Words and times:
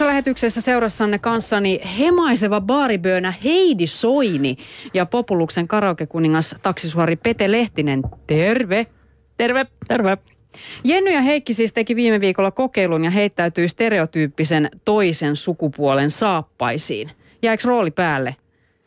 Tässä 0.00 0.10
lähetyksessä 0.10 0.60
seurassanne 0.60 1.18
kanssani 1.18 1.80
hemaiseva 1.98 2.60
baariböönä 2.60 3.34
Heidi 3.44 3.86
Soini 3.86 4.56
ja 4.94 5.06
Populuksen 5.06 5.68
karaokekuningas 5.68 6.54
taksisuori 6.62 7.16
Pete 7.16 7.50
Lehtinen. 7.50 8.02
Terve! 8.26 8.86
Terve! 9.36 9.66
Terve! 9.88 10.18
Jenny 10.84 11.10
ja 11.10 11.20
Heikki 11.20 11.54
siis 11.54 11.72
teki 11.72 11.96
viime 11.96 12.20
viikolla 12.20 12.50
kokeilun 12.50 13.04
ja 13.04 13.10
heittäytyi 13.10 13.68
stereotyyppisen 13.68 14.70
toisen 14.84 15.36
sukupuolen 15.36 16.10
saappaisiin. 16.10 17.10
Jääkö 17.42 17.68
rooli 17.68 17.90
päälle? 17.90 18.36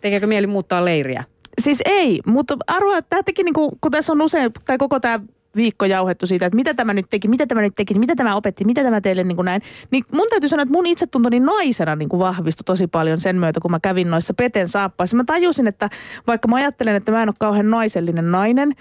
Tekeekö 0.02 0.28
mieli 0.28 0.48
muuttaa 0.48 0.86
leiriä? 0.86 1.24
Siis 1.62 1.82
ei, 1.86 2.20
mutta 2.26 2.58
arvoa, 2.68 2.98
että 2.98 3.10
tämä 3.10 3.24
teki, 3.24 3.44
niin 3.44 3.54
kuin, 3.54 3.72
kun 3.82 3.92
tässä 3.92 4.14
on 4.14 4.22
usein, 4.22 4.52
tai 4.66 4.78
koko 4.78 5.00
tämä 5.00 5.20
viikko 5.56 5.86
jauhettu 5.86 6.28
siitä, 6.28 6.46
että 6.46 6.56
mitä 6.56 6.74
tämä 6.74 6.94
nyt 6.94 7.06
teki, 7.10 7.28
mitä 7.28 7.46
tämä 7.46 7.62
nyt 7.62 7.74
teki, 7.76 8.00
mitä 8.00 8.16
tämä 8.16 8.36
opetti, 8.36 8.66
mitä 8.66 8.84
tämä 8.84 9.02
teille 9.02 9.24
niin 9.24 9.36
kuin 9.36 9.46
näin. 9.46 9.62
Niin 9.92 10.04
mun 10.12 10.28
täytyy 10.30 10.50
sanoa, 10.50 10.64
että 10.64 10.74
mun 10.74 10.86
itsetuntoni 10.86 11.40
naisena 11.40 11.96
niin 11.96 12.10
kuin 12.10 12.20
vahvistui 12.20 12.64
tosi 12.64 12.88
paljon 12.88 13.20
sen 13.20 13.36
myötä, 13.36 13.60
kun 13.60 13.72
mä 13.72 13.80
kävin 13.80 14.10
noissa 14.10 14.34
peten 14.34 14.68
saappaissa. 14.68 15.18
Mä 15.18 15.24
tajusin, 15.24 15.68
että 15.68 15.90
vaikka 16.28 16.48
mä 16.48 16.56
ajattelen, 16.56 16.96
että 16.96 17.12
mä 17.12 17.24
en 17.24 17.30
ole 17.30 17.36
kauhean 17.40 17.70
naisellinen 17.70 18.32
nainen, 18.32 18.74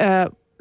öö, 0.00 0.06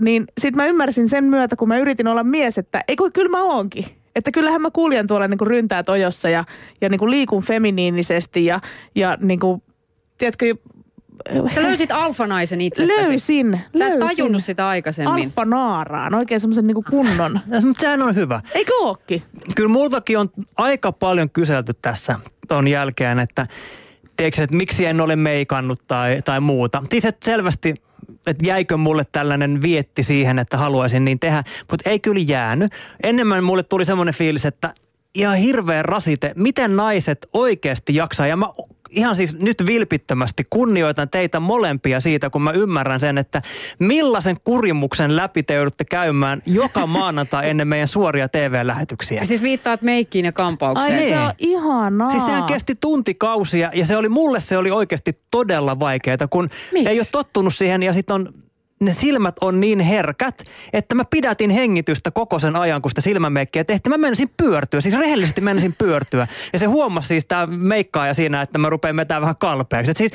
niin 0.01 0.25
sit 0.37 0.55
mä 0.55 0.65
ymmärsin 0.65 1.09
sen 1.09 1.23
myötä, 1.23 1.55
kun 1.55 1.67
mä 1.67 1.77
yritin 1.77 2.07
olla 2.07 2.23
mies, 2.23 2.57
että 2.57 2.81
ei 2.87 2.95
kun 2.95 3.13
kyllä 3.13 3.29
mä 3.29 3.43
oonkin. 3.43 3.85
Että 4.15 4.31
kyllähän 4.31 4.61
mä 4.61 4.71
kuljen 4.71 5.07
tuolla 5.07 5.27
niin 5.27 5.37
kuin 5.37 5.47
ryntää 5.47 5.83
tojossa 5.83 6.29
ja, 6.29 6.43
ja 6.81 6.89
niin 6.89 6.99
kuin 6.99 7.11
liikun 7.11 7.43
feminiinisesti 7.43 8.45
ja, 8.45 8.59
ja 8.95 9.17
niin 9.21 9.39
kuin, 9.39 9.61
tiedätkö, 10.17 10.55
Sä 11.55 11.63
löysit 11.63 11.91
alfanaisen 11.91 12.61
itsestäsi. 12.61 13.09
Löysin. 13.09 13.61
Sä 13.77 13.87
et 13.87 13.99
löysin. 13.99 14.17
tajunnut 14.17 14.43
sitä 14.43 14.67
aikaisemmin. 14.67 15.25
Alfanaaraan, 15.25 16.15
oikein 16.15 16.39
semmoisen 16.39 16.65
niinku 16.65 16.83
kunnon. 16.89 17.39
Mutta 17.65 17.81
sehän 17.81 18.01
on 18.01 18.15
hyvä. 18.15 18.41
Eikö 18.53 18.73
ookin? 18.79 19.23
Kyllä 19.55 19.69
multakin 19.69 20.17
on 20.17 20.29
aika 20.57 20.91
paljon 20.91 21.29
kyselty 21.29 21.73
tässä 21.81 22.19
ton 22.47 22.67
jälkeen, 22.67 23.19
että 23.19 23.47
tiedätkö, 24.17 24.43
että 24.43 24.55
miksi 24.55 24.85
en 24.85 25.01
ole 25.01 25.15
meikannut 25.15 25.81
tai, 25.87 26.21
tai 26.25 26.39
muuta. 26.39 26.83
Siis 26.89 27.05
että 27.05 27.25
selvästi, 27.25 27.75
että 28.27 28.45
jäikö 28.45 28.77
mulle 28.77 29.05
tällainen 29.11 29.61
vietti 29.61 30.03
siihen, 30.03 30.39
että 30.39 30.57
haluaisin 30.57 31.05
niin 31.05 31.19
tehdä, 31.19 31.43
mutta 31.71 31.89
ei 31.89 31.99
kyllä 31.99 32.21
jäänyt. 32.27 32.71
Enemmän 33.03 33.43
mulle 33.43 33.63
tuli 33.63 33.85
semmoinen 33.85 34.13
fiilis, 34.13 34.45
että 34.45 34.73
ihan 35.15 35.37
hirveä 35.37 35.83
rasite, 35.83 36.33
miten 36.35 36.75
naiset 36.75 37.27
oikeasti 37.33 37.95
jaksaa. 37.95 38.27
Ja 38.27 38.35
mä 38.37 38.47
ihan 38.89 39.15
siis 39.15 39.35
nyt 39.35 39.65
vilpittömästi 39.65 40.47
kunnioitan 40.49 41.09
teitä 41.09 41.39
molempia 41.39 41.99
siitä, 41.99 42.29
kun 42.29 42.41
mä 42.41 42.51
ymmärrän 42.51 42.99
sen, 42.99 43.17
että 43.17 43.41
millaisen 43.79 44.37
kurimuksen 44.43 45.15
läpi 45.15 45.43
te 45.43 45.53
joudutte 45.53 45.85
käymään 45.85 46.41
joka 46.45 46.87
maanantai 46.87 47.49
ennen 47.49 47.67
meidän 47.67 47.87
suoria 47.87 48.29
TV-lähetyksiä. 48.29 49.21
Ja 49.21 49.25
siis 49.25 49.41
viittaat 49.41 49.81
meikkiin 49.81 50.25
ja 50.25 50.31
kampaukseen. 50.31 50.93
Ai 50.93 50.99
niin. 50.99 51.09
se 51.09 51.19
on 51.19 51.33
ihanaa. 51.37 52.11
Siis 52.11 52.25
sehän 52.25 52.43
kesti 52.43 52.75
tuntikausia 52.81 53.71
ja 53.73 53.85
se 53.85 53.97
oli 53.97 54.09
mulle 54.09 54.39
se 54.39 54.57
oli 54.57 54.71
oikeasti 54.71 55.21
todella 55.31 55.79
vaikeaa, 55.79 56.27
kun 56.29 56.49
Miks? 56.71 56.87
ei 56.89 56.99
ole 56.99 57.07
tottunut 57.11 57.55
siihen 57.55 57.83
ja 57.83 57.93
sitten 57.93 58.13
on 58.13 58.33
ne 58.79 58.91
silmät 58.91 59.35
on 59.41 59.59
niin 59.59 59.79
herkät, 59.79 60.43
että 60.73 60.95
mä 60.95 61.03
pidätin 61.09 61.49
hengitystä 61.49 62.11
koko 62.11 62.39
sen 62.39 62.55
ajan, 62.55 62.81
kun 62.81 62.91
sitä 62.91 63.01
silmämeikkiä 63.01 63.63
tehtiin. 63.63 63.93
Mä 63.93 63.97
menisin 63.97 64.31
pyörtyä, 64.37 64.81
siis 64.81 64.97
rehellisesti 64.97 65.41
menisin 65.41 65.75
pyörtyä. 65.77 66.27
Ja 66.53 66.59
se 66.59 66.65
huomasi 66.65 67.07
siis 67.07 67.25
tämä 67.25 67.47
meikkaaja 67.47 68.13
siinä, 68.13 68.41
että 68.41 68.59
mä 68.59 68.69
rupean 68.69 68.95
vetämään 68.95 69.21
vähän 69.21 69.35
kalpeaksi. 69.35 69.91
Et 69.91 69.97
siis 69.97 70.11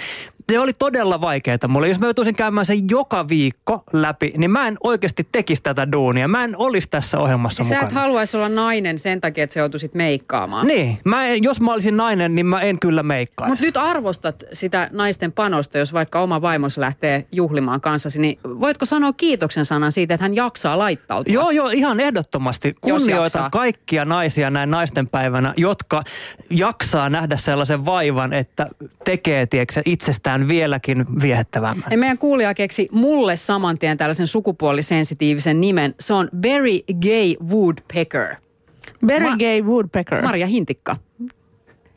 se 0.53 0.59
oli 0.59 0.73
todella 0.73 1.21
vaikeaa 1.21 1.69
mulle. 1.69 1.89
Jos 1.89 1.99
mä 2.01 2.07
joutuisin 2.07 2.35
käymään 2.35 2.67
sen 2.67 2.79
joka 2.91 3.29
viikko 3.29 3.85
läpi, 3.93 4.33
niin 4.37 4.51
mä 4.51 4.67
en 4.69 4.77
oikeasti 4.83 5.29
tekisi 5.33 5.63
tätä 5.63 5.93
duunia. 5.93 6.29
Mä 6.29 6.45
en 6.45 6.55
olisi 6.59 6.89
tässä 6.91 7.19
ohjelmassa 7.19 7.65
Sä 7.65 7.69
mukana. 7.69 7.87
et 7.87 7.93
haluaisi 7.93 8.37
olla 8.37 8.49
nainen 8.49 8.99
sen 8.99 9.21
takia, 9.21 9.45
että 9.45 9.55
sä 9.55 9.61
joutuisit 9.61 9.95
meikkaamaan. 9.95 10.67
Niin, 10.67 10.99
mä 11.05 11.27
en, 11.27 11.45
jos 11.45 11.61
mä 11.61 11.73
olisin 11.73 11.97
nainen, 11.97 12.35
niin 12.35 12.47
mä 12.47 12.61
en 12.61 12.79
kyllä 12.81 13.03
meikkaisi. 13.03 13.51
Mutta 13.51 13.65
nyt 13.65 13.77
arvostat 13.77 14.45
sitä 14.53 14.89
naisten 14.93 15.33
panosta, 15.33 15.79
jos 15.79 15.93
vaikka 15.93 16.21
oma 16.21 16.43
vaimosi 16.43 16.81
lähtee 16.81 17.27
juhlimaan 17.33 17.81
kanssasi, 17.81 18.21
niin 18.21 18.39
voitko 18.45 18.85
sanoa 18.85 19.13
kiitoksen 19.13 19.65
sanan 19.65 19.93
siitä, 19.93 20.15
että 20.15 20.25
hän 20.25 20.37
jaksaa 20.37 20.79
laittautua? 20.79 21.35
Joo, 21.35 21.51
joo, 21.51 21.71
ihan 21.71 22.01
ehdottomasti. 22.01 22.75
Kunnioitan 22.81 23.51
kaikkia 23.51 24.05
naisia 24.05 24.51
näin 24.51 24.71
naisten 24.71 25.09
päivänä, 25.09 25.55
jotka 25.57 26.03
jaksaa 26.51 27.11
nähdä 27.11 27.37
sellaisen 27.37 27.85
vaivan, 27.85 28.33
että 28.33 28.67
tekee 29.05 29.47
tiedätkö, 29.47 29.83
itsestään 29.85 30.34
vieläkin 30.49 31.07
viehättävämmän. 31.23 31.85
Ja 31.91 31.99
meidän 31.99 32.19
kuulija 32.19 32.55
keksi 32.55 32.89
mulle 32.93 33.37
saman 33.37 33.79
tien 33.79 33.97
tällaisen 33.97 34.27
sukupuolisensitiivisen 34.27 35.61
nimen. 35.61 35.95
Se 36.01 36.15
on 36.15 36.29
Berry 36.41 36.79
Gay 37.03 37.35
Woodpecker. 37.51 38.27
Berry 39.07 39.31
Ma- 39.31 39.37
Gay 39.37 39.63
Woodpecker. 39.63 40.23
Marja 40.23 40.47
Hintikka. 40.47 40.97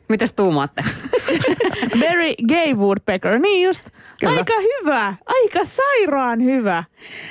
Mitäs 0.08 0.32
tuumaatte? 0.32 0.84
Berry 2.00 2.34
Gay 2.48 2.74
Woodpecker, 2.74 3.38
niin 3.38 3.66
just. 3.66 3.80
Kyllä. 4.20 4.36
Aika 4.36 4.52
hyvä, 4.60 5.14
aika 5.26 5.64
sairaan 5.64 6.44
hyvä. 6.44 6.84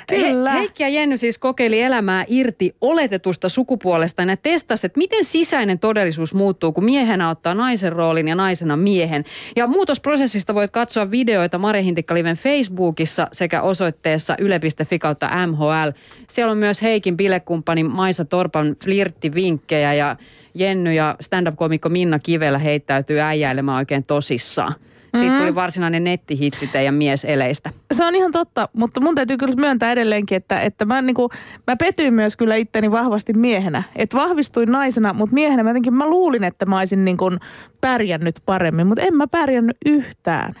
Kyllä. 0.06 0.52
He, 0.52 0.58
Heikki 0.58 0.82
ja 0.82 0.88
Jenny 0.88 1.16
siis 1.16 1.38
kokeili 1.38 1.82
elämää 1.82 2.24
irti 2.28 2.76
oletetusta 2.80 3.48
sukupuolesta 3.48 4.22
ja 4.22 4.36
testasi, 4.36 4.86
että 4.86 4.98
miten 4.98 5.24
sisäinen 5.24 5.78
todellisuus 5.78 6.34
muuttuu, 6.34 6.72
kun 6.72 6.84
miehenä 6.84 7.30
ottaa 7.30 7.54
naisen 7.54 7.92
roolin 7.92 8.28
ja 8.28 8.34
naisena 8.34 8.76
miehen. 8.76 9.24
Ja 9.56 9.66
muutosprosessista 9.66 10.54
voit 10.54 10.70
katsoa 10.70 11.10
videoita 11.10 11.58
Marja 11.58 11.82
Hintikka-liven 11.82 12.36
Facebookissa 12.36 13.28
sekä 13.32 13.62
osoitteessa 13.62 14.36
yle.fi 14.38 14.98
kautta 14.98 15.46
MHL. 15.46 15.90
Siellä 16.28 16.52
on 16.52 16.58
myös 16.58 16.82
Heikin 16.82 17.16
bilekumppani 17.16 17.84
Maisa 17.84 18.24
Torpan 18.24 18.76
flirttivinkkejä 18.84 19.94
ja 19.94 20.16
Jenny 20.54 20.92
ja 20.92 21.16
stand-up-komikko 21.20 21.88
Minna 21.88 22.18
Kivelä 22.18 22.58
heittäytyy 22.58 23.20
äijäilemään 23.20 23.78
oikein 23.78 24.06
tosissaan. 24.06 24.74
Siitä 25.16 25.38
tuli 25.38 25.54
varsinainen 25.54 26.04
nettihitti 26.04 26.66
teidän 26.66 26.94
mieseleistä. 26.94 27.70
Se 27.92 28.04
on 28.04 28.14
ihan 28.14 28.32
totta, 28.32 28.68
mutta 28.72 29.00
mun 29.00 29.14
täytyy 29.14 29.36
kyllä 29.36 29.54
myöntää 29.56 29.92
edelleenkin, 29.92 30.36
että, 30.36 30.60
että 30.60 30.84
mä, 30.84 31.02
niinku, 31.02 31.30
mä 31.66 31.76
petyin 31.76 32.14
myös 32.14 32.36
kyllä 32.36 32.54
itteni 32.54 32.90
vahvasti 32.90 33.32
miehenä. 33.32 33.82
Että 33.96 34.16
vahvistuin 34.16 34.72
naisena, 34.72 35.12
mutta 35.12 35.34
miehenä 35.34 35.62
mä 35.62 35.70
jotenkin 35.70 35.94
mä 35.94 36.06
luulin, 36.06 36.44
että 36.44 36.66
mä 36.66 36.78
olisin 36.78 37.04
niinku 37.04 37.30
pärjännyt 37.80 38.42
paremmin, 38.46 38.86
mutta 38.86 39.02
en 39.02 39.14
mä 39.14 39.26
pärjännyt 39.26 39.76
yhtään. 39.86 40.54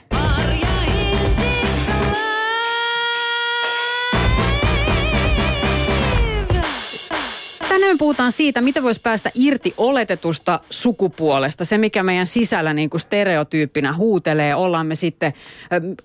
Tänään 7.78 7.94
me 7.94 7.98
puhutaan 7.98 8.32
siitä, 8.32 8.60
miten 8.60 8.82
voisi 8.82 9.00
päästä 9.00 9.30
irti 9.34 9.74
oletetusta 9.76 10.60
sukupuolesta. 10.70 11.64
Se, 11.64 11.78
mikä 11.78 12.02
meidän 12.02 12.26
sisällä 12.26 12.74
niin 12.74 12.90
kuin 12.90 13.00
stereotyyppinä 13.00 13.92
huutelee, 13.92 14.54
ollaan 14.54 14.86
me 14.86 14.94
sitten 14.94 15.32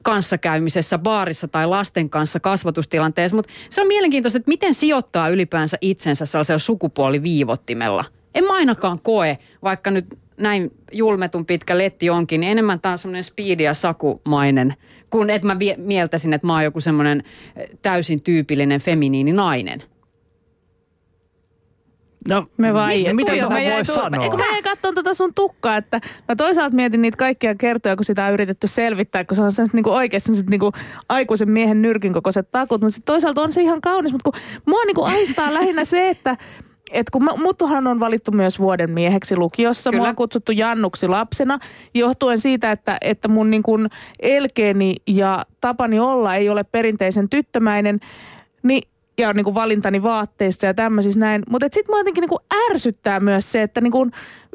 kanssakäymisessä, 0.01 0.97
baarissa 0.97 1.47
tai 1.47 1.67
lasten 1.67 2.09
kanssa 2.09 2.39
kasvatustilanteessa. 2.39 3.35
Mutta 3.35 3.53
se 3.69 3.81
on 3.81 3.87
mielenkiintoista, 3.87 4.37
että 4.37 4.49
miten 4.49 4.73
sijoittaa 4.73 5.29
ylipäänsä 5.29 5.77
itsensä 5.81 6.25
sellaisella 6.25 6.59
sukupuoliviivottimella. 6.59 8.05
En 8.35 8.43
mä 8.43 8.53
ainakaan 8.53 8.99
koe, 8.99 9.37
vaikka 9.63 9.91
nyt 9.91 10.05
näin 10.37 10.71
julmetun 10.91 11.45
pitkä 11.45 11.77
letti 11.77 12.09
onkin, 12.09 12.41
niin 12.41 12.51
enemmän 12.51 12.79
tämä 12.79 12.91
on 12.91 12.99
semmoinen 12.99 13.23
speedy 13.23 13.63
ja 13.63 13.73
sakumainen, 13.73 14.73
kun 15.09 15.29
että 15.29 15.47
mä 15.47 15.57
mieltäisin, 15.77 16.33
että 16.33 16.47
mä 16.47 16.53
oon 16.53 16.63
joku 16.63 16.79
semmoinen 16.79 17.23
täysin 17.81 18.21
tyypillinen 18.21 18.81
feminiini 18.81 19.31
nainen. 19.31 19.83
No, 22.29 22.45
Me 22.57 22.73
vaan 22.73 22.89
mistä, 23.13 23.49
Mä 23.49 23.61
jäin 23.61 23.75
voi 23.75 23.83
tu- 23.85 23.93
sanoa? 23.93 24.23
Eikö 24.23 24.37
mä 24.37 24.45
jäin 24.51 24.63
katsomaan 24.63 24.95
tätä 24.95 25.13
sun 25.13 25.33
tukkaa, 25.33 25.77
että 25.77 26.01
mä 26.29 26.35
toisaalta 26.35 26.75
mietin 26.75 27.01
niitä 27.01 27.17
kaikkia 27.17 27.55
kertoja, 27.55 27.95
kun 27.95 28.05
sitä 28.05 28.25
on 28.25 28.33
yritetty 28.33 28.67
selvittää, 28.67 29.23
kun 29.23 29.35
se 29.35 29.43
on 29.43 29.51
sellaiset 29.51 29.73
niinku 29.73 29.89
oikeasti 29.91 30.25
sellaiset 30.25 30.49
niinku 30.49 30.71
aikuisen 31.09 31.51
miehen 31.51 31.81
nyrkin 31.81 32.13
kokoiset 32.13 32.51
takut, 32.51 32.81
mutta 32.81 32.95
sit 32.95 33.05
toisaalta 33.05 33.41
on 33.41 33.51
se 33.51 33.61
ihan 33.61 33.81
kaunis, 33.81 34.11
mutta 34.11 34.31
kun 34.31 34.41
mua 34.65 34.83
niinku 34.85 35.03
aistaa 35.03 35.53
lähinnä 35.59 35.83
se, 35.83 36.09
että 36.09 36.37
et 36.91 37.09
kun 37.09 37.29
muttuhan 37.37 37.87
on 37.87 37.99
valittu 37.99 38.31
myös 38.31 38.59
vuoden 38.59 38.91
mieheksi 38.91 39.35
lukiossa, 39.37 39.89
Kyllä. 39.89 40.01
mua 40.01 40.09
on 40.09 40.15
kutsuttu 40.15 40.51
Jannuksi 40.51 41.07
lapsena, 41.07 41.59
johtuen 41.93 42.39
siitä, 42.39 42.71
että, 42.71 42.97
että 43.01 43.27
mun 43.27 43.49
niin 43.51 43.63
kuin 43.63 43.87
elkeeni 44.19 44.95
ja 45.07 45.45
tapani 45.61 45.99
olla 45.99 46.35
ei 46.35 46.49
ole 46.49 46.63
perinteisen 46.63 47.29
tyttömäinen, 47.29 47.99
niin 48.63 48.81
ja 49.17 49.29
on 49.29 49.35
niinku 49.35 49.53
valintani 49.53 50.03
vaatteissa 50.03 50.67
ja 50.67 50.73
tämmöisissä 50.73 51.19
näin. 51.19 51.43
Mutta 51.49 51.67
sitten 51.71 51.93
mua 51.93 51.99
jotenkin 51.99 52.21
niinku 52.21 52.39
ärsyttää 52.69 53.19
myös 53.19 53.51
se, 53.51 53.61
että 53.61 53.81
niinku, 53.81 54.07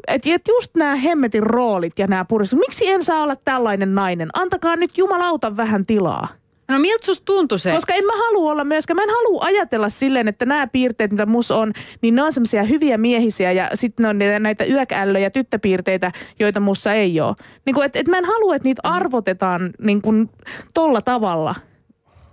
et, 0.07 0.21
et 0.25 0.47
just 0.47 0.75
nämä 0.75 0.95
hemmetin 0.95 1.43
roolit 1.43 1.99
ja 1.99 2.07
nämä 2.07 2.25
puristus. 2.25 2.59
Miksi 2.59 2.87
en 2.87 3.03
saa 3.03 3.23
olla 3.23 3.35
tällainen 3.35 3.95
nainen? 3.95 4.29
Antakaa 4.33 4.75
nyt 4.75 4.97
jumalauta 4.97 5.57
vähän 5.57 5.85
tilaa. 5.85 6.27
No 6.67 6.79
miltä 6.79 7.05
susta 7.05 7.25
tuntui 7.25 7.59
se? 7.59 7.71
Koska 7.71 7.93
en 7.93 8.05
mä 8.05 8.11
halua 8.17 8.51
olla 8.51 8.63
myöskään, 8.63 8.95
mä 8.95 9.03
en 9.03 9.09
halua 9.09 9.43
ajatella 9.45 9.89
silleen, 9.89 10.27
että 10.27 10.45
nämä 10.45 10.67
piirteet, 10.67 11.11
mitä 11.11 11.25
mus 11.25 11.51
on, 11.51 11.73
niin 12.01 12.15
ne 12.15 12.23
on 12.23 12.33
semmoisia 12.33 12.63
hyviä 12.63 12.97
miehisiä 12.97 13.51
ja 13.51 13.69
sitten 13.73 14.03
ne 14.03 14.09
on 14.09 14.17
niitä- 14.17 14.39
näitä 14.39 14.65
yökällöjä, 14.65 15.29
tyttöpiirteitä, 15.29 16.11
joita 16.39 16.59
mussa 16.59 16.93
ei 16.93 17.21
ole. 17.21 17.35
Niin 17.65 17.73
kuin, 17.73 17.85
et, 17.85 17.95
et 17.95 18.07
mä 18.07 18.17
en 18.17 18.25
halua, 18.25 18.55
että 18.55 18.67
niitä 18.67 18.81
arvotetaan 18.83 19.69
niin 19.81 20.01
kuin 20.01 20.29
tolla 20.73 21.01
tavalla. 21.01 21.55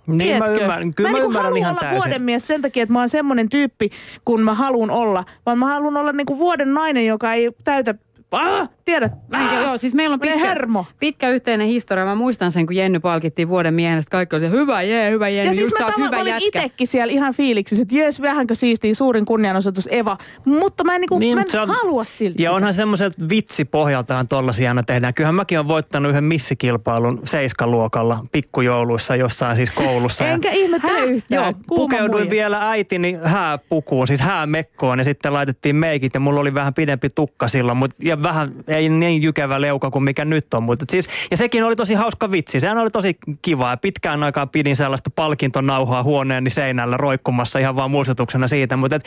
Niin 0.07 0.37
mä 0.37 0.45
Tiedätkö? 0.45 0.63
ymmärrän, 0.63 0.93
kyllä 0.93 1.09
mä, 1.09 1.11
mä, 1.11 1.17
en 1.17 1.21
niinku 1.23 1.37
ymmärrän 1.39 1.57
ihan 1.57 1.71
olla 1.71 1.79
täysin. 1.79 1.97
vuoden 1.97 2.21
mies 2.21 2.47
sen 2.47 2.61
takia, 2.61 2.83
että 2.83 2.93
mä 2.93 2.99
oon 2.99 3.09
semmoinen 3.09 3.49
tyyppi, 3.49 3.89
kun 4.25 4.41
mä 4.41 4.53
haluan 4.53 4.89
olla, 4.89 5.23
vaan 5.45 5.57
mä 5.57 5.65
haluan 5.65 5.97
olla 5.97 6.13
niinku 6.13 6.37
vuoden 6.37 6.73
nainen, 6.73 7.05
joka 7.05 7.33
ei 7.33 7.51
täytä 7.63 7.95
ah, 8.31 8.69
tiedät. 8.87 9.11
Näin, 9.31 9.49
ah, 9.49 9.63
joo, 9.63 9.77
siis 9.77 9.93
meillä 9.93 10.13
on 10.13 10.19
pitkä, 10.19 10.37
hermo. 10.37 10.85
pitkä 10.99 11.29
yhteinen 11.29 11.67
historia. 11.67 12.05
Mä 12.05 12.15
muistan 12.15 12.51
sen, 12.51 12.65
kun 12.65 12.75
Jenny 12.75 12.99
palkittiin 12.99 13.47
vuoden 13.49 13.73
miehestä. 13.73 14.11
Kaikki 14.11 14.35
oli 14.35 14.39
se, 14.39 14.49
hyvä 14.49 14.81
jee, 14.81 15.11
hyvä 15.11 15.29
Jenny, 15.29 15.49
Ja 15.49 15.53
siis 15.53 15.61
just 15.61 15.73
mä, 15.73 15.77
sä 15.77 15.85
oot 15.85 15.95
tava- 15.95 16.05
hyvä 16.05 16.19
olin 16.21 16.33
jätkä. 16.33 16.61
itekin 16.63 16.87
siellä 16.87 17.13
ihan 17.13 17.33
fiiliksissä, 17.33 17.81
että 17.81 17.95
jes, 17.95 18.21
vähänkö 18.21 18.55
siistiä, 18.55 18.93
suurin 18.93 19.25
kunnianosoitus 19.25 19.87
Eva. 19.91 20.17
Mutta 20.45 20.83
mä 20.83 20.95
en, 20.95 21.01
niinku, 21.01 21.19
Niin, 21.19 21.35
mä 21.37 21.41
en 21.41 21.45
mutta 21.47 21.61
on- 21.61 21.69
halua 21.69 22.03
silti. 22.05 22.43
Ja 22.43 22.51
onhan 22.51 22.73
semmoiset 22.73 23.13
vitsipohjaltaan 23.29 24.27
tollasia 24.27 24.69
aina 24.69 24.83
tehdään. 24.83 25.13
Kyllähän 25.13 25.35
mäkin 25.35 25.57
olen 25.57 25.67
voittanut 25.67 26.09
yhden 26.09 26.23
missikilpailun 26.23 27.21
seiskaluokalla 27.23 28.25
pikkujouluissa 28.31 29.15
jossain 29.15 29.55
siis 29.55 29.69
koulussa. 29.69 30.27
Enkä 30.27 30.51
ihmettele 30.51 30.99
yhtään. 30.99 31.43
Joo, 31.43 31.53
pukeuduin 31.67 32.11
muija. 32.23 32.29
vielä 32.29 32.69
äitini 32.69 33.17
hääpukuun, 33.23 34.07
siis 34.07 34.21
häämekkoon 34.21 34.99
ja 34.99 35.05
sitten 35.05 35.33
laitettiin 35.33 35.75
meikit 35.75 36.13
ja 36.13 36.19
mulla 36.19 36.39
oli 36.39 36.53
vähän 36.53 36.73
pidempi 36.73 37.09
tukka 37.09 37.47
silloin, 37.47 37.77
mut, 37.77 37.91
ja 38.03 38.23
vähän 38.23 38.51
ei 38.77 38.89
niin 38.89 39.21
jykevä 39.21 39.61
leuka 39.61 39.91
kuin 39.91 40.03
mikä 40.03 40.25
nyt 40.25 40.53
on. 40.53 40.63
Mutta 40.63 40.85
siis, 40.89 41.09
ja 41.31 41.37
sekin 41.37 41.63
oli 41.63 41.75
tosi 41.75 41.93
hauska 41.93 42.31
vitsi, 42.31 42.59
sehän 42.59 42.77
oli 42.77 42.91
tosi 42.91 43.17
kiva 43.41 43.69
ja 43.69 43.77
pitkään 43.77 44.23
aikaa 44.23 44.47
pidin 44.47 44.75
sellaista 44.75 45.09
palkintonauhaa 45.09 46.03
huoneeni 46.03 46.49
seinällä 46.49 46.97
roikkumassa 46.97 47.59
ihan 47.59 47.75
vaan 47.75 47.91
muistutuksena 47.91 48.47
siitä, 48.47 48.77
mutta 48.77 48.95
et, 48.95 49.05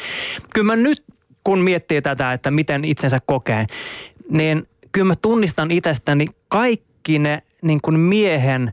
kyllä 0.55 0.67
mä 0.67 0.76
nyt 0.76 1.05
kun 1.44 1.58
miettii 1.58 2.02
tätä, 2.02 2.32
että 2.32 2.50
miten 2.50 2.84
itsensä 2.84 3.19
kokee, 3.26 3.67
niin 4.31 4.69
kyllä 4.93 5.06
mä 5.06 5.14
tunnistan 5.22 5.70
itsestäni 5.70 6.26
kaikki 6.49 7.19
ne 7.19 7.43
niin 7.62 7.81
kuin 7.81 8.00
miehen 8.00 8.73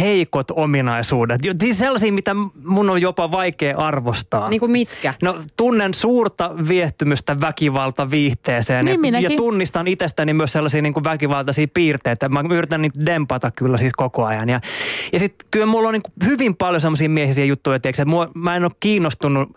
heikot 0.00 0.50
ominaisuudet. 0.50 1.40
Siis 1.60 1.78
sellaisia, 1.78 2.12
mitä 2.12 2.34
mun 2.64 2.90
on 2.90 3.00
jopa 3.02 3.30
vaikea 3.30 3.76
arvostaa. 3.78 4.48
Niin 4.48 4.60
kuin 4.60 4.72
mitkä? 4.72 5.14
No 5.22 5.36
tunnen 5.56 5.94
suurta 5.94 6.50
viehtymystä 6.68 7.40
väkivalta 7.40 8.10
viihteeseen 8.10 8.84
Niin 8.84 8.92
ja, 8.94 8.98
minäkin. 9.00 9.30
ja 9.30 9.36
tunnistan 9.36 9.88
itsestäni 9.88 10.32
myös 10.32 10.52
sellaisia 10.52 10.82
niin 10.82 10.92
kuin 10.94 11.04
väkivaltaisia 11.04 11.66
piirteitä. 11.74 12.28
Mä 12.28 12.42
yritän 12.50 12.82
niitä 12.82 13.06
dempata 13.06 13.50
kyllä 13.50 13.76
siis 13.78 13.92
koko 13.96 14.24
ajan. 14.24 14.48
Ja, 14.48 14.60
ja 15.12 15.18
sitten 15.18 15.46
kyllä 15.50 15.66
mulla 15.66 15.88
on 15.88 15.92
niin 15.92 16.02
kuin 16.02 16.30
hyvin 16.30 16.56
paljon 16.56 16.80
sellaisia 16.80 17.08
miehisiä 17.08 17.44
juttuja, 17.44 17.80
tiedätkö, 17.80 18.02
että 18.02 18.10
mua, 18.10 18.30
mä 18.34 18.56
en 18.56 18.64
ole 18.64 18.72
kiinnostunut 18.80 19.48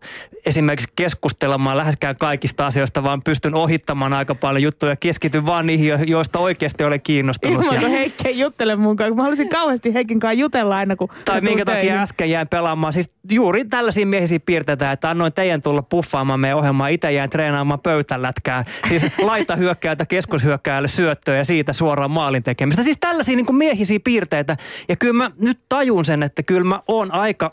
esimerkiksi 0.45 0.87
keskustelemaan 0.95 1.77
läheskään 1.77 2.15
kaikista 2.17 2.67
asioista, 2.67 3.03
vaan 3.03 3.21
pystyn 3.21 3.55
ohittamaan 3.55 4.13
aika 4.13 4.35
paljon 4.35 4.61
juttuja 4.63 4.91
ja 4.91 4.95
keskityn 4.95 5.45
vaan 5.45 5.67
niihin, 5.67 5.87
jo- 5.87 6.03
joista 6.05 6.39
oikeasti 6.39 6.83
olen 6.83 7.01
kiinnostunut. 7.01 7.63
Ilman, 7.65 7.81
Ja- 7.81 7.89
Heikki 7.89 8.27
ei 8.27 8.39
juttele 8.39 8.75
mun 8.75 8.95
kanssa. 8.95 9.15
Mä 9.15 9.21
haluaisin 9.21 9.49
kauheasti 9.49 9.93
Heikin 9.93 10.19
kanssa 10.23 10.39
jutella 10.39 10.77
aina, 10.77 10.95
kun 10.95 11.09
tai 11.25 11.41
minkä 11.41 11.65
takia 11.65 11.81
töihin. 11.81 11.97
äsken 11.97 12.29
jäin 12.29 12.47
pelaamaan. 12.47 12.93
Siis 12.93 13.11
juuri 13.31 13.65
tällaisia 13.65 14.05
miehisiä 14.05 14.39
piirteitä, 14.39 14.91
että 14.91 15.09
annoin 15.09 15.33
teidän 15.33 15.61
tulla 15.61 15.81
puffaamaan 15.81 16.39
meidän 16.39 16.57
ohjelmaa. 16.57 16.87
Itse 16.87 17.11
jäin 17.11 17.29
treenaamaan 17.29 17.79
pöytälätkää. 17.79 18.65
Siis 18.87 19.05
laita 19.21 19.55
hyökkäältä 19.55 20.05
keskushyökkääjälle 20.05 20.87
syöttöä 20.87 21.37
ja 21.37 21.45
siitä 21.45 21.73
suoraan 21.73 22.11
maalin 22.11 22.43
tekemistä. 22.43 22.83
Siis 22.83 22.97
tällaisia 22.99 23.35
niin 23.35 23.45
kuin 23.45 23.55
miehisiä 23.55 23.99
piirteitä. 24.03 24.57
Ja 24.89 24.95
kyllä 24.95 25.13
mä 25.13 25.31
nyt 25.37 25.59
tajun 25.69 26.05
sen, 26.05 26.23
että 26.23 26.43
kyllä 26.43 26.63
mä 26.63 26.79
oon 26.87 27.13
aika 27.13 27.51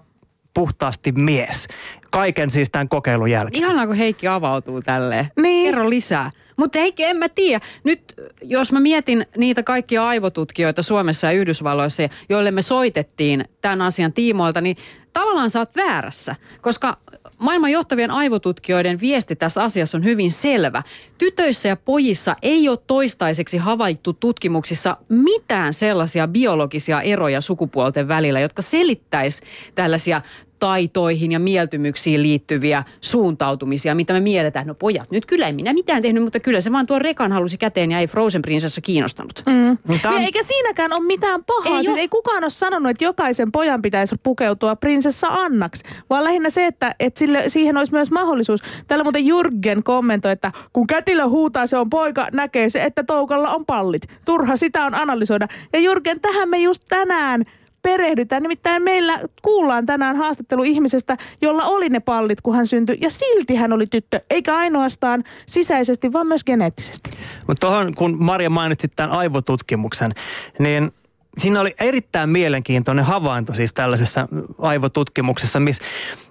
puhtaasti 0.54 1.12
mies. 1.12 1.68
Kaiken 2.10 2.50
siis 2.50 2.70
tämän 2.70 2.88
kokeilun 2.88 3.30
jälkeen. 3.30 3.64
Ihanaa, 3.64 3.86
kun 3.86 3.96
Heikki 3.96 4.28
avautuu 4.28 4.80
tälleen. 4.80 5.26
Niin. 5.42 5.70
Kerro 5.70 5.90
lisää. 5.90 6.30
Mutta 6.60 6.78
Heikki, 6.78 7.04
en 7.04 7.16
mä 7.16 7.28
tiedä. 7.28 7.60
Nyt 7.84 8.14
jos 8.42 8.72
mä 8.72 8.80
mietin 8.80 9.26
niitä 9.36 9.62
kaikkia 9.62 10.06
aivotutkijoita 10.08 10.82
Suomessa 10.82 11.26
ja 11.26 11.32
Yhdysvalloissa, 11.32 12.02
joille 12.28 12.50
me 12.50 12.62
soitettiin 12.62 13.44
tämän 13.60 13.82
asian 13.82 14.12
tiimoilta, 14.12 14.60
niin 14.60 14.76
tavallaan 15.12 15.50
sä 15.50 15.58
oot 15.58 15.76
väärässä. 15.76 16.36
Koska 16.60 16.96
maailman 17.38 17.70
johtavien 17.70 18.10
aivotutkijoiden 18.10 19.00
viesti 19.00 19.36
tässä 19.36 19.62
asiassa 19.62 19.98
on 19.98 20.04
hyvin 20.04 20.30
selvä. 20.30 20.82
Tytöissä 21.18 21.68
ja 21.68 21.76
pojissa 21.76 22.36
ei 22.42 22.68
ole 22.68 22.78
toistaiseksi 22.86 23.56
havaittu 23.56 24.12
tutkimuksissa 24.12 24.96
mitään 25.08 25.72
sellaisia 25.72 26.28
biologisia 26.28 27.00
eroja 27.00 27.40
sukupuolten 27.40 28.08
välillä, 28.08 28.40
jotka 28.40 28.62
selittäisi 28.62 29.42
tällaisia 29.74 30.22
taitoihin 30.60 31.32
ja 31.32 31.38
mieltymyksiin 31.40 32.22
liittyviä 32.22 32.84
suuntautumisia, 33.00 33.94
mitä 33.94 34.12
me 34.12 34.20
mielletään. 34.20 34.66
No 34.66 34.74
pojat, 34.74 35.10
nyt 35.10 35.26
kyllä 35.26 35.48
en 35.48 35.54
minä 35.54 35.72
mitään 35.72 36.02
tehnyt, 36.02 36.22
mutta 36.22 36.40
kyllä 36.40 36.60
se 36.60 36.72
vaan 36.72 36.86
tuo 36.86 36.98
rekan 36.98 37.32
halusi 37.32 37.58
käteen 37.58 37.90
ja 37.90 37.98
ei 37.98 38.06
Frozen 38.06 38.42
prinsessa 38.42 38.80
kiinnostanut. 38.80 39.42
Mm. 39.46 39.68
On- 39.70 39.76
Niin, 40.10 40.24
eikä 40.24 40.42
siinäkään 40.42 40.92
ole 40.92 41.04
mitään 41.06 41.44
pahaa. 41.44 41.78
Ei 41.78 41.84
siis 41.84 41.96
ei 41.96 42.08
kukaan 42.08 42.44
ole 42.44 42.50
sanonut, 42.50 42.90
että 42.90 43.04
jokaisen 43.04 43.52
pojan 43.52 43.82
pitäisi 43.82 44.14
pukeutua 44.22 44.76
prinsessa 44.76 45.26
Annaksi, 45.28 45.84
vaan 46.10 46.24
lähinnä 46.24 46.50
se, 46.50 46.66
että, 46.66 46.94
että 47.00 47.18
sille, 47.18 47.44
siihen 47.48 47.76
olisi 47.76 47.92
myös 47.92 48.10
mahdollisuus. 48.10 48.60
Täällä 48.86 49.04
muuten 49.04 49.22
Jürgen 49.24 49.82
kommentoi, 49.84 50.32
että 50.32 50.52
kun 50.72 50.86
kätilö 50.86 51.26
huutaa, 51.28 51.66
se 51.66 51.76
on 51.78 51.90
poika, 51.90 52.26
näkee 52.32 52.68
se, 52.68 52.82
että 52.82 53.04
toukalla 53.04 53.48
on 53.48 53.66
pallit. 53.66 54.02
Turha 54.24 54.56
sitä 54.56 54.84
on 54.84 54.94
analysoida. 54.94 55.48
Ja 55.72 55.78
Jürgen, 55.80 56.20
tähän 56.22 56.48
me 56.48 56.58
just 56.58 56.82
tänään 56.88 57.44
perehdytään. 57.82 58.42
Nimittäin 58.42 58.82
meillä 58.82 59.20
kuullaan 59.42 59.86
tänään 59.86 60.16
haastattelu 60.16 60.62
ihmisestä, 60.62 61.16
jolla 61.42 61.64
oli 61.64 61.88
ne 61.88 62.00
pallit, 62.00 62.40
kun 62.40 62.56
hän 62.56 62.66
syntyi. 62.66 62.98
Ja 63.00 63.10
silti 63.10 63.56
hän 63.56 63.72
oli 63.72 63.86
tyttö, 63.86 64.20
eikä 64.30 64.56
ainoastaan 64.56 65.24
sisäisesti, 65.46 66.12
vaan 66.12 66.26
myös 66.26 66.44
geneettisesti. 66.44 67.10
Mutta 67.46 67.66
tuohon, 67.66 67.94
kun 67.94 68.16
Maria 68.24 68.50
mainitsit 68.50 68.92
tämän 68.96 69.10
aivotutkimuksen, 69.10 70.12
niin 70.58 70.92
siinä 71.38 71.60
oli 71.60 71.74
erittäin 71.80 72.30
mielenkiintoinen 72.30 73.04
havainto 73.04 73.54
siis 73.54 73.72
tällaisessa 73.72 74.28
aivotutkimuksessa, 74.58 75.60
missä 75.60 75.84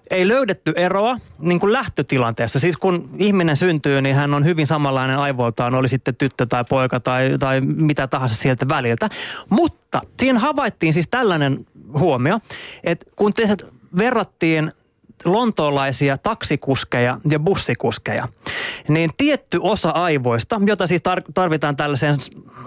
ei 0.09 0.27
löydetty 0.27 0.73
eroa 0.75 1.17
niin 1.39 1.59
kuin 1.59 1.73
lähtötilanteessa. 1.73 2.59
Siis 2.59 2.77
kun 2.77 3.09
ihminen 3.17 3.57
syntyy, 3.57 4.01
niin 4.01 4.15
hän 4.15 4.33
on 4.33 4.45
hyvin 4.45 4.67
samanlainen 4.67 5.17
aivoiltaan, 5.17 5.75
oli 5.75 5.89
sitten 5.89 6.15
tyttö 6.15 6.45
tai 6.45 6.65
poika 6.69 6.99
tai, 6.99 7.35
tai 7.39 7.61
mitä 7.61 8.07
tahansa 8.07 8.35
sieltä 8.35 8.69
väliltä. 8.69 9.09
Mutta 9.49 10.01
siinä 10.19 10.39
havaittiin 10.39 10.93
siis 10.93 11.07
tällainen 11.11 11.65
huomio, 11.93 12.39
että 12.83 13.05
kun 13.15 13.33
te 13.33 13.55
verrattiin 13.97 14.71
lontoolaisia 15.25 16.17
taksikuskeja 16.17 17.17
ja 17.29 17.39
bussikuskeja, 17.39 18.27
niin 18.87 19.09
tietty 19.17 19.59
osa 19.61 19.89
aivoista, 19.89 20.61
jota 20.65 20.87
siis 20.87 21.01
tar- 21.09 21.31
tarvitaan 21.33 21.75
tällaiseen 21.75 22.17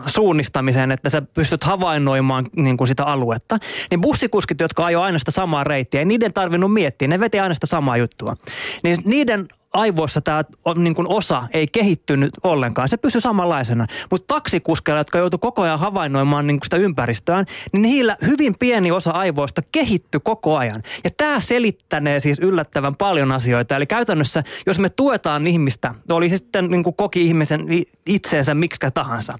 suunnistamiseen, 0.06 0.92
että 0.92 1.10
sä 1.10 1.22
pystyt 1.22 1.64
havainnoimaan 1.64 2.46
niin 2.56 2.76
kuin 2.76 2.88
sitä 2.88 3.04
aluetta, 3.04 3.58
niin 3.90 4.00
bussikuskit, 4.00 4.60
jotka 4.60 4.84
ajoi 4.84 5.02
aina 5.02 5.18
sitä 5.18 5.30
samaa 5.30 5.64
reittiä, 5.64 6.00
ei 6.00 6.06
niiden 6.06 6.32
tarvinnut 6.32 6.72
miettiä, 6.72 7.08
ne 7.08 7.20
veti 7.20 7.40
aina 7.40 7.54
sitä 7.54 7.66
samaa 7.66 7.96
juttua. 7.96 8.36
Niin 8.82 8.96
niiden 9.04 9.48
aivoissa 9.72 10.20
tämä 10.20 10.42
niin 10.76 10.94
kuin 10.94 11.08
osa 11.08 11.42
ei 11.54 11.66
kehittynyt 11.66 12.30
ollenkaan. 12.42 12.88
Se 12.88 12.96
pysyy 12.96 13.20
samanlaisena. 13.20 13.86
Mutta 14.10 14.34
taksikuskeilla, 14.34 15.00
jotka 15.00 15.18
joutuu 15.18 15.38
koko 15.38 15.62
ajan 15.62 15.78
havainnoimaan 15.78 16.46
niin 16.46 16.58
kuin 16.58 16.66
sitä 16.66 16.76
ympäristöään, 16.76 17.46
niin 17.72 17.82
niillä 17.82 18.16
hyvin 18.26 18.54
pieni 18.58 18.90
osa 18.90 19.10
aivoista 19.10 19.62
kehittyi 19.72 20.20
koko 20.24 20.56
ajan. 20.56 20.82
Ja 21.04 21.10
tämä 21.16 21.40
selittänee 21.40 22.20
siis 22.20 22.38
yllättävän 22.38 22.96
paljon 22.96 23.32
asioita. 23.32 23.76
Eli 23.76 23.86
käytännössä, 23.86 24.44
jos 24.66 24.78
me 24.78 24.88
tuetaan 24.88 25.46
ihmistä, 25.46 25.94
oli 26.10 26.28
sitten 26.28 26.70
niin 26.70 26.82
kuin 26.82 26.96
koki 26.96 27.26
ihmisen 27.26 27.66
itseensä 28.06 28.54
miksikä 28.54 28.90
tahansa, 28.90 29.38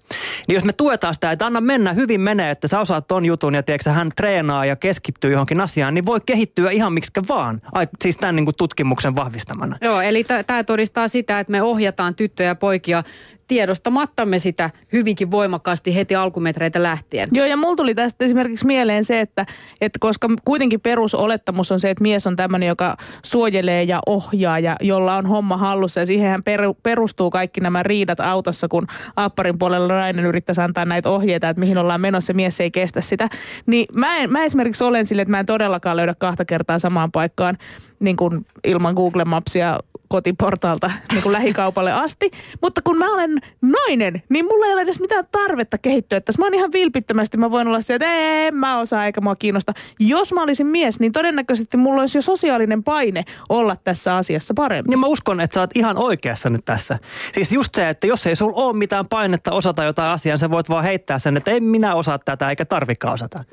niin 0.49 0.55
jos 0.55 0.65
me 0.65 0.73
tuetaan 0.73 1.15
sitä, 1.15 1.33
että 1.33 1.47
anna 1.47 1.61
mennä, 1.61 1.93
hyvin 1.93 2.21
menee, 2.21 2.51
että 2.51 2.69
sä 2.69 2.81
osaat 2.81 3.09
ton 3.09 3.25
jutun 3.25 3.55
ja 3.55 3.63
tiedätkö, 3.63 3.91
hän 3.91 4.11
treenaa 4.17 4.67
ja 4.67 4.77
keskittyy 4.77 5.33
johonkin 5.33 5.61
asiaan, 5.61 5.95
niin 5.95 6.07
voi 6.07 6.21
kehittyä 6.27 6.71
ihan 6.71 6.93
miksikä 6.93 7.23
vaan. 7.29 7.63
Ai, 7.73 7.89
siis 8.01 8.17
tämän 8.17 8.37
niin 8.37 8.45
kuin 8.45 8.57
tutkimuksen 8.57 9.17
vahvistamana. 9.17 9.79
Joo, 9.81 10.01
eli 10.01 10.25
tämä 10.47 10.65
todistaa 10.65 11.09
sitä, 11.09 11.41
että 11.41 11.51
me 11.51 11.63
ohjataan 11.63 12.15
tyttöjä 12.15 12.49
ja 12.49 12.55
poikia 12.55 13.03
tiedostamattamme 13.47 14.39
sitä 14.39 14.71
hyvinkin 14.93 15.31
voimakkaasti 15.31 15.95
heti 15.95 16.15
alkumetreitä 16.15 16.83
lähtien. 16.83 17.29
Joo, 17.33 17.47
ja 17.47 17.57
mulla 17.57 17.77
tuli 17.77 17.95
tästä 17.95 18.25
esimerkiksi 18.25 18.67
mieleen 18.67 19.05
se, 19.05 19.21
että, 19.21 19.47
että 19.81 19.99
koska 20.01 20.29
kuitenkin 20.45 20.81
perusolettamus 20.81 21.73
on 21.73 21.81
se, 21.81 21.91
että 21.91 22.03
mies 22.03 22.27
on 22.27 22.37
tämmöinen, 22.37 22.69
joka 22.69 22.97
suojelee 23.25 23.83
ja 23.83 24.01
ohjaa 24.07 24.59
ja 24.59 24.77
jolla 24.81 25.17
on 25.17 25.27
homma 25.27 25.57
hallussa. 25.57 26.01
Ja 26.01 26.07
siihenhän 26.07 26.43
peru, 26.43 26.75
perustuu 26.83 27.31
kaikki 27.31 27.61
nämä 27.61 27.83
riidat 27.83 28.21
autossa, 28.21 28.69
kun 28.69 28.87
Aapparin 29.17 29.59
puolella 29.59 29.95
nainen 29.95 30.27
yrittäisi 30.27 30.61
antaa 30.61 30.85
näitä 30.85 31.11
ohjeita, 31.11 31.49
että 31.49 31.61
mihin 31.61 31.79
ollaan 31.79 32.01
menossa, 32.01 32.33
mies 32.33 32.61
ei 32.61 32.71
kestä 32.71 33.01
sitä. 33.01 33.29
Niin 33.67 33.87
mä, 33.95 34.19
en, 34.19 34.33
mä 34.33 34.45
esimerkiksi 34.45 34.85
olen 34.85 35.07
sille, 35.07 35.23
että 35.23 35.31
mä 35.31 35.41
en 35.41 35.47
todellakaan 35.47 35.97
löydä 35.97 36.15
kahta 36.19 36.45
kertaa 36.45 36.79
samaan 36.79 37.13
paikkaan 37.13 37.59
niin 38.01 38.17
kuin 38.17 38.47
ilman 38.65 38.95
Google 38.95 39.25
Mapsia 39.25 39.81
kotiportaalta 40.12 40.90
niin 41.12 41.23
kuin 41.23 41.33
lähikaupalle 41.33 41.92
asti. 41.92 42.31
Mutta 42.62 42.81
kun 42.85 42.99
mä 42.99 43.14
olen 43.14 43.38
nainen, 43.62 44.23
niin 44.28 44.45
mulla 44.45 44.66
ei 44.66 44.73
ole 44.73 44.81
edes 44.81 45.00
mitään 45.00 45.25
tarvetta 45.33 45.78
kehittyä. 45.78 46.21
Tässä 46.21 46.42
mä 46.42 46.47
oon 46.47 46.54
ihan 46.54 46.73
vilpittömästi, 46.73 47.37
mä 47.37 47.50
voin 47.50 47.69
olla 47.69 47.81
se, 47.81 47.95
että 47.95 48.07
en 48.12 48.54
mä 48.54 48.78
osaa 48.78 49.07
eikä 49.07 49.21
mua 49.21 49.37
kiinnosta. 49.37 49.73
Jos 49.99 50.33
mä 50.33 50.42
olisin 50.42 50.66
mies, 50.66 51.00
niin 51.00 51.12
todennäköisesti 51.12 51.76
mulla 51.76 52.00
olisi 52.00 52.19
jo 52.19 52.23
sosiaalinen 52.23 52.83
paine 52.83 53.25
olla 53.49 53.76
tässä 53.85 54.16
asiassa 54.16 54.54
paremmin. 54.54 54.90
Niin 54.90 54.99
mä 54.99 55.07
uskon, 55.07 55.40
että 55.40 55.54
sä 55.54 55.61
oot 55.61 55.76
ihan 55.76 55.97
oikeassa 55.97 56.50
nyt 56.50 56.64
tässä. 56.64 56.99
Siis 57.33 57.52
just 57.52 57.75
se, 57.75 57.88
että 57.88 58.07
jos 58.07 58.26
ei 58.26 58.37
sulla 58.37 58.57
ole 58.57 58.76
mitään 58.76 59.09
painetta 59.09 59.52
osata 59.52 59.85
jotain 59.85 60.12
asiaa, 60.12 60.37
sä 60.37 60.50
voit 60.50 60.69
vaan 60.69 60.85
heittää 60.85 61.19
sen, 61.19 61.37
että 61.37 61.50
en 61.50 61.64
minä 61.64 61.95
osaa 61.95 62.19
tätä 62.19 62.50
eikä 62.50 62.64
tarvikaan 62.64 63.14
osata. 63.14 63.45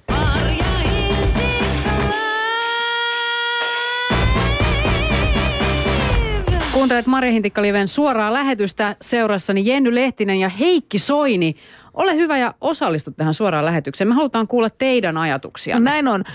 Kuuntelet 6.80 7.08
Marja 7.08 7.32
Hintikka-liven 7.32 7.88
suoraa 7.88 8.34
lähetystä 8.34 8.96
seurassani 9.02 9.66
Jenny 9.66 9.96
Lehtinen 9.96 10.40
ja 10.40 10.50
Heikki 10.50 11.00
Soini. 11.00 11.56
Ole 11.94 12.16
hyvä 12.16 12.38
ja 12.38 12.54
osallistu 12.62 13.12
tähän 13.12 13.34
suoraan 13.34 13.66
lähetykseen. 13.66 14.08
Me 14.08 14.14
halutaan 14.14 14.48
kuulla 14.48 14.70
teidän 14.70 15.18
ajatuksia. 15.18 15.76
No 15.76 15.82
näin 15.84 16.08
on. 16.08 16.24
Ö, 16.26 16.28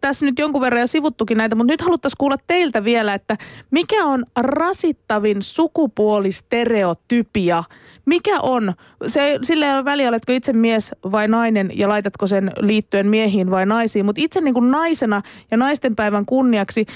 tässä 0.00 0.26
nyt 0.26 0.38
jonkun 0.38 0.60
verran 0.60 0.80
jo 0.80 0.86
sivuttukin 0.86 1.38
näitä, 1.38 1.54
mutta 1.54 1.72
nyt 1.72 1.80
haluttaisiin 1.80 2.18
kuulla 2.18 2.36
teiltä 2.46 2.84
vielä, 2.84 3.14
että 3.14 3.36
mikä 3.70 4.04
on 4.04 4.24
rasittavin 4.36 5.42
sukupuolistereotypia? 5.42 7.64
Mikä 8.06 8.40
on? 8.40 8.74
Se, 9.06 9.38
sillä 9.42 9.66
ei 9.66 9.74
ole 9.74 9.84
väliä, 9.84 10.08
oletko 10.08 10.32
itse 10.32 10.52
mies 10.52 10.92
vai 11.12 11.28
nainen 11.28 11.70
ja 11.74 11.88
laitatko 11.88 12.26
sen 12.26 12.52
liittyen 12.60 13.06
miehiin 13.06 13.50
vai 13.50 13.66
naisiin. 13.66 14.04
Mutta 14.04 14.22
itse 14.22 14.40
niin 14.40 14.54
kuin 14.54 14.70
naisena 14.70 15.22
ja 15.50 15.56
naisten 15.56 15.96
päivän 15.96 16.26
kunniaksi 16.26 16.86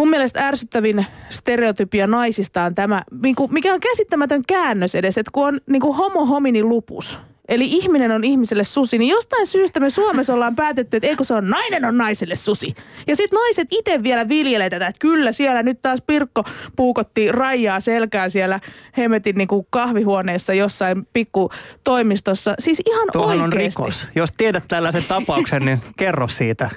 Mun 0.00 0.10
mielestä 0.10 0.46
ärsyttävin 0.48 1.06
stereotypia 1.30 2.06
naisista 2.06 2.62
on 2.62 2.74
tämä, 2.74 3.02
niinku, 3.22 3.48
mikä 3.48 3.74
on 3.74 3.80
käsittämätön 3.80 4.42
käännös 4.46 4.94
edes, 4.94 5.18
että 5.18 5.30
kun 5.34 5.46
on 5.46 5.60
niin 5.66 5.82
kuin 5.82 5.96
homo 5.96 6.26
homini 6.26 6.62
lupus– 6.62 7.18
Eli 7.50 7.64
ihminen 7.64 8.10
on 8.10 8.24
ihmiselle 8.24 8.64
susi, 8.64 8.98
niin 8.98 9.08
jostain 9.10 9.46
syystä 9.46 9.80
me 9.80 9.90
Suomessa 9.90 10.34
ollaan 10.34 10.56
päätetty, 10.56 10.96
että 10.96 11.06
eikö 11.06 11.24
se 11.24 11.34
on 11.34 11.48
nainen 11.48 11.84
on 11.84 11.98
naiselle 11.98 12.36
susi. 12.36 12.74
Ja 13.06 13.16
sitten 13.16 13.36
naiset 13.36 13.68
itse 13.70 14.02
vielä 14.02 14.28
viljelee 14.28 14.70
tätä, 14.70 14.86
että 14.86 14.98
kyllä 14.98 15.32
siellä 15.32 15.62
nyt 15.62 15.82
taas 15.82 16.00
Pirkko 16.06 16.44
puukotti 16.76 17.32
rajaa 17.32 17.80
selkää 17.80 18.28
siellä 18.28 18.60
Hemetin 18.96 19.36
niin 19.36 19.48
kuin 19.48 19.66
kahvihuoneessa 19.70 20.54
jossain 20.54 21.06
pikku 21.12 21.50
toimistossa. 21.84 22.54
Siis 22.58 22.82
ihan 22.86 23.08
Tuohan 23.12 23.40
oikeasti. 23.40 23.56
on 23.56 23.62
rikos. 23.62 24.08
Jos 24.14 24.30
tiedät 24.36 24.64
tällaisen 24.68 25.04
tapauksen, 25.08 25.64
niin 25.64 25.80
kerro 25.96 26.28
siitä. 26.28 26.70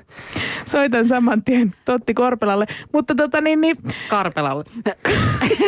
Soitan 0.65 1.07
saman 1.07 1.43
tien 1.43 1.75
Totti 1.85 2.13
Korpelalle. 2.13 2.65
Mutta 2.93 3.15
tota 3.15 3.41
niin, 3.41 3.61
niin 3.61 3.75
Karpelalle. 4.09 4.63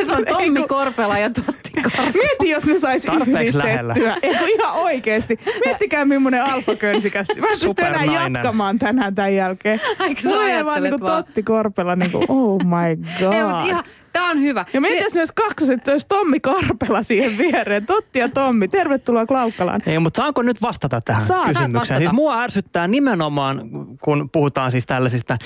se 0.07 0.13
on 0.13 0.25
Tommi 0.25 0.67
Korpela 0.67 1.19
ja 1.19 1.29
Totti 1.29 1.71
Korpela. 1.83 2.11
Mieti, 2.13 2.49
jos 2.49 2.65
ne 2.65 2.79
sais 2.79 3.03
Tarpeeksi 3.03 3.57
lähellä. 3.57 3.93
yhdistettyä. 3.97 4.29
Eikö 4.29 4.45
ihan 4.45 4.75
oikeesti. 4.95 5.39
Miettikää, 5.65 6.05
millainen 6.05 6.43
alfakönsikäs. 6.43 7.27
Mä 7.39 7.47
en 7.47 7.51
pysty 7.61 7.81
enää 7.81 8.03
jatkamaan 8.03 8.79
tänään 8.79 9.15
tämän 9.15 9.35
jälkeen. 9.35 9.81
Eikö 9.99 10.21
sä 10.21 10.29
Mulla 10.29 10.65
vaan 10.65 10.83
niinku? 10.83 11.05
Totti 11.05 11.43
Korpela 11.43 11.95
niinku, 11.95 12.25
oh 12.27 12.61
my 12.63 12.95
god. 13.19 13.33
Ei, 13.33 13.43
mutta 13.43 13.65
ihan, 13.65 13.83
tää 14.15 14.29
on 14.29 14.41
hyvä. 14.41 14.65
Ja 14.73 14.81
mieti, 14.81 15.03
jos 15.03 15.13
ne 15.13 15.21
olisi 15.21 15.33
kaksoset, 15.35 15.77
että 15.77 15.91
olisi 15.91 16.07
Tommi 16.07 16.39
Karpela 16.39 17.03
siihen 17.03 17.37
viereen. 17.37 17.85
Totti 17.85 18.19
ja 18.19 18.29
Tommi, 18.29 18.67
tervetuloa 18.67 19.25
Klaukkalaan. 19.25 19.81
Ei, 19.85 19.99
mutta 19.99 20.17
saanko 20.17 20.41
nyt 20.41 20.61
vastata 20.61 21.01
tähän 21.05 21.21
Saat. 21.21 21.43
Saat 21.43 21.47
kysymykseen? 21.47 21.73
vastata. 21.79 21.99
Siis 21.99 22.11
mua 22.11 22.41
ärsyttää 22.41 22.87
nimenomaan, 22.87 23.61
kun 24.01 24.29
puhutaan 24.31 24.71
siis 24.71 24.85
tällaisista 24.85 25.37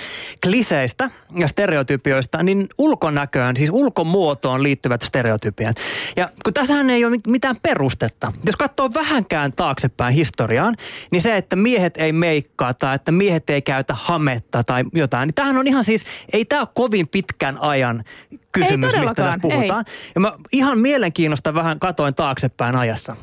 kliseistä 0.43 1.09
ja 1.35 1.47
stereotypioista, 1.47 2.43
niin 2.43 2.67
ulkonäköön, 2.77 3.57
siis 3.57 3.69
ulkomuotoon 3.69 4.63
liittyvät 4.63 5.01
stereotypiat. 5.01 5.75
Ja 6.15 6.29
kun 6.43 6.53
tässähän 6.53 6.89
ei 6.89 7.05
ole 7.05 7.11
mit- 7.11 7.27
mitään 7.27 7.55
perustetta. 7.61 8.31
Jos 8.45 8.55
katsoo 8.55 8.89
vähänkään 8.93 9.53
taaksepäin 9.53 10.13
historiaan, 10.13 10.75
niin 11.11 11.21
se, 11.21 11.37
että 11.37 11.55
miehet 11.55 11.97
ei 11.97 12.11
meikkaa 12.13 12.73
tai 12.73 12.95
että 12.95 13.11
miehet 13.11 13.49
ei 13.49 13.61
käytä 13.61 13.93
hametta 13.97 14.63
tai 14.63 14.83
jotain, 14.93 15.27
niin 15.27 15.35
tämähän 15.35 15.57
on 15.57 15.67
ihan 15.67 15.83
siis, 15.83 16.05
ei 16.33 16.45
tämä 16.45 16.61
ole 16.61 16.67
kovin 16.73 17.07
pitkän 17.07 17.57
ajan 17.57 18.03
kysymys, 18.59 18.85
mistä 18.85 18.97
todellakaan, 18.97 19.39
tässä 19.41 19.55
puhutaan. 19.55 19.85
Ja 20.15 20.21
mä 20.21 20.33
ihan 20.51 20.79
mielenkiinnosta 20.79 21.53
vähän 21.53 21.79
katoin 21.79 22.15
taaksepäin 22.15 22.75
ajassa. 22.75 23.15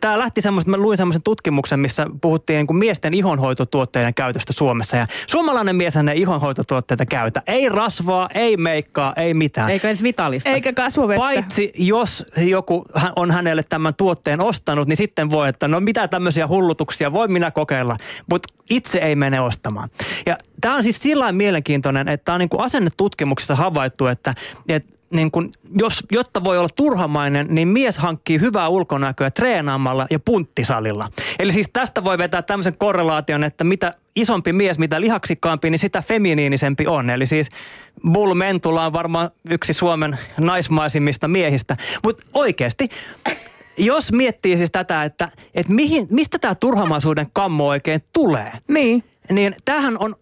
Tämä 0.00 0.18
lähti 0.18 0.42
semmoista, 0.42 0.70
mä 0.70 0.76
luin 0.76 0.98
semmoisen 0.98 1.22
tutkimuksen, 1.22 1.80
missä 1.80 2.06
puhuttiin 2.20 2.56
niin 2.56 2.66
kuin 2.66 2.76
miesten 2.76 3.14
ihonhoitotuotteiden 3.14 4.14
käytöstä 4.14 4.52
Suomessa. 4.52 4.96
Ja 4.96 5.06
suomalainen 5.26 5.76
mieshän 5.76 6.08
ei 6.08 6.20
ihonhoitotuotteita 6.20 7.06
käytä. 7.06 7.42
Ei 7.46 7.68
rasvaa, 7.68 8.28
ei 8.34 8.56
meikkaa, 8.56 9.12
ei 9.16 9.34
mitään. 9.34 9.70
Eikä 9.70 9.88
edes 9.88 10.02
vitalista. 10.02 10.50
Eikä 10.50 10.72
kasvovettä. 10.72 11.20
Paitsi 11.20 11.72
jos 11.78 12.26
joku 12.36 12.84
hän- 12.94 13.12
on 13.16 13.30
hänelle 13.30 13.62
tämän 13.62 13.94
tuotteen 13.94 14.40
ostanut, 14.40 14.88
niin 14.88 14.96
sitten 14.96 15.30
voi, 15.30 15.48
että 15.48 15.68
no 15.68 15.80
mitä 15.80 16.08
tämmöisiä 16.08 16.48
hullutuksia 16.48 17.12
voi 17.12 17.28
minä 17.28 17.50
kokeilla, 17.50 17.96
mutta 18.30 18.54
itse 18.70 18.98
ei 18.98 19.16
mene 19.16 19.40
ostamaan. 19.40 19.88
Ja 20.26 20.38
tämä 20.64 20.76
on 20.76 20.82
siis 20.82 21.02
sillä 21.02 21.32
mielenkiintoinen, 21.32 22.08
että 22.08 22.24
tämä 22.24 22.34
on 22.34 22.40
niin 22.40 22.48
kuin 22.48 22.62
asennetutkimuksissa 22.62 23.56
havaittu, 23.56 24.06
että, 24.06 24.34
että 24.68 24.92
niin 25.10 25.30
kun, 25.30 25.50
jos, 25.78 26.04
jotta 26.12 26.44
voi 26.44 26.58
olla 26.58 26.68
turhamainen, 26.76 27.46
niin 27.50 27.68
mies 27.68 27.98
hankkii 27.98 28.40
hyvää 28.40 28.68
ulkonäköä 28.68 29.30
treenaamalla 29.30 30.06
ja 30.10 30.18
punttisalilla. 30.18 31.08
Eli 31.38 31.52
siis 31.52 31.68
tästä 31.72 32.04
voi 32.04 32.18
vetää 32.18 32.42
tämmöisen 32.42 32.76
korrelaation, 32.78 33.44
että 33.44 33.64
mitä 33.64 33.94
isompi 34.16 34.52
mies, 34.52 34.78
mitä 34.78 35.00
lihaksikkaampi, 35.00 35.70
niin 35.70 35.78
sitä 35.78 36.02
feminiinisempi 36.02 36.86
on. 36.86 37.10
Eli 37.10 37.26
siis 37.26 37.48
Bull 38.12 38.34
Mentula 38.34 38.86
on 38.86 38.92
varmaan 38.92 39.30
yksi 39.50 39.72
Suomen 39.72 40.18
naismaisimmista 40.40 41.28
miehistä. 41.28 41.76
Mutta 42.04 42.26
oikeasti, 42.34 42.88
jos 43.76 44.12
miettii 44.12 44.56
siis 44.56 44.70
tätä, 44.70 45.04
että, 45.04 45.28
että 45.54 45.72
mihin, 45.72 46.06
mistä 46.10 46.38
tämä 46.38 46.54
turhamaisuuden 46.54 47.26
kammo 47.32 47.66
oikein 47.68 48.00
tulee, 48.12 48.52
Niin. 48.68 49.04
niin 49.30 49.54
tämähän 49.64 49.96
on 49.98 50.16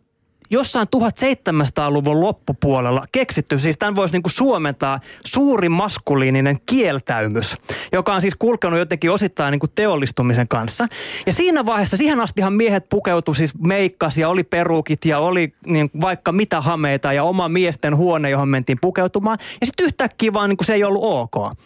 jossain 0.52 0.86
1700-luvun 0.96 2.20
loppupuolella 2.20 3.06
keksitty, 3.12 3.58
siis 3.58 3.78
tämän 3.78 3.96
voisi 3.96 4.12
niinku 4.12 4.28
suomentaa 4.28 5.00
suuri 5.24 5.68
maskuliininen 5.68 6.58
kieltäymys, 6.66 7.56
joka 7.92 8.14
on 8.14 8.20
siis 8.20 8.34
kulkenut 8.34 8.78
jotenkin 8.78 9.10
osittain 9.10 9.52
niinku 9.52 9.68
teollistumisen 9.68 10.48
kanssa. 10.48 10.86
Ja 11.26 11.32
siinä 11.32 11.66
vaiheessa, 11.66 11.96
siihen 11.96 12.20
astihan 12.20 12.52
miehet 12.52 12.88
pukeutu 12.88 13.34
siis 13.34 13.58
meikkas 13.58 14.18
ja 14.18 14.28
oli 14.28 14.44
perukit 14.44 15.04
ja 15.04 15.18
oli 15.18 15.54
niin 15.66 15.90
vaikka 16.00 16.32
mitä 16.32 16.60
hameita 16.60 17.12
ja 17.12 17.24
oma 17.24 17.48
miesten 17.48 17.96
huone, 17.96 18.30
johon 18.30 18.48
mentiin 18.48 18.78
pukeutumaan. 18.80 19.38
Ja 19.60 19.66
sitten 19.66 19.86
yhtäkkiä 19.86 20.32
vaan 20.32 20.48
niinku 20.48 20.64
se 20.64 20.74
ei 20.74 20.84
ollut 20.84 21.04
ok. 21.04 21.56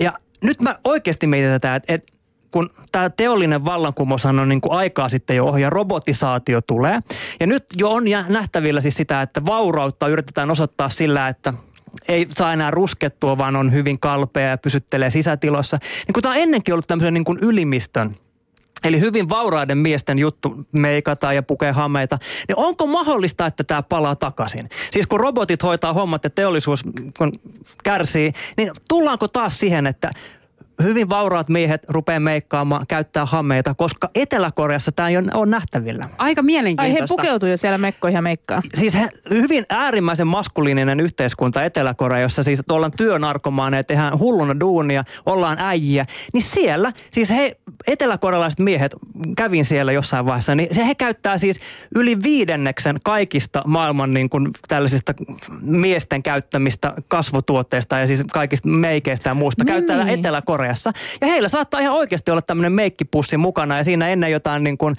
Ja 0.00 0.12
nyt 0.42 0.60
mä 0.60 0.78
oikeasti 0.84 1.26
mietin 1.26 1.50
tätä, 1.50 1.74
että, 1.74 1.94
että 1.94 2.17
kun 2.50 2.70
tämä 2.92 3.10
teollinen 3.10 3.64
vallankumous 3.64 4.26
on 4.26 4.48
niin 4.48 4.60
kuin 4.60 4.72
aikaa 4.72 5.08
sitten 5.08 5.36
jo 5.36 5.44
ohi 5.44 5.62
ja 5.62 5.70
robotisaatio 5.70 6.60
tulee. 6.60 7.00
Ja 7.40 7.46
nyt 7.46 7.64
jo 7.76 7.90
on 7.90 8.04
nähtävillä 8.28 8.80
siis 8.80 8.94
sitä, 8.94 9.22
että 9.22 9.46
vaurautta 9.46 10.08
yritetään 10.08 10.50
osoittaa 10.50 10.88
sillä, 10.88 11.28
että 11.28 11.54
ei 12.08 12.26
saa 12.30 12.52
enää 12.52 12.70
ruskettua, 12.70 13.38
vaan 13.38 13.56
on 13.56 13.72
hyvin 13.72 14.00
kalpea 14.00 14.48
ja 14.48 14.58
pysyttelee 14.58 15.10
sisätiloissa. 15.10 15.78
Niin 16.06 16.12
kun 16.12 16.22
tämä 16.22 16.34
on 16.34 16.40
ennenkin 16.40 16.74
ollut 16.74 16.86
tämmöisen 16.86 17.14
niin 17.14 17.24
kuin 17.24 17.38
ylimistön 17.42 18.16
Eli 18.84 19.00
hyvin 19.00 19.28
vauraiden 19.28 19.78
miesten 19.78 20.18
juttu 20.18 20.66
meikata 20.72 21.32
ja 21.32 21.42
pukea 21.42 21.72
hameita. 21.72 22.18
Niin 22.48 22.58
onko 22.58 22.86
mahdollista, 22.86 23.46
että 23.46 23.64
tämä 23.64 23.82
palaa 23.82 24.16
takaisin? 24.16 24.68
Siis 24.90 25.06
kun 25.06 25.20
robotit 25.20 25.62
hoitaa 25.62 25.92
hommat 25.92 26.24
ja 26.24 26.30
teollisuus 26.30 26.82
kun 27.18 27.32
kärsii, 27.84 28.32
niin 28.56 28.70
tullaanko 28.88 29.28
taas 29.28 29.58
siihen, 29.58 29.86
että 29.86 30.10
hyvin 30.82 31.08
vauraat 31.08 31.48
miehet 31.48 31.82
rupeaa 31.88 32.20
meikkaamaan, 32.20 32.86
käyttää 32.88 33.26
hameita, 33.26 33.74
koska 33.74 34.10
Etelä-Koreassa 34.14 34.92
tämä 34.92 35.08
ei 35.08 35.16
ole- 35.16 35.30
ole 35.34 35.46
nähtävillä. 35.46 36.08
Aika 36.18 36.40
Ai 36.40 36.42
he 36.42 36.46
mielenkiintoista. 36.46 37.16
pukeutuu 37.16 37.48
jo 37.48 37.56
siellä 37.56 37.78
mekkoihin 37.78 38.16
ja 38.16 38.22
meikkaa. 38.22 38.62
Siis 38.74 38.94
he, 38.94 39.08
hyvin 39.30 39.64
äärimmäisen 39.70 40.26
maskuliininen 40.26 41.00
yhteiskunta 41.00 41.64
Etelä-Korea, 41.64 42.20
jossa 42.20 42.42
siis 42.42 42.62
ollaan 42.70 42.92
työnarkomaaneja, 42.92 43.84
tehdään 43.84 44.18
hulluna 44.18 44.60
duunia, 44.60 45.04
ollaan 45.26 45.56
äijiä. 45.60 46.06
Niin 46.32 46.42
siellä, 46.42 46.92
siis 47.10 47.30
he, 47.30 47.56
eteläkorealaiset 47.86 48.60
miehet, 48.60 48.96
kävin 49.36 49.64
siellä 49.64 49.92
jossain 49.92 50.26
vaiheessa, 50.26 50.54
niin 50.54 50.74
se 50.74 50.86
he 50.86 50.94
käyttää 50.94 51.38
siis 51.38 51.60
yli 51.94 52.22
viidenneksen 52.22 52.96
kaikista 53.04 53.62
maailman 53.66 54.14
niin 54.14 54.30
kuin 54.30 54.50
tällaisista 54.68 55.14
miesten 55.60 56.22
käyttämistä 56.22 56.92
kasvotuotteista 57.08 57.98
ja 57.98 58.06
siis 58.06 58.24
kaikista 58.32 58.68
meikeistä 58.68 59.30
ja 59.30 59.34
muusta. 59.34 59.64
Niin. 59.64 59.74
Käyttää 59.74 60.10
Etelä-Koreassa. 60.68 60.92
Ja 61.20 61.26
heillä 61.26 61.48
saattaa 61.48 61.80
ihan 61.80 61.94
oikeasti 61.94 62.30
olla 62.30 62.42
tämmöinen 62.42 62.72
meikkipussi 62.72 63.36
mukana 63.36 63.78
ja 63.78 63.84
siinä 63.84 64.08
ennen 64.08 64.32
jotain 64.32 64.64
niin 64.64 64.78
kuin 64.78 64.96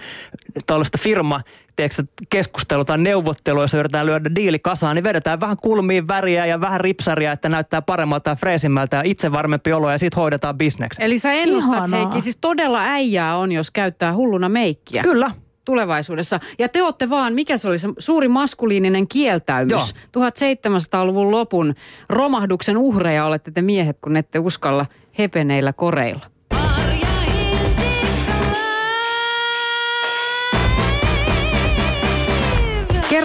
tällaista 0.65 0.97
firma 0.97 1.41
tiedätkö, 1.75 2.03
keskustelu 2.29 2.85
tai 2.85 2.97
neuvottelu, 2.97 3.61
jossa 3.61 3.77
yritetään 3.77 4.05
lyödä 4.05 4.29
diili 4.35 4.59
kasaan, 4.59 4.95
niin 4.95 5.03
vedetään 5.03 5.39
vähän 5.39 5.57
kulmiin 5.57 6.07
väriä 6.07 6.45
ja 6.45 6.61
vähän 6.61 6.81
ripsaria, 6.81 7.31
että 7.31 7.49
näyttää 7.49 7.81
paremmalta 7.81 8.29
ja 8.29 8.35
freesimmältä 8.35 8.97
ja 8.97 9.03
itse 9.05 9.31
varmempi 9.31 9.73
olo 9.73 9.91
ja 9.91 9.99
sitten 9.99 10.17
hoidetaan 10.17 10.57
bisneksen. 10.57 11.05
Eli 11.05 11.19
sä 11.19 11.33
ennustat, 11.33 11.73
Ihanaa. 11.73 11.99
Heikki, 11.99 12.21
siis 12.21 12.37
todella 12.41 12.81
äijää 12.81 13.37
on, 13.37 13.51
jos 13.51 13.71
käyttää 13.71 14.15
hulluna 14.15 14.49
meikkiä. 14.49 15.01
Kyllä. 15.03 15.31
tulevaisuudessa. 15.65 16.39
Ja 16.59 16.69
te 16.69 16.83
olette 16.83 17.09
vaan, 17.09 17.33
mikä 17.33 17.57
se 17.57 17.67
oli 17.67 17.79
se 17.79 17.87
suuri 17.99 18.27
maskuliininen 18.27 19.07
kieltäymys. 19.07 19.71
Joo. 20.15 20.29
1700-luvun 20.29 21.31
lopun 21.31 21.75
romahduksen 22.09 22.77
uhreja 22.77 23.25
olette 23.25 23.51
te 23.51 23.61
miehet, 23.61 23.97
kun 24.01 24.17
ette 24.17 24.39
uskalla 24.39 24.85
hepeneillä 25.19 25.73
koreilla. 25.73 26.38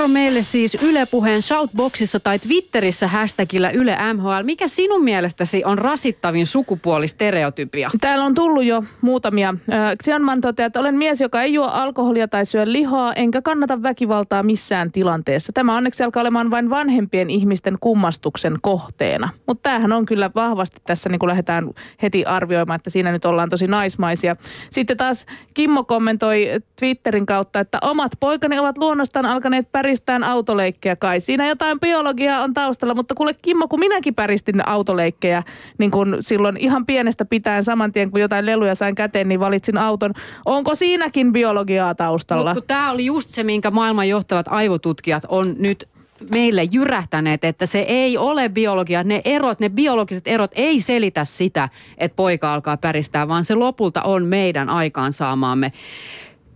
Kerro 0.04 0.12
meille 0.12 0.42
siis 0.42 0.76
Yle 0.82 1.06
Puheen 1.10 1.42
Shoutboxissa 1.42 2.20
tai 2.20 2.38
Twitterissä 2.38 3.08
hashtagillä 3.08 3.70
Yle 3.70 3.96
MHL. 4.14 4.42
Mikä 4.42 4.68
sinun 4.68 5.04
mielestäsi 5.04 5.64
on 5.64 5.78
rasittavin 5.78 6.46
sukupuolistereotypia? 6.46 7.90
Täällä 8.00 8.24
on 8.24 8.34
tullut 8.34 8.64
jo 8.64 8.84
muutamia. 9.00 9.54
Xianman 10.02 10.40
toteaa, 10.40 10.66
että 10.66 10.80
olen 10.80 10.94
mies, 10.94 11.20
joka 11.20 11.42
ei 11.42 11.52
juo 11.52 11.66
alkoholia 11.66 12.28
tai 12.28 12.46
syö 12.46 12.62
lihaa, 12.66 13.12
enkä 13.12 13.42
kannata 13.42 13.82
väkivaltaa 13.82 14.42
missään 14.42 14.92
tilanteessa. 14.92 15.52
Tämä 15.52 15.76
onneksi 15.76 16.04
alkaa 16.04 16.20
olemaan 16.20 16.50
vain 16.50 16.70
vanhempien 16.70 17.30
ihmisten 17.30 17.76
kummastuksen 17.80 18.56
kohteena. 18.62 19.28
Mutta 19.46 19.62
tämähän 19.62 19.92
on 19.92 20.06
kyllä 20.06 20.30
vahvasti 20.34 20.76
tässä, 20.86 21.08
niin 21.08 21.18
kun 21.18 21.28
lähdetään 21.28 21.70
heti 22.02 22.24
arvioimaan, 22.24 22.76
että 22.76 22.90
siinä 22.90 23.12
nyt 23.12 23.24
ollaan 23.24 23.50
tosi 23.50 23.66
naismaisia. 23.66 24.36
Sitten 24.70 24.96
taas 24.96 25.26
Kimmo 25.54 25.84
kommentoi 25.84 26.50
Twitterin 26.78 27.26
kautta, 27.26 27.60
että 27.60 27.78
omat 27.82 28.12
poikani 28.20 28.58
ovat 28.58 28.78
luonnostaan 28.78 29.26
alkaneet 29.26 29.72
päristään 29.94 30.24
autoleikkejä 30.24 30.96
kai. 30.96 31.20
Siinä 31.20 31.48
jotain 31.48 31.80
biologiaa 31.80 32.42
on 32.42 32.54
taustalla, 32.54 32.94
mutta 32.94 33.14
kuule 33.14 33.34
Kimmo, 33.42 33.68
kun 33.68 33.80
minäkin 33.80 34.14
päristin 34.14 34.68
autoleikkejä, 34.68 35.42
niin 35.78 35.90
kun 35.90 36.16
silloin 36.20 36.56
ihan 36.56 36.86
pienestä 36.86 37.24
pitäen 37.24 37.64
saman 37.64 37.92
tien, 37.92 38.10
kun 38.10 38.20
jotain 38.20 38.46
leluja 38.46 38.74
sain 38.74 38.94
käteen, 38.94 39.28
niin 39.28 39.40
valitsin 39.40 39.78
auton. 39.78 40.12
Onko 40.46 40.74
siinäkin 40.74 41.32
biologiaa 41.32 41.94
taustalla? 41.94 42.54
Mutta 42.54 42.66
tämä 42.66 42.90
oli 42.90 43.04
just 43.04 43.28
se, 43.28 43.44
minkä 43.44 43.70
maailman 43.70 44.08
johtavat 44.08 44.46
aivotutkijat 44.48 45.22
on 45.28 45.54
nyt 45.58 45.88
meille 46.34 46.62
jyrähtäneet, 46.72 47.44
että 47.44 47.66
se 47.66 47.78
ei 47.78 48.18
ole 48.18 48.48
biologia. 48.48 49.04
Ne 49.04 49.20
erot, 49.24 49.60
ne 49.60 49.68
biologiset 49.68 50.26
erot 50.26 50.50
ei 50.54 50.80
selitä 50.80 51.24
sitä, 51.24 51.68
että 51.98 52.16
poika 52.16 52.54
alkaa 52.54 52.76
päristää, 52.76 53.28
vaan 53.28 53.44
se 53.44 53.54
lopulta 53.54 54.02
on 54.02 54.24
meidän 54.24 54.68
aikaansaamaamme. 54.68 55.72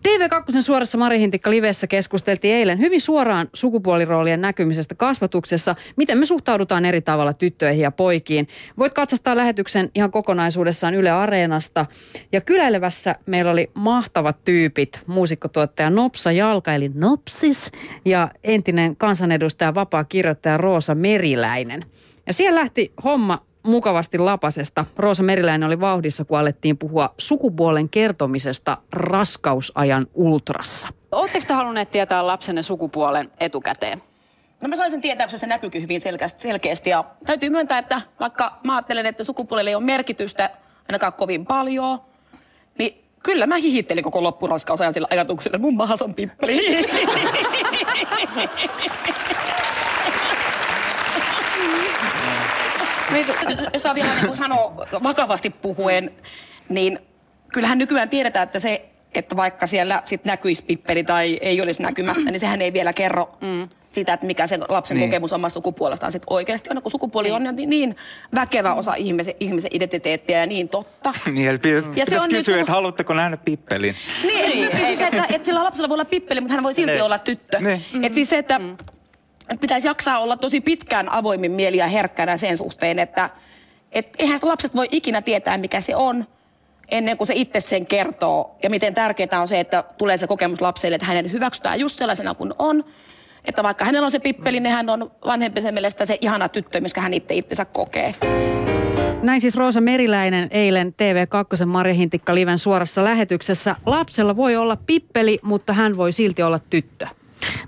TV2 0.02 0.62
suorassa 0.62 0.99
Mari 0.99 1.19
Hintikka 1.19 1.50
Livessä 1.50 1.87
keskusteltiin 1.87 2.55
eilen 2.55 2.78
hyvin 2.78 3.00
suoraan 3.00 3.49
sukupuoliroolien 3.52 4.40
näkymisestä 4.40 4.95
kasvatuksessa, 4.95 5.76
miten 5.97 6.19
me 6.19 6.26
suhtaudutaan 6.26 6.85
eri 6.85 7.00
tavalla 7.00 7.33
tyttöihin 7.33 7.83
ja 7.83 7.90
poikiin. 7.90 8.49
Voit 8.78 8.93
katsastaa 8.93 9.37
lähetyksen 9.37 9.90
ihan 9.95 10.11
kokonaisuudessaan 10.11 10.95
Yle 10.95 11.11
Areenasta. 11.11 11.87
Ja 12.33 12.40
kyläilevässä 12.40 13.14
meillä 13.26 13.50
oli 13.50 13.71
mahtavat 13.75 14.45
tyypit, 14.45 15.00
muusikkotuottaja 15.07 15.90
Nopsa 15.90 16.33
Jalka 16.33 16.75
eli 16.75 16.90
Nopsis 16.95 17.73
ja 18.05 18.31
entinen 18.45 18.97
kansanedustaja 18.97 19.75
vapaa 19.75 20.05
kirjoittaja 20.05 20.57
Roosa 20.57 20.95
Meriläinen. 20.95 21.85
Ja 22.26 22.33
siellä 22.33 22.61
lähti 22.61 22.93
homma 23.05 23.48
mukavasti 23.62 24.19
lapasesta. 24.19 24.85
Roosa 24.97 25.23
Meriläinen 25.23 25.67
oli 25.67 25.81
vauhdissa, 25.81 26.25
kun 26.25 26.38
alettiin 26.38 26.79
puhua 26.79 27.15
sukupuolen 27.19 27.88
kertomisesta 27.88 28.77
raskausajan 28.93 30.07
ultrassa. 30.15 30.88
Oletteko 31.12 31.45
te 31.49 31.55
halunneet 31.55 31.91
tietää 31.91 32.27
lapsenne 32.27 32.62
sukupuolen 32.62 33.31
etukäteen? 33.41 34.03
No 34.61 34.69
mä 34.69 34.77
sain 34.77 34.91
sen 34.91 35.00
tietää, 35.00 35.27
koska 35.27 35.38
se 35.38 35.47
näkyykin 35.47 35.83
hyvin 35.83 36.00
selkeästi, 36.00 36.43
selkeästi. 36.43 36.91
Ja 36.91 37.05
täytyy 37.27 37.50
myöntää, 37.50 37.79
että 37.79 38.03
vaikka 38.21 38.59
mä 38.65 38.77
ajattelen, 38.77 39.07
että 39.07 39.25
sukupuolelle 39.25 39.71
ei 39.71 39.75
ole 39.75 39.85
merkitystä 39.85 40.50
ainakaan 40.88 41.12
kovin 41.12 41.47
paljon, 41.47 41.99
niin 42.79 43.05
kyllä 43.23 43.47
mä 43.47 43.57
hihittelin 43.57 44.05
koko 44.05 44.23
loppuraskausajan 44.23 44.93
sillä 44.93 45.09
ajatuksella, 45.11 45.57
että 45.57 45.67
mun 45.67 45.77
mahas 45.77 46.03
on 46.03 46.15
pippeli. 46.15 46.59
Jos 53.73 53.83
saa 53.83 53.95
vielä 53.95 54.09
niin 54.23 54.35
sanoa 54.35 54.77
vakavasti 55.03 55.50
puhuen, 55.50 56.11
niin 56.69 56.99
kyllähän 57.53 57.79
nykyään 57.79 58.09
tiedetään, 58.09 58.43
että 58.43 58.59
se, 58.59 58.88
että 59.15 59.37
vaikka 59.37 59.67
siellä 59.67 60.03
sit 60.05 60.25
näkyisi 60.25 60.65
pippeli 60.65 61.05
tai 61.05 61.38
ei 61.41 61.61
olisi 61.61 61.83
näkymättä, 61.83 62.31
niin 62.31 62.41
sehän 62.41 62.62
ei 62.62 62.73
vielä 62.73 62.93
kerro 62.93 63.37
mm. 63.41 63.69
sitä, 63.88 64.12
että 64.12 64.27
mikä 64.27 64.47
se 64.47 64.59
lapsen 64.69 64.97
niin. 64.97 65.11
kokemus 65.11 65.33
omasta 65.33 65.55
sukupuolestaan 65.55 66.12
sit 66.12 66.23
oikeasti 66.31 66.71
on, 66.71 66.83
kun 66.83 66.93
sukupuoli 66.93 67.31
on 67.31 67.43
niin, 67.57 67.71
niin 67.71 67.97
väkevä 68.35 68.75
osa 68.75 68.95
ihmisen, 68.95 69.35
ihmisen 69.41 69.71
identiteettiä 69.75 70.41
ja 70.41 70.47
niin 70.47 70.69
totta. 70.69 71.15
niin, 71.33 71.49
eli 71.49 71.59
pitäisi, 71.59 71.88
ja 71.97 72.05
pitäisi 72.05 72.29
kysyä, 72.29 72.55
niin, 72.55 72.61
että 72.61 72.73
haluatteko 72.73 73.15
nähdä 73.15 73.37
pippelin? 73.37 73.95
Niin, 74.23 74.50
niin 74.50 74.77
siis 74.77 74.99
se, 74.99 75.07
että, 75.07 75.25
että 75.29 75.47
sillä 75.47 75.65
lapsella 75.65 75.88
voi 75.88 75.95
olla 75.95 76.05
pippeli, 76.05 76.41
mutta 76.41 76.55
hän 76.55 76.62
voi 76.62 76.75
silti 76.75 76.93
ne. 76.93 77.03
olla 77.03 77.19
tyttö. 77.19 77.61
Ne. 77.61 77.83
Että 78.03 78.15
siis 78.15 78.31
se, 78.31 78.38
että 78.38 78.59
mm 78.59 78.77
että 79.50 79.61
pitäisi 79.61 79.88
jaksaa 79.88 80.19
olla 80.19 80.37
tosi 80.37 80.61
pitkään 80.61 81.12
avoimin 81.12 81.52
mieli 81.52 81.76
ja 81.76 81.87
herkkänä 81.87 82.37
sen 82.37 82.57
suhteen, 82.57 82.99
että 82.99 83.31
et 83.92 84.09
eihän 84.18 84.38
lapset 84.42 84.77
voi 84.77 84.88
ikinä 84.90 85.22
tietää, 85.22 85.59
mikä 85.59 85.81
se 85.81 85.96
on, 85.96 86.25
ennen 86.90 87.16
kuin 87.16 87.29
se 87.29 87.35
itse 87.37 87.61
sen 87.61 87.87
kertoo. 87.87 88.57
Ja 88.62 88.70
miten 88.70 88.94
tärkeää 88.94 89.40
on 89.40 89.49
se, 89.49 89.61
että 89.61 89.85
tulee 89.99 90.16
se 90.16 90.27
kokemus 90.27 90.61
lapselle, 90.61 90.94
että 90.94 91.07
hänen 91.07 91.33
hyväksytään 91.33 91.81
just 91.81 91.99
sellaisena 91.99 92.35
kuin 92.35 92.53
on. 92.59 92.85
Että 93.44 93.62
vaikka 93.62 93.85
hänellä 93.85 94.05
on 94.05 94.11
se 94.11 94.18
pippeli, 94.18 94.61
niin 94.61 94.72
hän 94.72 94.90
on 94.90 95.11
vanhempi 95.27 95.61
mielestä 95.61 96.07
se 96.07 96.18
ihana 96.20 96.49
tyttö, 96.49 96.81
missä 96.81 97.01
hän 97.01 97.14
itse 97.14 97.35
itsensä 97.35 97.64
kokee. 97.64 98.14
Näin 99.22 99.40
siis 99.40 99.57
Roosa 99.57 99.81
Meriläinen 99.81 100.49
eilen 100.51 100.94
TV2 100.94 101.66
Marja 101.66 101.94
Hintikka 101.94 102.35
Liven 102.35 102.59
suorassa 102.59 103.05
lähetyksessä. 103.05 103.77
Lapsella 103.87 104.37
voi 104.37 104.57
olla 104.57 104.77
pippeli, 104.87 105.38
mutta 105.42 105.72
hän 105.72 105.96
voi 105.96 106.12
silti 106.12 106.42
olla 106.42 106.61
tyttö. 106.70 107.07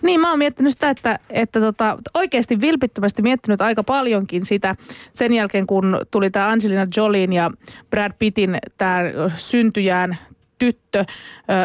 Niin, 0.03 0.21
mä 0.21 0.31
oon 0.31 0.39
miettinyt 0.39 0.73
sitä, 0.73 0.91
että, 0.91 1.19
että 1.31 1.61
tota, 1.61 1.99
oikeasti 2.15 2.61
vilpittömästi 2.61 3.23
miettinyt 3.23 3.61
aika 3.61 3.85
paljonkin 3.85 4.47
sitä 4.47 4.75
sen 5.13 5.33
jälkeen, 5.33 5.67
kun 5.67 6.01
tuli 6.11 6.31
tämä 6.31 6.49
Angelina 6.49 6.87
Jolien 6.97 7.33
ja 7.33 7.51
Brad 7.91 8.13
Pittin 8.19 8.59
tämä 8.79 9.01
syntyjään 9.35 10.19
tyttö 10.59 10.99
äh, 10.99 11.07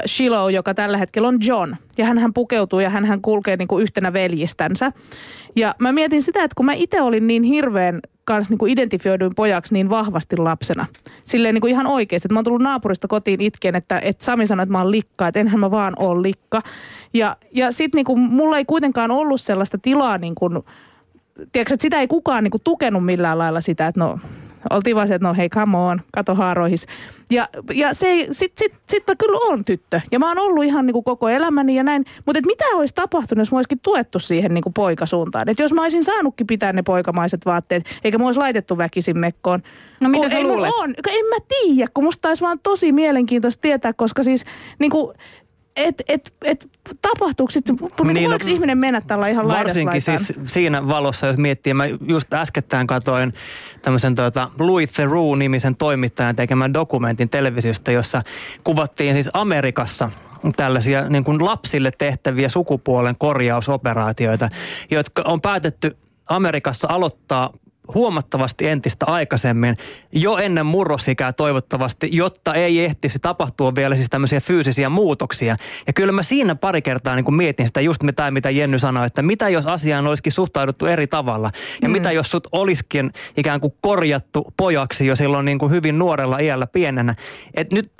Shiloh, 0.05 0.49
joka 0.49 0.73
tällä 0.73 0.97
hetkellä 0.97 1.27
on 1.27 1.37
John. 1.47 1.75
Ja 1.97 2.05
hän 2.05 2.33
pukeutuu 2.33 2.79
ja 2.79 2.89
hän 2.89 3.21
kulkee 3.21 3.57
niin 3.57 3.67
kuin 3.67 3.83
yhtenä 3.83 4.13
veljistänsä. 4.13 4.91
Ja 5.55 5.75
mä 5.79 5.91
mietin 5.91 6.21
sitä, 6.21 6.43
että 6.43 6.55
kun 6.55 6.65
mä 6.65 6.73
itse 6.73 7.01
olin 7.01 7.27
niin 7.27 7.43
hirveän 7.43 7.99
kanssa 8.25 8.51
niin 8.51 8.57
kuin 8.57 8.71
identifioiduin 8.71 9.35
pojaksi 9.35 9.73
niin 9.73 9.89
vahvasti 9.89 10.37
lapsena. 10.37 10.85
Silleen 11.23 11.53
niin 11.53 11.61
kuin 11.61 11.71
ihan 11.71 11.87
oikeasti, 11.87 12.27
mä 12.31 12.37
oon 12.37 12.45
tullut 12.45 12.61
naapurista 12.61 13.07
kotiin 13.07 13.41
itkeen, 13.41 13.75
että, 13.75 13.99
että 13.99 14.25
Sami 14.25 14.47
sanoi, 14.47 14.63
että 14.63 14.71
mä 14.71 14.77
oon 14.77 14.91
likka, 14.91 15.27
että 15.27 15.39
enhän 15.39 15.59
mä 15.59 15.71
vaan 15.71 15.93
ole 15.99 16.21
likka. 16.21 16.61
Ja, 17.13 17.37
ja 17.51 17.71
sitten 17.71 17.97
niin 17.97 18.05
kuin, 18.05 18.19
mulla 18.19 18.57
ei 18.57 18.65
kuitenkaan 18.65 19.11
ollut 19.11 19.41
sellaista 19.41 19.77
tilaa 19.77 20.17
niin 20.17 20.35
kuin, 20.35 20.53
tiedätkö, 21.51 21.73
että 21.73 21.81
sitä 21.81 21.99
ei 21.99 22.07
kukaan 22.07 22.43
niin 22.43 22.51
kuin, 22.51 22.63
tukenut 22.63 23.05
millään 23.05 23.37
lailla 23.37 23.61
sitä, 23.61 23.87
että 23.87 23.99
no 23.99 24.19
oltiin 24.69 24.95
vaan 24.95 25.07
se, 25.07 25.15
että 25.15 25.27
no 25.27 25.33
hei, 25.33 25.49
come 25.49 25.77
on, 25.77 26.01
kato 26.13 26.35
haaroihis. 26.35 26.87
Ja, 27.29 27.49
ja 27.73 27.93
se, 27.93 28.27
sit, 28.31 28.51
sit, 28.57 28.73
sit 28.89 29.03
mä 29.07 29.15
kyllä 29.15 29.37
on 29.37 29.65
tyttö. 29.65 30.01
Ja 30.11 30.19
mä 30.19 30.27
oon 30.27 30.39
ollut 30.39 30.63
ihan 30.63 30.85
niin 30.85 30.93
kuin 30.93 31.03
koko 31.03 31.29
elämäni 31.29 31.75
ja 31.75 31.83
näin. 31.83 32.05
Mutta 32.25 32.41
mitä 32.45 32.65
olisi 32.73 32.95
tapahtunut, 32.95 33.41
jos 33.41 33.51
mä 33.51 33.57
olisikin 33.57 33.79
tuettu 33.79 34.19
siihen 34.19 34.53
niin 34.53 34.63
kuin 34.63 34.73
poikasuuntaan? 34.73 35.49
Että 35.49 35.63
jos 35.63 35.73
mä 35.73 35.81
olisin 35.81 36.03
saanutkin 36.03 36.47
pitää 36.47 36.73
ne 36.73 36.83
poikamaiset 36.83 37.45
vaatteet, 37.45 37.99
eikä 38.03 38.17
mä 38.17 38.25
olisi 38.25 38.39
laitettu 38.39 38.77
väkisin 38.77 39.19
mekkoon. 39.19 39.61
No 39.99 40.09
mitä 40.09 40.29
sä 40.29 40.43
luulet? 40.43 40.71
On. 40.79 40.89
En 40.89 41.25
mä 41.25 41.45
tiedä, 41.47 41.89
kun 41.93 42.03
musta 42.03 42.27
olisi 42.27 42.43
vaan 42.43 42.59
tosi 42.63 42.91
mielenkiintoista 42.91 43.61
tietää, 43.61 43.93
koska 43.93 44.23
siis 44.23 44.45
niin 44.79 44.91
kuin, 44.91 45.15
et, 45.75 46.01
et, 46.07 46.33
et, 46.43 46.67
tapahtuuko 47.01 47.51
sitten, 47.51 47.75
niin, 47.75 48.13
niin, 48.13 48.29
voiko 48.29 48.45
no, 48.45 48.53
ihminen 48.53 48.77
mennä 48.77 49.01
tällä 49.01 49.27
ihan 49.27 49.47
Varsinkin 49.47 50.01
siis 50.01 50.33
siinä 50.45 50.87
valossa, 50.87 51.27
jos 51.27 51.37
miettii, 51.37 51.73
mä 51.73 51.85
just 52.07 52.33
äskettäin 52.33 52.87
katoin 52.87 53.33
tämmöisen 53.81 54.15
tuota 54.15 54.51
Louis 54.59 54.91
Theroux-nimisen 54.91 55.75
toimittajan 55.75 56.35
tekemän 56.35 56.73
dokumentin 56.73 57.29
televisiosta, 57.29 57.91
jossa 57.91 58.21
kuvattiin 58.63 59.13
siis 59.13 59.29
Amerikassa 59.33 60.11
tällaisia 60.55 61.09
niin 61.09 61.23
kuin 61.23 61.45
lapsille 61.45 61.91
tehtäviä 61.97 62.49
sukupuolen 62.49 63.15
korjausoperaatioita, 63.17 64.49
jotka 64.91 65.21
on 65.25 65.41
päätetty 65.41 65.97
Amerikassa 66.29 66.87
aloittaa 66.91 67.49
huomattavasti 67.93 68.67
entistä 68.67 69.05
aikaisemmin, 69.05 69.77
jo 70.11 70.37
ennen 70.37 70.65
murrosikää 70.65 71.33
toivottavasti, 71.33 72.09
jotta 72.11 72.53
ei 72.53 72.85
ehtisi 72.85 73.19
tapahtua 73.19 73.75
vielä 73.75 73.95
siis 73.95 74.09
tämmöisiä 74.09 74.41
fyysisiä 74.41 74.89
muutoksia. 74.89 75.57
Ja 75.87 75.93
kyllä 75.93 76.11
mä 76.11 76.23
siinä 76.23 76.55
pari 76.55 76.81
kertaa 76.81 77.15
niin 77.15 77.25
kuin 77.25 77.35
mietin 77.35 77.67
sitä 77.67 77.81
just 77.81 78.03
mitä, 78.03 78.31
mitä 78.31 78.49
Jenny 78.49 78.79
sanoi, 78.79 79.05
että 79.05 79.21
mitä 79.21 79.49
jos 79.49 79.65
asiaan 79.65 80.07
olisikin 80.07 80.31
suhtauduttu 80.31 80.85
eri 80.85 81.07
tavalla. 81.07 81.51
Ja 81.81 81.87
mm. 81.89 81.91
mitä 81.91 82.11
jos 82.11 82.31
sut 82.31 82.47
olisikin 82.51 83.11
ikään 83.37 83.59
kuin 83.59 83.73
korjattu 83.81 84.53
pojaksi 84.57 85.05
jo 85.05 85.15
silloin 85.15 85.45
niin 85.45 85.59
kuin 85.59 85.71
hyvin 85.71 85.99
nuorella 85.99 86.39
iällä 86.39 86.67
pienenä. 86.67 87.15
Et 87.53 87.71
nyt 87.71 87.91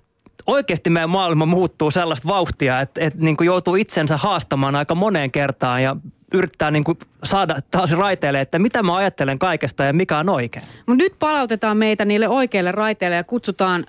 oikeasti 0.47 0.89
meidän 0.89 1.09
maailma 1.09 1.45
muuttuu 1.45 1.91
sellaista 1.91 2.27
vauhtia, 2.27 2.81
että, 2.81 3.01
että 3.01 3.19
niin 3.19 3.37
kuin 3.37 3.45
joutuu 3.45 3.75
itsensä 3.75 4.17
haastamaan 4.17 4.75
aika 4.75 4.95
moneen 4.95 5.31
kertaan 5.31 5.83
ja 5.83 5.95
yrittää 6.35 6.71
niin 6.71 6.83
kuin 6.83 6.97
saada 7.23 7.55
taas 7.71 7.91
raiteille, 7.91 8.41
että 8.41 8.59
mitä 8.59 8.83
mä 8.83 8.95
ajattelen 8.95 9.39
kaikesta 9.39 9.83
ja 9.83 9.93
mikä 9.93 10.17
on 10.17 10.29
oikein. 10.29 10.65
Mut 10.85 10.97
nyt 10.97 11.13
palautetaan 11.19 11.77
meitä 11.77 12.05
niille 12.05 12.27
oikeille 12.27 12.71
raiteille 12.71 13.15
ja 13.15 13.23
kutsutaan 13.23 13.85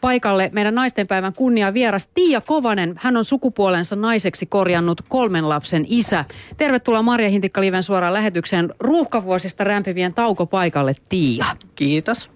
paikalle 0.00 0.50
meidän 0.52 0.74
naistenpäivän 0.74 1.32
kunnia 1.36 1.74
vieras 1.74 2.08
Tiia 2.08 2.40
Kovanen. 2.40 2.94
Hän 2.96 3.16
on 3.16 3.24
sukupuolensa 3.24 3.96
naiseksi 3.96 4.46
korjannut 4.46 5.00
kolmen 5.08 5.48
lapsen 5.48 5.84
isä. 5.88 6.24
Tervetuloa 6.56 7.02
Marja 7.02 7.28
Hintikka-liven 7.28 7.82
suoraan 7.82 8.14
lähetykseen 8.14 8.74
ruuhkavuosista 8.80 9.64
rämpivien 9.64 10.14
taukopaikalle 10.14 10.94
Tiia. 11.08 11.46
Kiitos. 11.74 12.30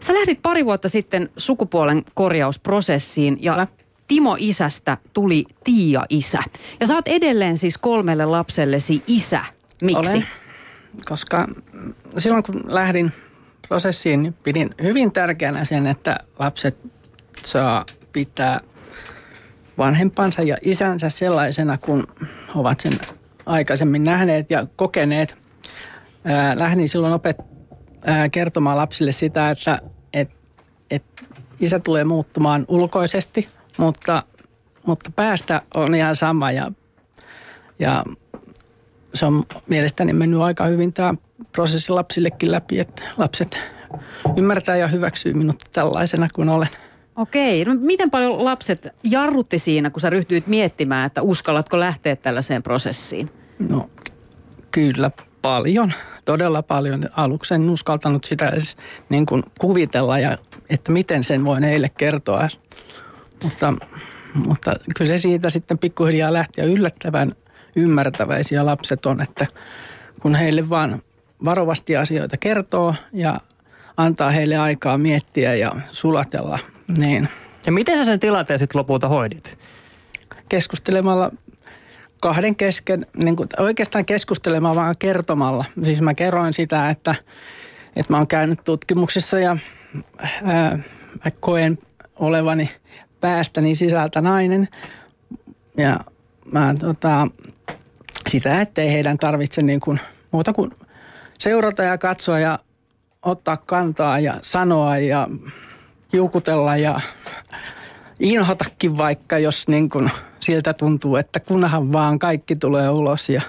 Sä 0.00 0.14
lähdit 0.14 0.42
pari 0.42 0.64
vuotta 0.64 0.88
sitten 0.88 1.28
sukupuolen 1.36 2.02
korjausprosessiin 2.14 3.38
ja 3.42 3.66
isästä 4.38 4.96
tuli 5.12 5.44
Tiia 5.64 6.04
isä. 6.08 6.42
Ja 6.80 6.86
sä 6.86 6.94
oot 6.94 7.08
edelleen 7.08 7.56
siis 7.56 7.78
kolmelle 7.78 8.24
lapsellesi 8.24 9.02
isä. 9.06 9.40
Miksi? 9.82 10.16
Olen, 10.16 10.26
koska 11.04 11.48
silloin 12.18 12.42
kun 12.42 12.62
lähdin 12.66 13.12
prosessiin, 13.68 14.22
niin 14.22 14.34
pidin 14.42 14.70
hyvin 14.82 15.12
tärkeänä 15.12 15.64
sen, 15.64 15.86
että 15.86 16.16
lapset 16.38 16.76
saa 17.44 17.86
pitää 18.12 18.60
vanhempansa 19.78 20.42
ja 20.42 20.56
isänsä 20.62 21.10
sellaisena, 21.10 21.78
kun 21.78 22.06
ovat 22.54 22.80
sen 22.80 22.92
aikaisemmin 23.46 24.04
nähneet 24.04 24.50
ja 24.50 24.66
kokeneet. 24.76 25.36
Lähdin 26.54 26.88
silloin 26.88 27.12
opet, 27.12 27.36
kertomaan 28.32 28.76
lapsille 28.76 29.12
sitä, 29.12 29.50
että 29.50 29.78
et, 30.12 30.30
et 30.90 31.04
isä 31.60 31.78
tulee 31.78 32.04
muuttumaan 32.04 32.64
ulkoisesti, 32.68 33.48
mutta, 33.78 34.22
mutta 34.86 35.10
päästä 35.16 35.62
on 35.74 35.94
ihan 35.94 36.16
sama 36.16 36.52
ja, 36.52 36.72
ja 37.78 38.04
se 39.14 39.26
on 39.26 39.42
mielestäni 39.68 40.12
mennyt 40.12 40.40
aika 40.40 40.64
hyvin 40.64 40.92
tämä 40.92 41.14
prosessi 41.52 41.92
lapsillekin 41.92 42.52
läpi, 42.52 42.80
että 42.80 43.02
lapset 43.16 43.58
ymmärtää 44.36 44.76
ja 44.76 44.88
hyväksyy 44.88 45.34
minut 45.34 45.56
tällaisena 45.72 46.28
kuin 46.34 46.48
olen. 46.48 46.68
Okei. 47.16 47.64
No 47.64 47.74
miten 47.80 48.10
paljon 48.10 48.44
lapset 48.44 48.88
jarrutti 49.02 49.58
siinä, 49.58 49.90
kun 49.90 50.00
sä 50.00 50.10
ryhtyit 50.10 50.46
miettimään, 50.46 51.06
että 51.06 51.22
uskallatko 51.22 51.80
lähteä 51.80 52.16
tällaiseen 52.16 52.62
prosessiin? 52.62 53.30
No 53.68 53.90
kyllä 54.70 55.10
paljon, 55.42 55.92
todella 56.24 56.62
paljon. 56.62 57.08
Aluksi 57.12 57.54
en 57.54 57.70
uskaltanut 57.70 58.24
sitä 58.24 58.48
edes 58.48 58.76
niin 59.08 59.26
kuin 59.26 59.42
kuvitella, 59.58 60.18
ja, 60.18 60.38
että 60.70 60.92
miten 60.92 61.24
sen 61.24 61.44
voin 61.44 61.62
heille 61.62 61.88
kertoa. 61.88 62.48
Mutta, 63.42 63.74
mutta 64.34 64.74
kyllä 64.96 65.08
se 65.08 65.18
siitä 65.18 65.50
sitten 65.50 65.78
pikkuhiljaa 65.78 66.32
lähti 66.32 66.60
ja 66.60 66.66
yllättävän 66.66 67.32
ymmärtäväisiä 67.76 68.66
lapset 68.66 69.06
on, 69.06 69.20
että 69.20 69.46
kun 70.22 70.34
heille 70.34 70.68
vaan 70.68 71.02
varovasti 71.44 71.96
asioita 71.96 72.36
kertoo 72.36 72.94
ja 73.12 73.40
antaa 73.96 74.30
heille 74.30 74.56
aikaa 74.56 74.98
miettiä 74.98 75.54
ja 75.54 75.72
sulatella, 75.92 76.58
niin. 76.98 77.28
Ja 77.66 77.72
miten 77.72 77.98
sä 77.98 78.04
sen 78.04 78.20
tilanteen 78.20 78.58
sitten 78.58 78.78
lopulta 78.78 79.08
hoidit? 79.08 79.58
Keskustelemalla 80.48 81.30
kahden 82.20 82.56
kesken, 82.56 83.06
niin 83.16 83.36
kuin 83.36 83.48
oikeastaan 83.58 84.04
keskustelemalla 84.04 84.80
vaan 84.80 84.94
kertomalla. 84.98 85.64
Siis 85.84 86.02
mä 86.02 86.14
kerroin 86.14 86.54
sitä, 86.54 86.90
että, 86.90 87.14
että 87.96 88.12
mä 88.12 88.16
oon 88.16 88.26
käynyt 88.26 88.64
tutkimuksissa 88.64 89.38
ja 89.38 89.56
ää, 90.44 90.78
mä 91.24 91.30
koen 91.40 91.78
olevani 92.18 92.70
päästäni 93.20 93.74
sisältä 93.74 94.20
nainen. 94.20 94.68
Ja 95.76 96.00
mä 96.52 96.74
tota, 96.80 97.28
sitä, 98.28 98.60
ettei 98.60 98.92
heidän 98.92 99.18
tarvitse 99.18 99.62
niin 99.62 99.80
kuin, 99.80 100.00
muuta 100.30 100.52
kuin 100.52 100.70
seurata 101.38 101.82
ja 101.82 101.98
katsoa 101.98 102.38
ja 102.38 102.58
ottaa 103.22 103.56
kantaa 103.56 104.20
ja 104.20 104.34
sanoa 104.42 104.98
ja 104.98 105.28
kiukutella 106.10 106.76
ja 106.76 107.00
inhotakin 108.20 108.98
vaikka, 108.98 109.38
jos 109.38 109.68
niin 109.68 109.90
kuin 109.90 110.10
siltä 110.40 110.72
tuntuu, 110.72 111.16
että 111.16 111.40
kunhan 111.40 111.92
vaan 111.92 112.18
kaikki 112.18 112.56
tulee 112.56 112.90
ulos 112.90 113.28
ja 113.28 113.42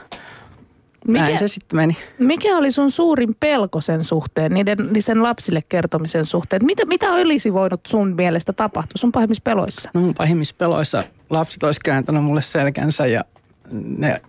mikä, 1.08 1.20
näin 1.20 1.40
se 1.40 1.48
sitten 1.48 1.78
meni. 1.78 1.98
Mikä 2.20 2.58
oli 2.58 2.72
sun 2.72 2.92
suurin 2.92 3.36
pelko 3.40 3.82
sen 3.82 4.04
suhteen, 4.04 4.54
niiden, 4.54 4.78
niin 4.92 5.04
sen 5.04 5.24
lapsille 5.24 5.62
kertomisen 5.70 6.26
suhteen? 6.26 6.66
Mitä, 6.66 6.86
mitä 6.86 7.12
olisi 7.12 7.54
voinut 7.54 7.82
sun 7.88 8.16
mielestä 8.16 8.54
tapahtua 8.54 8.94
sun 8.96 9.12
pahimmissa 9.12 9.42
peloissa? 9.44 9.90
No 9.94 10.02
mun 10.02 10.14
pahimmissa 10.14 10.56
peloissa 10.58 11.04
lapset 11.30 11.64
olisi 11.64 11.80
kääntänyt 11.86 12.24
mulle 12.24 12.42
selkänsä 12.42 13.06
ja 13.06 13.24
ne 13.72 14.22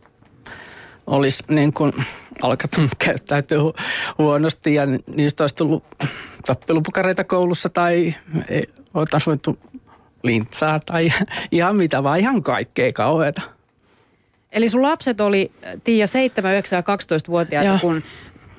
olisi 1.06 1.44
niin 1.48 1.72
kuin 1.72 1.92
alkanut 2.42 2.90
käyttäytyä 2.98 3.58
huonosti 4.18 4.74
ja 4.74 4.86
niistä 5.16 5.42
olisi 5.42 5.54
tullut 5.54 5.84
tappelupukareita 6.46 7.24
koulussa 7.24 7.68
tai 7.68 8.14
ei, 8.48 8.62
oltaisiin 8.94 9.26
voitu 9.26 9.58
lintsaa 10.22 10.80
tai 10.80 11.12
ihan 11.52 11.76
mitä 11.76 12.02
vaan, 12.02 12.20
ihan 12.20 12.42
kaikkea 12.42 12.92
kauheata. 12.92 13.42
Eli 14.52 14.68
sun 14.68 14.82
lapset 14.82 15.20
oli, 15.20 15.52
Tiia, 15.84 16.06
7, 16.06 16.52
9 16.52 16.76
ja 16.76 16.82
12-vuotiaita, 16.96 17.70
Joo. 17.70 17.78
kun 17.78 18.02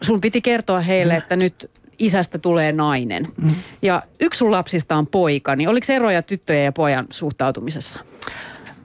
sun 0.01 0.21
piti 0.21 0.41
kertoa 0.41 0.79
heille, 0.79 1.15
että 1.15 1.35
nyt 1.35 1.71
isästä 1.99 2.37
tulee 2.37 2.71
nainen. 2.71 3.27
Mm. 3.37 3.55
Ja 3.81 4.03
yksi 4.19 4.37
sun 4.37 4.51
lapsista 4.51 4.95
on 4.95 5.07
poika, 5.07 5.55
niin 5.55 5.69
oliko 5.69 5.93
eroja 5.93 6.21
tyttöjen 6.21 6.65
ja 6.65 6.71
pojan 6.71 7.05
suhtautumisessa? 7.09 8.03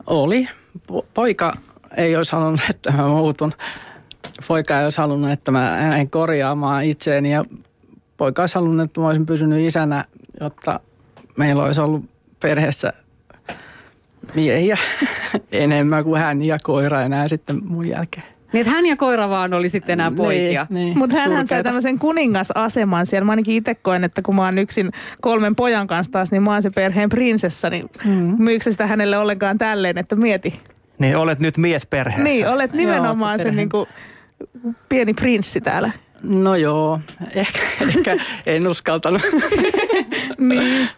Oli. 0.06 0.48
Poika 1.14 1.56
ei 1.96 2.16
olisi 2.16 2.32
halunnut, 2.32 2.60
että 2.70 2.92
mä 2.92 3.08
muutun. 3.08 3.52
Poika 4.48 4.78
ei 4.78 4.84
olisi 4.84 4.98
halunnut, 4.98 5.30
että 5.30 5.50
mä 5.50 5.96
en 5.96 6.10
korjaamaan 6.10 6.84
itseäni 6.84 7.32
ja 7.32 7.44
poika 8.16 8.42
olisi 8.42 8.54
halunnut, 8.54 8.84
että 8.84 9.00
mä 9.00 9.06
olisin 9.06 9.26
pysynyt 9.26 9.60
isänä, 9.66 10.04
jotta 10.40 10.80
meillä 11.38 11.64
olisi 11.64 11.80
ollut 11.80 12.04
perheessä 12.40 12.92
miehiä 14.34 14.78
enemmän 15.52 16.04
kuin 16.04 16.20
hän 16.20 16.44
ja 16.44 16.58
koira 16.62 17.02
enää 17.02 17.28
sitten 17.28 17.60
mun 17.64 17.88
jälkeen. 17.88 18.26
Niin, 18.52 18.60
että 18.60 18.70
hän 18.70 18.86
ja 18.86 18.96
koira 18.96 19.28
vaan 19.28 19.54
oli 19.54 19.68
sitten 19.68 19.92
enää 19.92 20.10
niin, 20.10 20.16
poikia. 20.16 20.66
Niin, 20.70 20.84
niin, 20.84 20.98
Mutta 20.98 21.16
hän 21.16 21.46
sai 21.46 21.62
tämmöisen 21.62 21.98
kuningasaseman 21.98 23.06
siellä. 23.06 23.26
Mä 23.26 23.32
ainakin 23.32 23.56
itse 23.56 23.74
koen, 23.74 24.04
että 24.04 24.22
kun 24.22 24.36
mä 24.36 24.44
oon 24.44 24.58
yksin 24.58 24.92
kolmen 25.20 25.56
pojan 25.56 25.86
kanssa 25.86 26.12
taas, 26.12 26.32
niin 26.32 26.42
mä 26.42 26.52
oon 26.52 26.62
se 26.62 26.70
perheen 26.70 27.08
prinsessa. 27.08 27.70
Niin 27.70 27.88
mm. 28.04 28.34
myykö 28.38 28.70
sitä 28.70 28.86
hänelle 28.86 29.18
ollenkaan 29.18 29.58
tälleen, 29.58 29.98
että 29.98 30.16
mieti. 30.16 30.60
Niin, 30.98 31.16
olet 31.16 31.38
nyt 31.38 31.56
miesperheessä. 31.56 32.24
Niin, 32.24 32.48
olet 32.48 32.72
nimenomaan 32.72 33.38
se 33.38 33.50
niin 33.50 33.68
kuin 33.68 33.86
pieni 34.88 35.14
prinssi 35.14 35.60
täällä. 35.60 35.90
No 36.22 36.56
joo, 36.56 37.00
ehkä, 37.34 37.58
ehkä 37.96 38.16
en 38.46 38.68
uskaltanut. 38.68 39.22
niin. 40.38 40.88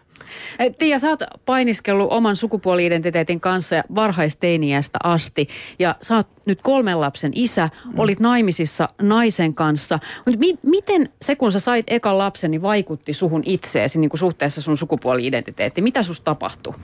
Tiia, 0.79 0.99
sä 0.99 1.09
oot 1.09 1.23
painiskellut 1.47 2.13
oman 2.13 2.37
sukupuoli-identiteetin 2.37 3.41
kanssa 3.41 3.83
varhaisteiniästä 3.95 4.99
asti. 5.05 5.49
Ja 5.79 5.95
sä 6.03 6.17
oot 6.17 6.27
nyt 6.47 6.63
kolmen 6.63 7.01
lapsen 7.01 7.33
isä, 7.35 7.69
mm. 7.85 7.99
olit 7.99 8.21
naimisissa 8.21 8.89
naisen 9.03 9.55
kanssa. 9.55 9.99
Mutta 10.27 10.39
mi- 10.39 10.59
miten 10.63 11.09
se, 11.23 11.37
kun 11.37 11.53
sä 11.53 11.61
sait 11.61 11.87
ekan 11.91 12.19
lapsen, 12.19 12.51
niin 12.51 12.63
vaikutti 12.63 13.13
suhun 13.13 13.43
itseesi 13.47 13.99
niin 13.99 14.11
kuin 14.11 14.19
suhteessa 14.19 14.61
sun 14.61 14.79
sukupuoli-identiteettiin? 14.79 15.85
Mitä 15.85 16.03
sus 16.03 16.21
tapahtui? 16.21 16.75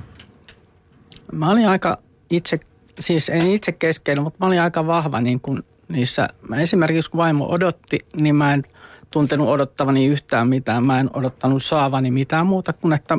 Mä 1.33 1.51
olin 1.51 1.69
aika 1.69 1.99
itse, 2.31 2.61
siis 3.01 3.29
en 3.29 3.47
itse 3.47 3.73
keskeinen, 3.73 4.23
mutta 4.23 4.39
mä 4.41 4.47
olin 4.47 4.61
aika 4.61 4.87
vahva 4.87 5.21
niin 5.21 5.41
kuin 5.41 5.63
niissä. 5.89 6.29
Mä 6.49 6.61
esimerkiksi 6.61 7.11
kun 7.11 7.19
vaimo 7.19 7.47
odotti, 7.49 7.99
niin 8.21 8.37
mä 8.37 8.55
en 8.55 8.63
tuntenut 9.11 9.49
odottavani 9.49 10.07
yhtään 10.07 10.49
mitään. 10.49 10.85
Mä 10.85 11.01
en 11.01 11.11
odottanut 11.15 11.65
saavani 11.65 12.11
mitään 12.11 12.47
muuta 12.47 12.73
kuin, 12.73 12.93
että 12.93 13.19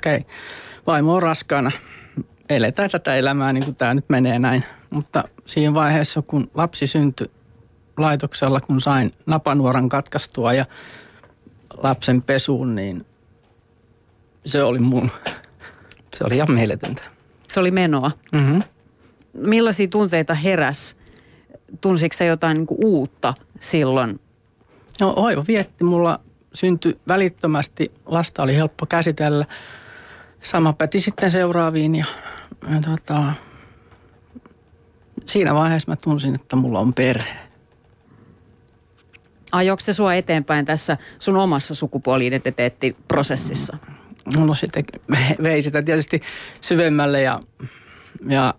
okei, 0.00 0.16
okay, 0.16 0.30
vaimo 0.86 1.14
on 1.14 1.22
raskaana, 1.22 1.70
eletään 2.48 2.90
tätä 2.90 3.16
elämää 3.16 3.52
niin 3.52 3.64
kuin 3.64 3.76
tämä 3.76 3.94
nyt 3.94 4.08
menee 4.08 4.38
näin. 4.38 4.64
Mutta 4.90 5.24
siinä 5.46 5.74
vaiheessa, 5.74 6.22
kun 6.22 6.50
lapsi 6.54 6.86
syntyi 6.86 7.30
laitoksella, 7.96 8.60
kun 8.60 8.80
sain 8.80 9.14
napanuoran 9.26 9.88
katkaistua 9.88 10.52
ja 10.52 10.66
lapsen 11.76 12.22
pesuun, 12.22 12.74
niin 12.74 13.06
se 14.44 14.62
oli 14.62 14.78
mun, 14.78 15.10
se 16.16 16.24
oli 16.24 16.36
ihan 16.36 16.52
mieletöntä. 16.52 17.02
Se 17.48 17.60
oli 17.60 17.70
menoa. 17.70 18.10
Mm-hmm. 18.32 18.62
Millaisia 19.32 19.88
tunteita 19.88 20.34
heräs? 20.34 20.96
Tunsitko 21.80 22.24
jotain 22.24 22.56
niin 22.56 22.66
kuin 22.66 22.78
uutta 22.84 23.34
silloin? 23.60 24.20
No 25.00 25.12
hoiva 25.12 25.44
vietti. 25.48 25.84
Mulla 25.84 26.20
syntyi 26.54 26.98
välittömästi. 27.08 27.92
Lasta 28.06 28.42
oli 28.42 28.56
helppo 28.56 28.86
käsitellä. 28.86 29.44
Sama 30.42 30.72
päti 30.72 31.00
sitten 31.00 31.30
seuraaviin 31.30 31.94
ja, 31.94 32.06
ja 32.70 32.80
tota, 32.80 33.32
siinä 35.26 35.54
vaiheessa 35.54 35.92
mä 35.92 35.96
tunsin, 35.96 36.34
että 36.34 36.56
mulla 36.56 36.80
on 36.80 36.94
perhe. 36.94 37.36
Ajoiko 39.52 39.80
se 39.80 39.92
sua 39.92 40.14
eteenpäin 40.14 40.64
tässä 40.64 40.96
sun 41.18 41.36
omassa 41.36 41.74
sukupuoli-identiteettiprosessissa? 41.74 43.76
No 44.36 44.54
sitten 44.54 44.84
vei 45.42 45.62
sitä 45.62 45.82
tietysti 45.82 46.22
syvemmälle 46.60 47.22
ja, 47.22 47.40
ja 48.28 48.54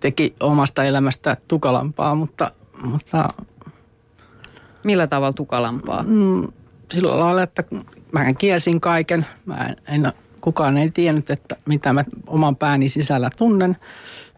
teki 0.00 0.34
omasta 0.40 0.84
elämästä 0.84 1.36
tukalampaa, 1.48 2.14
mutta, 2.14 2.50
mutta... 2.82 3.28
Millä 4.84 5.06
tavalla 5.06 5.32
tukalampaa? 5.32 6.02
Mm, 6.02 6.48
sillä 6.92 7.20
lailla, 7.20 7.42
että 7.42 7.64
mä 8.12 8.32
kielsin 8.32 8.80
kaiken. 8.80 9.26
Mä 9.46 9.56
en, 9.56 9.76
en 9.86 10.12
kukaan 10.44 10.76
ei 10.76 10.90
tiennyt, 10.90 11.30
että 11.30 11.56
mitä 11.66 11.92
mä 11.92 12.04
oman 12.26 12.56
pääni 12.56 12.88
sisällä 12.88 13.30
tunnen, 13.36 13.76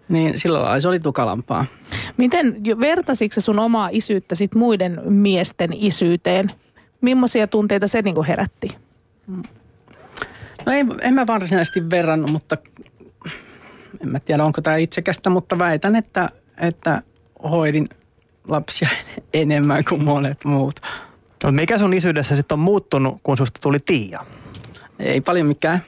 niin 0.09 0.39
sillä 0.39 0.63
lailla 0.63 0.81
se 0.81 0.89
oli 0.89 1.01
tukalampaa. 1.01 1.65
Miten 2.17 2.57
vertasitko 2.81 3.41
sun 3.41 3.59
omaa 3.59 3.89
isyyttä 3.93 4.35
sit 4.35 4.55
muiden 4.55 5.01
miesten 5.05 5.71
isyyteen? 5.73 6.53
Millaisia 7.01 7.47
tunteita 7.47 7.87
se 7.89 8.03
niinku 8.03 8.23
herätti? 8.23 8.69
No 10.67 10.73
ei, 10.73 10.85
en 11.01 11.15
mä 11.15 11.27
varsinaisesti 11.27 11.91
verrannut, 11.91 12.33
mutta 12.33 12.57
en 14.01 14.09
mä 14.09 14.21
tiedä 14.21 14.45
onko 14.45 14.61
tämä 14.61 14.77
itsekästä, 14.77 15.31
mutta 15.31 15.59
väitän, 15.59 15.97
että, 15.97 16.29
että 16.59 17.03
hoidin 17.51 17.89
lapsia 18.49 18.89
enemmän 19.35 19.85
kuin 19.85 20.05
monet 20.05 20.45
muut. 20.45 20.81
No 21.45 21.53
mikä 21.53 21.79
sun 21.79 21.95
isyydessä 21.95 22.37
sitten 22.37 22.57
on 22.57 22.61
muuttunut, 22.61 23.19
kun 23.23 23.37
susta 23.37 23.61
tuli 23.63 23.79
Tiia? 23.81 24.27
Ei 24.99 25.21
paljon 25.21 25.47
mikään. 25.47 25.83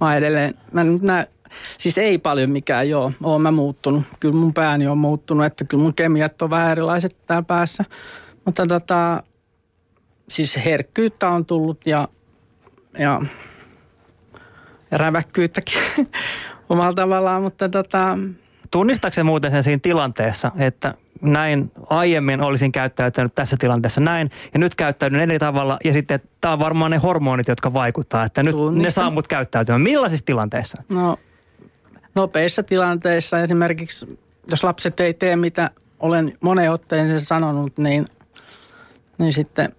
Mä 0.00 0.16
edelleen, 0.16 0.54
mä 0.72 0.84
nyt 0.84 1.02
nää, 1.02 1.26
siis 1.78 1.98
ei 1.98 2.18
paljon 2.18 2.50
mikään, 2.50 2.88
joo. 2.88 3.12
Oon 3.22 3.42
mä 3.42 3.50
muuttunut. 3.50 4.02
Kyllä 4.20 4.34
mun 4.34 4.54
pääni 4.54 4.86
on 4.86 4.98
muuttunut, 4.98 5.46
että 5.46 5.64
kyllä 5.64 5.82
mun 5.82 5.94
kemiat 5.94 6.42
on 6.42 6.50
vähän 6.50 6.72
erilaiset 6.72 7.16
täällä 7.26 7.42
päässä. 7.42 7.84
Mutta 8.44 8.66
tota, 8.66 9.22
siis 10.28 10.56
herkkyyttä 10.64 11.28
on 11.28 11.46
tullut 11.46 11.86
ja, 11.86 12.08
ja, 12.98 13.20
ja 14.90 14.98
räväkkyyttäkin 14.98 15.78
omalla 16.68 16.92
tavallaan, 16.92 17.42
mutta 17.42 17.68
tota... 17.68 18.18
Tunnistaako 18.70 19.14
se 19.14 19.22
muuten 19.22 19.50
sen 19.50 19.62
siinä 19.62 19.80
tilanteessa, 19.82 20.52
että 20.58 20.94
näin 21.22 21.72
aiemmin 21.90 22.40
olisin 22.40 22.72
käyttäytynyt 22.72 23.34
tässä 23.34 23.56
tilanteessa 23.58 24.00
näin 24.00 24.30
ja 24.52 24.58
nyt 24.58 24.74
käyttäydyn 24.74 25.20
eri 25.20 25.38
tavalla 25.38 25.78
ja 25.84 25.92
sitten 25.92 26.20
tämä 26.40 26.52
on 26.52 26.58
varmaan 26.58 26.90
ne 26.90 26.96
hormonit, 26.96 27.48
jotka 27.48 27.72
vaikuttaa, 27.72 28.24
että 28.24 28.42
nyt 28.42 28.52
Tunnistan. 28.54 28.82
ne 28.82 28.90
saa 28.90 29.10
mut 29.10 29.28
käyttäytymään. 29.28 29.80
Millaisissa 29.80 30.26
tilanteissa? 30.26 30.82
No 30.88 31.18
nopeissa 32.14 32.62
tilanteissa 32.62 33.40
esimerkiksi, 33.40 34.18
jos 34.50 34.64
lapset 34.64 35.00
ei 35.00 35.14
tee 35.14 35.36
mitä 35.36 35.70
olen 36.00 36.36
moneen 36.40 36.72
otteeseen 36.72 37.20
sanonut, 37.20 37.78
niin, 37.78 38.04
niin 39.18 39.32
sitten 39.32 39.74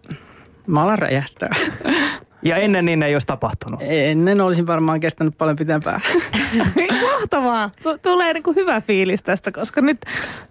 mä 0.68 0.84
alan 0.84 1.00
räjähtää. 1.00 1.50
Ja 2.42 2.56
ennen 2.56 2.86
niin 2.86 3.04
ei 3.04 3.16
olisi 3.16 3.28
tapahtunut? 3.28 3.80
Ennen 3.84 4.42
olisin 4.42 4.68
varmaan 4.68 5.00
kestänyt 5.00 5.38
paljon 5.38 5.58
pitempään. 5.58 6.02
Mahtavaa. 7.12 7.72
Tulee 8.02 8.34
niin 8.34 8.44
kuin 8.44 8.56
hyvä 8.56 8.82
fiilis 8.82 9.24
tästä, 9.24 9.52
koska 9.52 9.82
nyt 9.82 9.98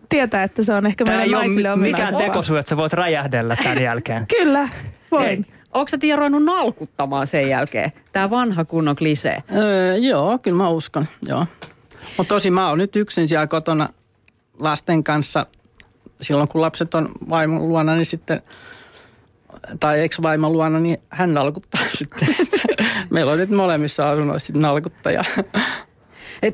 tietää, 0.08 0.42
että 0.42 0.62
se 0.62 0.72
on 0.72 0.86
ehkä 0.86 1.04
Tämä 1.04 1.16
meidän 1.16 1.32
naisille 1.32 1.72
on 1.72 1.78
mikään 1.78 2.16
tekosyy, 2.16 2.58
että 2.58 2.68
sä 2.68 2.76
voit 2.76 2.92
räjähdellä 2.92 3.56
tämän 3.56 3.82
jälkeen. 3.82 4.26
Kyllä, 4.38 4.68
voin. 5.10 5.46
Onko 5.74 5.88
sä 5.88 5.98
Tiia 5.98 6.16
ruvennut 6.16 6.44
nalkuttamaan 6.44 7.26
sen 7.26 7.48
jälkeen? 7.48 7.92
Tämä 8.12 8.30
vanha 8.30 8.64
kunnon 8.64 8.96
klisee. 8.96 9.42
Öö, 9.54 9.96
joo, 9.96 10.38
kyllä 10.38 10.56
mä 10.56 10.68
uskon, 10.68 11.06
joo. 11.26 11.46
Mutta 12.16 12.34
tosi 12.34 12.50
mä 12.50 12.68
oon 12.68 12.78
nyt 12.78 12.96
yksin 12.96 13.28
siellä 13.28 13.46
kotona 13.46 13.88
lasten 14.58 15.04
kanssa. 15.04 15.46
Silloin 16.20 16.48
kun 16.48 16.60
lapset 16.60 16.94
on 16.94 17.08
vaimon 17.28 17.68
luona, 17.68 17.94
niin 17.94 18.06
sitten, 18.06 18.42
tai 19.80 20.00
ex-vaimon 20.00 20.52
luona, 20.52 20.80
niin 20.80 20.98
hän 21.10 21.34
nalkuttaa 21.34 21.80
sitten. 21.98 22.28
Meillä 23.10 23.32
on 23.32 23.38
nyt 23.38 23.50
molemmissa 23.50 24.08
asunnoissa 24.08 24.52
nalkuttaja. 24.56 25.24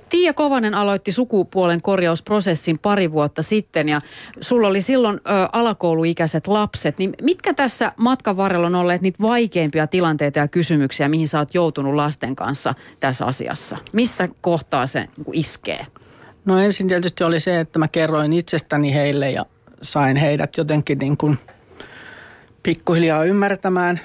Tiia 0.08 0.34
Kovanen 0.34 0.74
aloitti 0.74 1.12
sukupuolen 1.12 1.82
korjausprosessin 1.82 2.78
pari 2.78 3.12
vuotta 3.12 3.42
sitten 3.42 3.88
ja 3.88 4.00
sulla 4.40 4.68
oli 4.68 4.80
silloin 4.80 5.16
ö, 5.16 5.20
alakouluikäiset 5.52 6.46
lapset. 6.46 6.98
Niin 6.98 7.14
mitkä 7.22 7.54
tässä 7.54 7.92
matkan 7.96 8.36
varrella 8.36 8.66
on 8.66 8.74
olleet 8.74 9.02
niitä 9.02 9.22
vaikeimpia 9.22 9.86
tilanteita 9.86 10.38
ja 10.38 10.48
kysymyksiä, 10.48 11.08
mihin 11.08 11.28
sä 11.28 11.38
oot 11.38 11.54
joutunut 11.54 11.94
lasten 11.94 12.36
kanssa 12.36 12.74
tässä 13.00 13.26
asiassa? 13.26 13.76
Missä 13.92 14.28
kohtaa 14.40 14.86
se 14.86 15.08
niin 15.16 15.26
iskee? 15.32 15.86
No 16.44 16.58
ensin 16.58 16.88
tietysti 16.88 17.24
oli 17.24 17.40
se, 17.40 17.60
että 17.60 17.78
mä 17.78 17.88
kerroin 17.88 18.32
itsestäni 18.32 18.94
heille 18.94 19.30
ja 19.30 19.46
sain 19.82 20.16
heidät 20.16 20.56
jotenkin 20.56 20.98
niin 20.98 21.16
kuin 21.16 21.38
pikkuhiljaa 22.64 23.24
ymmärtämään, 23.24 24.00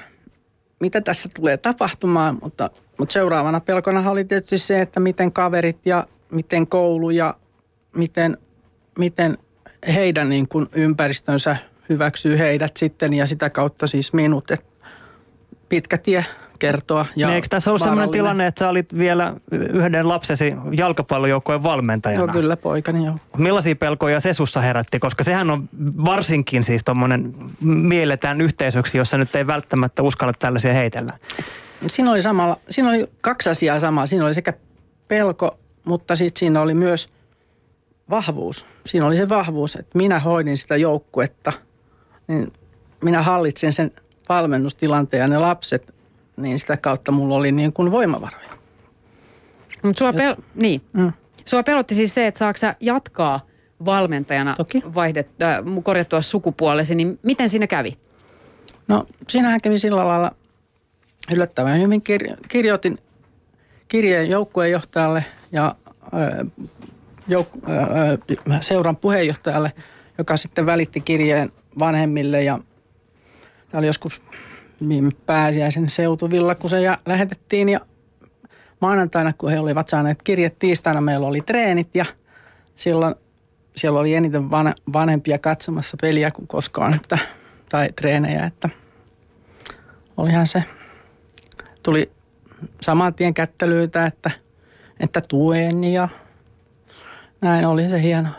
mitä 0.80 1.02
tässä 1.02 1.30
tulee 1.36 1.58
tapahtumaan, 1.58 2.38
mutta 2.41 2.69
mutta 3.00 3.13
seuraavana 3.13 3.60
pelkona 3.60 4.12
oli 4.12 4.26
tietysti 4.26 4.58
se, 4.58 4.82
että 4.82 5.00
miten 5.00 5.32
kaverit 5.32 5.86
ja 5.86 6.08
miten 6.32 6.67
koulu 6.67 7.10
ja 7.10 7.36
miten, 7.95 8.38
miten 8.98 9.38
heidän 9.95 10.30
niin 10.30 10.48
kuin 10.48 10.67
ympäristönsä 10.74 11.56
hyväksyy 11.89 12.38
heidät 12.38 12.78
sitten 12.78 13.13
ja 13.13 13.28
sitä 13.28 13.50
kautta 13.50 13.88
siis 13.88 14.13
minut. 14.13 14.52
Et 14.52 14.65
pitkä 15.69 15.98
tie 15.98 16.26
kertoa. 16.60 17.06
Ja 17.15 17.28
niin, 17.28 17.36
eikö 17.36 17.48
tässä 17.50 17.72
ollut 17.72 17.82
sellainen 17.82 18.12
tilanne, 18.12 18.48
että 18.48 18.60
sä 18.60 18.69
olit 18.69 18.98
vielä 18.98 19.34
yhden 19.52 20.08
lapsesi 20.08 20.54
jalkapallojoukkojen 20.78 21.63
valmentajana? 21.63 22.24
Joo, 22.24 22.28
kyllä 22.34 22.58
poikani 22.58 23.06
joo. 23.06 23.15
Millaisia 23.38 23.76
pelkoja 23.76 24.19
se 24.19 24.34
sussa 24.34 24.62
herätti? 24.62 25.00
Koska 25.00 25.24
sehän 25.24 25.50
on 25.50 25.69
varsinkin 26.06 26.63
siis 26.63 26.84
tuommoinen 26.84 27.36
mielletään 27.62 28.41
yhteisöksi, 28.41 28.98
jossa 28.98 29.17
nyt 29.17 29.36
ei 29.36 29.48
välttämättä 29.48 30.04
uskalla 30.04 30.34
tällaisia 30.39 30.74
heitellä. 30.74 31.13
Siinä 31.88 32.12
oli, 32.12 32.22
samalla, 32.22 32.58
siinä 32.69 32.89
oli 32.89 33.10
kaksi 33.22 33.50
asiaa 33.50 33.80
samaa. 33.80 34.08
Siinä 34.08 34.26
oli 34.26 34.34
sekä 34.34 34.54
pelko, 35.08 35.58
mutta 35.86 36.15
sitten 36.15 36.39
siinä 36.39 36.62
oli 36.62 36.74
myös 36.74 37.10
vahvuus. 38.10 38.65
Siinä 38.86 39.06
oli 39.06 39.17
se 39.17 39.30
vahvuus, 39.30 39.76
että 39.76 39.98
minä 39.98 40.19
hoidin 40.19 40.58
sitä 40.58 40.76
joukkuetta. 40.76 41.54
Niin 42.28 42.54
minä 43.04 43.22
hallitsin 43.22 43.74
sen 43.74 43.91
valmennustilanteen 44.30 45.22
ja 45.22 45.28
ne 45.28 45.38
lapset, 45.38 45.93
niin 46.41 46.60
sitä 46.60 46.78
kautta 46.78 47.12
mulla 47.12 47.36
oli 47.36 47.52
niin 47.52 47.73
kuin 47.73 47.91
voimavaroja. 47.91 48.49
Mut 49.84 49.97
sua, 49.97 50.12
pel- 50.12 50.41
niin. 50.56 50.82
mm. 50.93 51.13
sua 51.45 51.63
pelotti 51.63 51.95
siis 51.95 52.13
se, 52.13 52.28
että 52.28 52.38
saako 52.38 52.60
jatkaa 52.80 53.45
valmentajana 53.86 54.56
Toki. 54.56 54.82
Vaihdet, 54.95 55.41
äh, 55.41 55.58
korjattua 55.84 56.21
sukupuolesi, 56.21 56.95
niin 56.95 57.19
miten 57.23 57.49
siinä 57.49 57.67
kävi? 57.67 57.97
No 58.88 59.06
siinähän 59.28 59.62
kävi 59.62 59.80
sillä 59.80 60.08
lailla, 60.08 60.32
yllättävän 61.34 61.82
hyvin 61.82 62.04
kir- 62.10 62.38
kirjoitin 62.47 62.97
kirjeen 63.88 64.30
joukkueenjohtajalle 64.30 65.25
ja 65.52 65.75
jouk- 67.30 67.69
seuran 68.62 68.95
puheenjohtajalle, 68.95 69.71
joka 70.17 70.38
sitten 70.38 70.65
välitti 70.65 71.02
kirjeen 71.02 71.52
vanhemmille 71.80 72.43
ja 72.43 72.60
tämä 73.71 73.80
oli 73.80 73.88
joskus 73.88 74.21
viime 74.88 75.10
pääsiäisen 75.26 75.89
seutuvilla, 75.89 76.56
kun 76.56 76.70
se 76.70 76.82
ja 76.82 76.98
lähetettiin 77.06 77.70
ja 77.70 77.80
maanantaina, 78.80 79.34
kun 79.34 79.52
he 79.52 79.60
olivat 79.60 79.89
saaneet 79.89 80.24
kirjat, 80.24 80.60
tiistaina 80.60 81.02
meillä 81.02 81.28
oli 81.28 81.42
treenit 81.42 81.96
ja 81.96 82.06
silloin 82.76 83.15
siellä 83.76 84.00
oli 84.00 84.13
eniten 84.13 84.52
van, 84.52 84.74
vanhempia 84.94 85.38
katsomassa 85.38 85.98
peliä 86.02 86.32
kuin 86.32 86.48
koskaan, 86.48 86.94
että, 86.94 87.18
tai 87.70 87.89
treenejä, 87.96 88.46
että 88.46 88.70
olihan 90.18 90.48
se 90.48 90.63
tuli 91.84 92.12
saman 92.82 93.13
tien 93.13 93.34
kättelyitä, 93.34 94.06
että, 94.06 94.32
että 95.00 95.22
tuen 95.28 95.84
ja 95.84 96.10
näin 97.42 97.65
oli 97.65 97.89
se 97.89 98.02
hieno. 98.02 98.30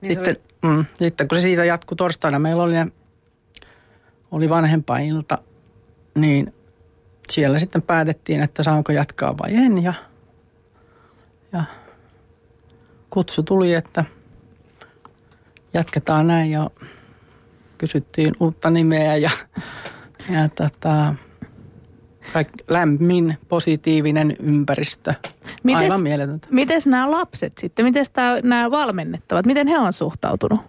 Niin 0.00 0.14
sitten, 0.14 0.36
se 0.36 0.40
oli... 0.62 0.74
mm, 0.74 0.84
sitten 0.94 1.28
kun 1.28 1.38
se 1.38 1.42
siitä 1.42 1.64
jatkui 1.64 1.96
torstaina, 1.96 2.38
meillä 2.38 2.62
oli, 2.62 2.72
ne, 2.72 2.86
oli 4.30 4.48
vanhempainilta, 4.48 5.38
niin 6.14 6.54
siellä 7.30 7.58
sitten 7.58 7.82
päätettiin, 7.82 8.42
että 8.42 8.62
saanko 8.62 8.92
jatkaa 8.92 9.38
vai 9.38 9.54
en. 9.54 9.82
Ja, 9.82 9.94
ja 11.52 11.64
kutsu 13.10 13.42
tuli, 13.42 13.74
että 13.74 14.04
jatketaan 15.74 16.26
näin 16.26 16.50
ja 16.50 16.70
kysyttiin 17.78 18.34
uutta 18.40 18.70
nimeä 18.70 19.16
ja, 19.16 19.30
ja 20.30 20.48
tota, 20.48 21.14
lämmin, 22.68 23.38
positiivinen 23.48 24.36
ympäristö. 24.40 25.14
Mites, 25.62 25.82
Aivan 25.82 26.02
mieletöntä. 26.02 26.48
Miten 26.50 26.80
nämä 26.86 27.10
lapset 27.10 27.58
sitten, 27.58 27.84
miten 27.84 28.04
nämä 28.42 28.70
valmennettavat, 28.70 29.46
miten 29.46 29.66
he 29.66 29.78
on 29.78 29.92
suhtautunut? 29.92 30.60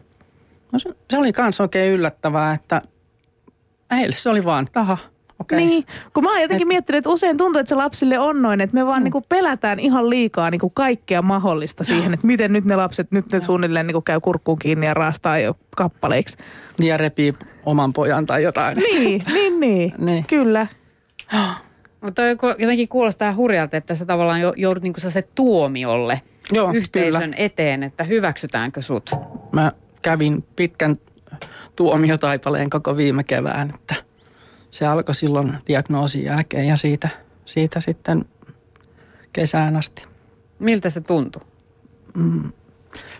No 0.71 0.79
se, 0.79 0.89
se 1.09 1.17
oli 1.17 1.31
myös 1.37 1.61
oikein 1.61 1.93
yllättävää, 1.93 2.53
että 2.53 2.81
heille 3.95 4.15
se 4.15 4.29
oli 4.29 4.45
vaan, 4.45 4.67
taha, 4.73 4.97
Okay. 5.41 5.59
Niin, 5.59 5.83
kun 6.13 6.23
mä 6.23 6.31
oon 6.31 6.41
jotenkin 6.41 6.65
Et... 6.65 6.67
miettinyt, 6.67 6.97
että 6.97 7.09
usein 7.09 7.37
tuntuu, 7.37 7.59
että 7.59 7.69
se 7.69 7.75
lapsille 7.75 8.19
on 8.19 8.41
noin, 8.41 8.61
että 8.61 8.73
me 8.73 8.85
vaan 8.85 8.99
mm. 8.99 9.03
niinku 9.03 9.21
pelätään 9.29 9.79
ihan 9.79 10.09
liikaa 10.09 10.49
niinku 10.51 10.69
kaikkea 10.69 11.21
mahdollista 11.21 11.83
siihen, 11.83 12.13
että 12.13 12.27
miten 12.27 12.53
nyt 12.53 12.65
ne 12.65 12.75
lapset, 12.75 13.11
nyt 13.11 13.31
ne 13.31 13.41
suunnilleen 13.41 13.87
niinku 13.87 14.01
käy 14.01 14.19
kurkkuun 14.19 14.59
kiinni 14.59 14.85
ja 14.85 14.93
raastaa 14.93 15.39
jo 15.39 15.57
kappaleiksi. 15.75 16.37
Ja 16.79 16.97
repii 16.97 17.33
oman 17.65 17.93
pojan 17.93 18.25
tai 18.25 18.43
jotain. 18.43 18.77
Niin, 18.77 19.23
niin, 19.33 19.59
niin. 19.59 19.93
niin. 19.97 20.25
Kyllä. 20.27 20.67
Mutta 22.01 22.21
jotenkin 22.57 22.87
kuulostaa 22.87 23.33
hurjalta, 23.33 23.77
että 23.77 23.95
sä 23.95 24.05
tavallaan 24.05 24.41
joudut 24.57 24.83
niinku 24.83 24.99
se 24.99 25.21
tuomiolle 25.21 26.21
Joo, 26.51 26.71
yhteisön 26.71 27.21
kyllä. 27.21 27.35
eteen, 27.37 27.83
että 27.83 28.03
hyväksytäänkö 28.03 28.81
sut? 28.81 29.09
Mä 29.51 29.71
kävin 30.01 30.43
pitkän 30.55 30.95
tuomiotaipaleen 31.81 32.69
koko 32.69 32.97
viime 32.97 33.23
kevään, 33.23 33.71
että 33.75 33.95
se 34.71 34.87
alkoi 34.87 35.15
silloin 35.15 35.57
diagnoosin 35.67 36.23
jälkeen 36.23 36.67
ja 36.67 36.77
siitä, 36.77 37.09
siitä 37.45 37.81
sitten 37.81 38.25
kesään 39.33 39.75
asti. 39.75 40.03
Miltä 40.59 40.89
se 40.89 41.01
tuntui? 41.01 41.41
Mm, 42.13 42.51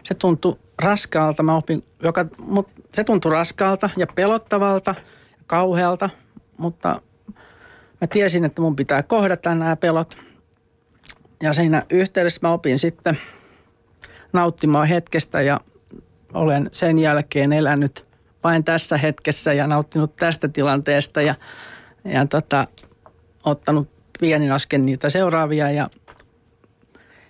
se 0.03 0.13
tuntui 0.13 0.57
raskaalta. 0.81 1.43
Mä 1.43 1.55
opin, 1.55 1.83
joka, 2.03 2.25
mut 2.37 2.69
se 2.89 3.03
tuntui 3.03 3.31
raskaalta 3.31 3.89
ja 3.97 4.07
pelottavalta 4.15 4.95
ja 5.31 5.43
kauhealta, 5.47 6.09
mutta 6.57 7.01
Mä 8.01 8.07
tiesin, 8.07 8.45
että 8.45 8.61
mun 8.61 8.75
pitää 8.75 9.03
kohdata 9.03 9.55
nämä 9.55 9.75
pelot. 9.75 10.17
ja 11.43 11.53
siinä 11.53 11.83
yhteydessä 11.89 12.39
mä 12.43 12.53
opin 12.53 12.79
sitten 12.79 13.17
nauttimaan 14.33 14.87
hetkestä 14.87 15.41
ja 15.41 15.59
olen 16.33 16.69
sen 16.73 16.99
jälkeen 16.99 17.53
elänyt 17.53 18.10
vain 18.43 18.63
tässä 18.63 18.97
hetkessä 18.97 19.53
ja 19.53 19.67
nauttinut 19.67 20.15
tästä 20.15 20.47
tilanteesta 20.47 21.21
ja, 21.21 21.35
ja 22.03 22.25
tota, 22.25 22.67
ottanut 23.43 23.89
pienin 24.19 24.51
asken 24.51 24.85
niitä 24.85 25.09
seuraavia 25.09 25.71
ja 25.71 25.89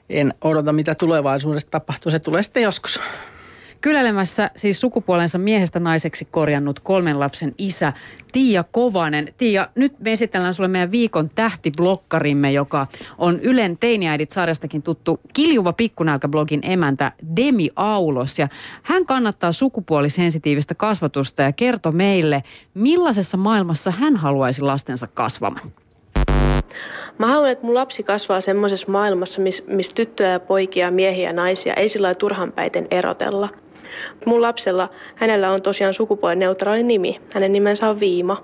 en 0.09 0.33
odota 0.41 0.73
mitä 0.73 0.95
tulevaisuudessa 0.95 1.71
tapahtuu. 1.71 2.11
Se 2.11 2.19
tulee 2.19 2.43
sitten 2.43 2.63
joskus. 2.63 2.99
Kylelemässä 3.81 4.51
siis 4.55 4.81
sukupuolensa 4.81 5.37
miehestä 5.37 5.79
naiseksi 5.79 6.27
korjannut 6.31 6.79
kolmen 6.79 7.19
lapsen 7.19 7.53
isä 7.57 7.93
Tiia 8.31 8.63
Kovanen. 8.71 9.27
Tiia, 9.37 9.67
nyt 9.75 9.99
me 9.99 10.11
esitellään 10.11 10.53
sulle 10.53 10.67
meidän 10.67 10.91
viikon 10.91 11.29
tähtiblokkarimme, 11.35 12.51
joka 12.51 12.87
on 13.17 13.39
Ylen 13.39 13.77
Teiniäidit-sarjastakin 13.77 14.83
tuttu 14.83 15.19
Kiljuva 15.33 15.73
pikkunälkä-blogin 15.73 16.59
emäntä 16.63 17.11
Demi 17.35 17.69
Aulos. 17.75 18.39
Ja 18.39 18.47
hän 18.83 19.05
kannattaa 19.05 19.51
sukupuolisensitiivistä 19.51 20.75
kasvatusta 20.75 21.41
ja 21.41 21.51
kertoo 21.51 21.91
meille, 21.91 22.43
millaisessa 22.73 23.37
maailmassa 23.37 23.91
hän 23.91 24.15
haluaisi 24.15 24.61
lastensa 24.61 25.07
kasvamaan. 25.13 25.71
Mä 27.17 27.27
haluan, 27.27 27.51
että 27.51 27.65
mun 27.65 27.75
lapsi 27.75 28.03
kasvaa 28.03 28.41
semmoisessa 28.41 28.91
maailmassa, 28.91 29.41
missä 29.41 29.63
mis 29.67 29.89
tyttöjä 29.89 30.29
ja 30.29 30.39
poikia, 30.39 30.91
miehiä 30.91 31.29
ja 31.29 31.33
naisia 31.33 31.73
ei 31.73 31.89
sillä 31.89 32.15
turhanpäiten 32.15 32.87
erotella. 32.91 33.49
Mun 34.25 34.41
lapsella, 34.41 34.89
hänellä 35.15 35.51
on 35.51 35.61
tosiaan 35.61 35.93
sukupuolineutraali 35.93 36.83
nimi. 36.83 37.21
Hänen 37.33 37.51
nimensä 37.51 37.89
on 37.89 37.99
Viima. 37.99 38.43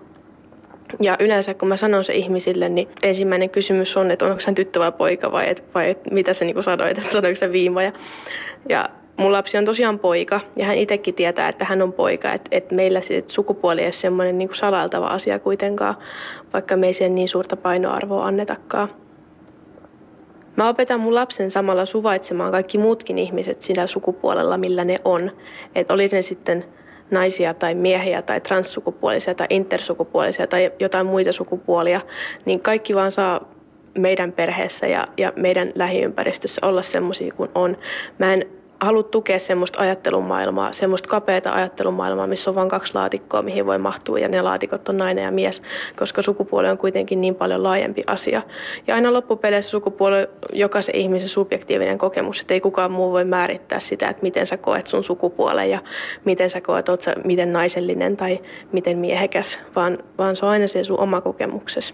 Ja 1.02 1.18
yleensä 1.20 1.54
kun 1.54 1.68
mä 1.68 1.78
sanon 1.78 2.04
se 2.04 2.14
ihmisille, 2.14 2.70
niin 2.70 2.88
ensimmäinen 3.04 3.50
kysymys 3.50 3.98
on, 3.98 4.12
että 4.12 4.26
onko 4.26 4.38
hän 4.46 4.56
tyttö 4.56 4.80
vai 4.80 4.92
poika 4.92 5.32
vai, 5.32 5.50
et, 5.50 5.64
vai 5.76 5.90
et, 5.90 6.12
mitä 6.12 6.34
sä 6.34 6.46
niin 6.46 6.64
sanoit, 6.64 6.98
että 6.98 7.12
sanoiko 7.12 7.36
se 7.36 7.52
Viima. 7.52 7.84
Ja, 7.84 7.92
ja 8.70 8.90
mun 9.18 9.32
lapsi 9.32 9.58
on 9.58 9.66
tosiaan 9.66 10.00
poika 10.00 10.40
ja 10.56 10.66
hän 10.66 10.78
itsekin 10.78 11.14
tietää, 11.14 11.50
että 11.50 11.66
hän 11.66 11.82
on 11.82 11.94
poika. 11.94 12.34
Että 12.34 12.50
et 12.52 12.72
meillä 12.72 13.02
sit 13.02 13.30
sukupuoli 13.30 13.82
ei 13.82 13.88
ole 13.88 13.92
semmoinen 13.92 14.38
niin 14.38 14.50
salailtava 14.54 15.08
asia 15.08 15.40
kuitenkaan, 15.40 15.96
vaikka 16.54 16.76
me 16.76 16.88
ei 16.88 16.94
siihen 16.94 17.16
niin 17.16 17.28
suurta 17.28 17.56
painoarvoa 17.56 18.26
annetakaan. 18.26 18.90
Mä 20.58 20.70
opetan 20.70 21.00
mun 21.00 21.16
lapsen 21.16 21.52
samalla 21.52 21.86
suvaitsemaan 21.86 22.52
kaikki 22.52 22.78
muutkin 22.78 23.18
ihmiset 23.18 23.62
sillä 23.62 23.88
sukupuolella, 23.88 24.58
millä 24.58 24.86
ne 24.86 24.98
on. 25.06 25.32
Että 25.76 25.94
oli 25.94 26.08
ne 26.08 26.22
sitten 26.22 26.66
naisia 27.12 27.54
tai 27.54 27.76
miehiä 27.76 28.22
tai 28.22 28.42
transsukupuolisia 28.42 29.36
tai 29.36 29.48
intersukupuolisia 29.50 30.48
tai 30.48 30.72
jotain 30.80 31.06
muita 31.06 31.32
sukupuolia, 31.32 32.02
niin 32.46 32.62
kaikki 32.62 32.96
vaan 32.96 33.12
saa 33.12 33.52
meidän 33.98 34.32
perheessä 34.32 34.88
ja, 34.88 35.08
ja 35.18 35.34
meidän 35.36 35.72
lähiympäristössä 35.76 36.68
olla 36.68 36.82
semmoisia 36.82 37.34
kuin 37.36 37.50
on. 37.56 37.78
Mä 38.20 38.34
en 38.34 38.46
halua 38.80 39.04
tukea 39.04 39.40
semmoista 39.40 39.80
ajattelumaailmaa, 39.80 40.74
semmoista 40.74 41.10
kapeata 41.10 41.54
ajattelumaailmaa, 41.54 42.28
missä 42.28 42.50
on 42.50 42.56
vain 42.56 42.70
kaksi 42.70 42.96
laatikkoa, 42.96 43.42
mihin 43.42 43.66
voi 43.66 43.78
mahtua 43.78 44.20
ja 44.20 44.28
ne 44.28 44.42
laatikot 44.42 44.90
on 44.90 44.98
nainen 44.98 45.24
ja 45.24 45.32
mies, 45.32 45.62
koska 45.96 46.22
sukupuoli 46.22 46.70
on 46.70 46.78
kuitenkin 46.78 47.22
niin 47.22 47.36
paljon 47.36 47.64
laajempi 47.64 48.04
asia. 48.08 48.42
Ja 48.88 48.96
aina 48.96 49.14
loppupeleissä 49.14 49.72
sukupuoli 49.72 50.18
on 50.18 50.28
jokaisen 50.54 50.96
ihmisen 50.96 51.28
subjektiivinen 51.28 51.98
kokemus, 51.98 52.42
että 52.42 52.54
ei 52.54 52.62
kukaan 52.62 52.92
muu 52.92 53.12
voi 53.12 53.26
määrittää 53.26 53.80
sitä, 53.80 54.08
että 54.08 54.24
miten 54.24 54.48
sä 54.48 54.58
koet 54.58 54.88
sun 54.88 55.04
sukupuolen 55.04 55.70
ja 55.70 55.80
miten 56.26 56.50
sä 56.50 56.62
koet, 56.62 56.90
oot 56.90 57.02
sä 57.02 57.16
miten 57.24 57.54
naisellinen 57.54 58.18
tai 58.18 58.40
miten 58.72 58.98
miehekäs, 58.98 59.60
vaan, 59.76 59.98
vaan 60.18 60.36
se 60.36 60.46
on 60.46 60.52
aina 60.52 60.68
se 60.68 60.84
sun 60.84 61.00
oma 61.00 61.22
kokemuksesi. 61.22 61.94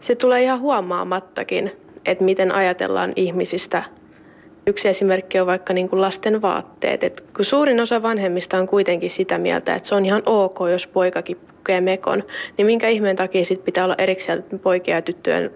Se 0.00 0.14
tulee 0.14 0.42
ihan 0.42 0.60
huomaamattakin, 0.60 1.72
että 2.06 2.24
miten 2.24 2.52
ajatellaan 2.52 3.12
ihmisistä– 3.16 3.82
Yksi 4.66 4.88
esimerkki 4.88 5.40
on 5.40 5.46
vaikka 5.46 5.72
niin 5.74 5.88
kuin 5.88 6.00
lasten 6.00 6.42
vaatteet. 6.42 7.04
Et 7.04 7.20
kun 7.36 7.44
suurin 7.44 7.80
osa 7.80 8.02
vanhemmista 8.02 8.58
on 8.58 8.66
kuitenkin 8.66 9.10
sitä 9.10 9.38
mieltä, 9.38 9.74
että 9.74 9.88
se 9.88 9.94
on 9.94 10.06
ihan 10.06 10.22
ok, 10.26 10.58
jos 10.70 10.86
poikakin 10.86 11.36
pukee 11.36 11.80
mekon, 11.80 12.24
niin 12.58 12.66
minkä 12.66 12.88
ihmeen 12.88 13.16
takia 13.16 13.44
sit 13.44 13.64
pitää 13.64 13.84
olla 13.84 13.94
erikseen 13.98 14.44
poikia 14.62 14.94
ja 14.94 15.02
tyttöjen 15.02 15.50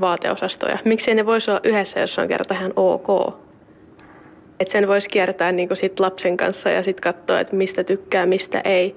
vaateosastoja? 0.00 0.78
Miksi 0.84 1.14
ne 1.14 1.26
voisi 1.26 1.50
olla 1.50 1.60
yhdessä, 1.64 2.00
jos 2.00 2.18
on 2.18 2.28
kerta 2.28 2.54
ihan 2.54 2.72
ok? 2.76 3.34
Että 4.60 4.72
sen 4.72 4.88
voisi 4.88 5.08
kiertää 5.08 5.52
niin 5.52 5.68
kuin 5.68 5.78
sit 5.78 6.00
lapsen 6.00 6.36
kanssa 6.36 6.70
ja 6.70 6.82
sitten 6.82 7.14
katsoa, 7.14 7.40
että 7.40 7.56
mistä 7.56 7.84
tykkää, 7.84 8.26
mistä 8.26 8.60
ei. 8.60 8.94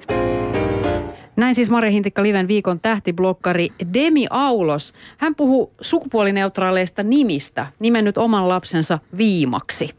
Näin 1.35 1.55
siis 1.55 1.69
Mari 1.69 1.91
Hintikka 1.91 2.23
Liven 2.23 2.47
viikon 2.47 2.79
tähtiblokkari 2.79 3.69
Demi 3.93 4.27
Aulos. 4.29 4.93
Hän 5.17 5.35
puhuu 5.35 5.71
sukupuolineutraaleista 5.81 7.03
nimistä, 7.03 7.67
nimennyt 7.79 8.17
oman 8.17 8.49
lapsensa 8.49 8.99
Viimaksi. 9.17 9.89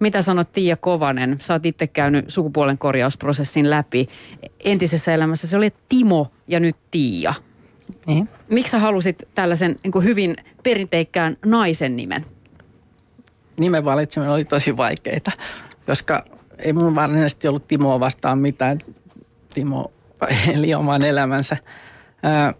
Mitä 0.00 0.22
sanot 0.22 0.52
Tiia 0.52 0.76
Kovanen? 0.76 1.36
Sä 1.40 1.54
oot 1.54 1.66
itse 1.66 1.86
käynyt 1.86 2.24
sukupuolen 2.28 2.78
korjausprosessin 2.78 3.70
läpi. 3.70 4.08
Entisessä 4.64 5.14
elämässä 5.14 5.46
se 5.46 5.56
oli 5.56 5.72
Timo 5.88 6.30
ja 6.48 6.60
nyt 6.60 6.76
Tiia. 6.90 7.34
Niin. 8.06 8.28
Miksi 8.48 8.70
sä 8.70 8.78
halusit 8.78 9.22
tällaisen 9.34 9.76
niin 9.84 10.04
hyvin 10.04 10.36
perinteikkään 10.62 11.36
naisen 11.44 11.96
nimen? 11.96 12.26
Nimen 13.56 13.84
valitseminen 13.84 14.32
oli 14.32 14.44
tosi 14.44 14.76
vaikeita, 14.76 15.32
koska 15.86 16.24
ei 16.58 16.72
mun 16.72 16.94
varsinaisesti 16.94 17.48
ollut 17.48 17.68
Timoa 17.68 18.00
vastaan 18.00 18.38
mitään. 18.38 18.78
Timo 19.54 19.92
eli 20.54 20.74
oman 20.74 21.02
elämänsä. 21.02 21.56
Ää, 22.22 22.54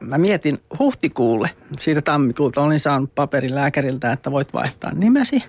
mä 0.00 0.18
mietin 0.18 0.60
huhtikuulle, 0.78 1.50
siitä 1.80 2.02
tammikuulta 2.02 2.60
olin 2.60 2.80
saanut 2.80 3.14
paperin 3.14 3.54
lääkäriltä, 3.54 4.12
että 4.12 4.30
voit 4.30 4.52
vaihtaa 4.52 4.94
nimesi. 4.94 5.44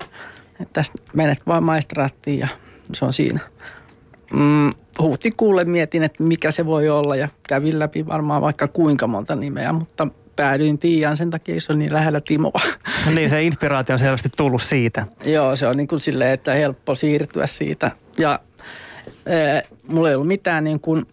Että 0.59 0.73
tästä 0.73 1.03
menet 1.13 1.39
vaan 1.47 1.63
maistraattiin 1.63 2.39
ja 2.39 2.47
se 2.93 3.05
on 3.05 3.13
siinä. 3.13 3.39
Mm, 4.33 4.69
huhtikuulle 4.99 5.65
mietin, 5.65 6.03
että 6.03 6.23
mikä 6.23 6.51
se 6.51 6.65
voi 6.65 6.89
olla 6.89 7.15
ja 7.15 7.27
kävin 7.47 7.79
läpi 7.79 8.07
varmaan 8.07 8.41
vaikka 8.41 8.67
kuinka 8.67 9.07
monta 9.07 9.35
nimeä, 9.35 9.73
mutta 9.73 10.07
päädyin 10.35 10.77
Tiiaan 10.77 11.17
sen 11.17 11.29
takia, 11.29 11.61
se 11.61 11.73
on 11.73 11.79
niin 11.79 11.93
lähellä 11.93 12.21
Timoa. 12.21 12.61
No 13.05 13.11
niin, 13.11 13.29
se 13.29 13.43
inspiraatio 13.43 13.93
on 13.93 13.99
selvästi 13.99 14.29
tullut 14.37 14.61
siitä. 14.61 15.07
Joo, 15.25 15.55
se 15.55 15.67
on 15.67 15.77
niin 15.77 15.87
kuin 15.87 15.99
silleen, 15.99 16.31
että 16.31 16.53
helppo 16.53 16.95
siirtyä 16.95 17.47
siitä. 17.47 17.91
Ja 18.17 18.39
mulla 19.87 20.09
ei 20.09 20.15
ollut 20.15 20.27
mitään 20.27 20.63
niin 20.63 20.79
kuin 20.79 21.05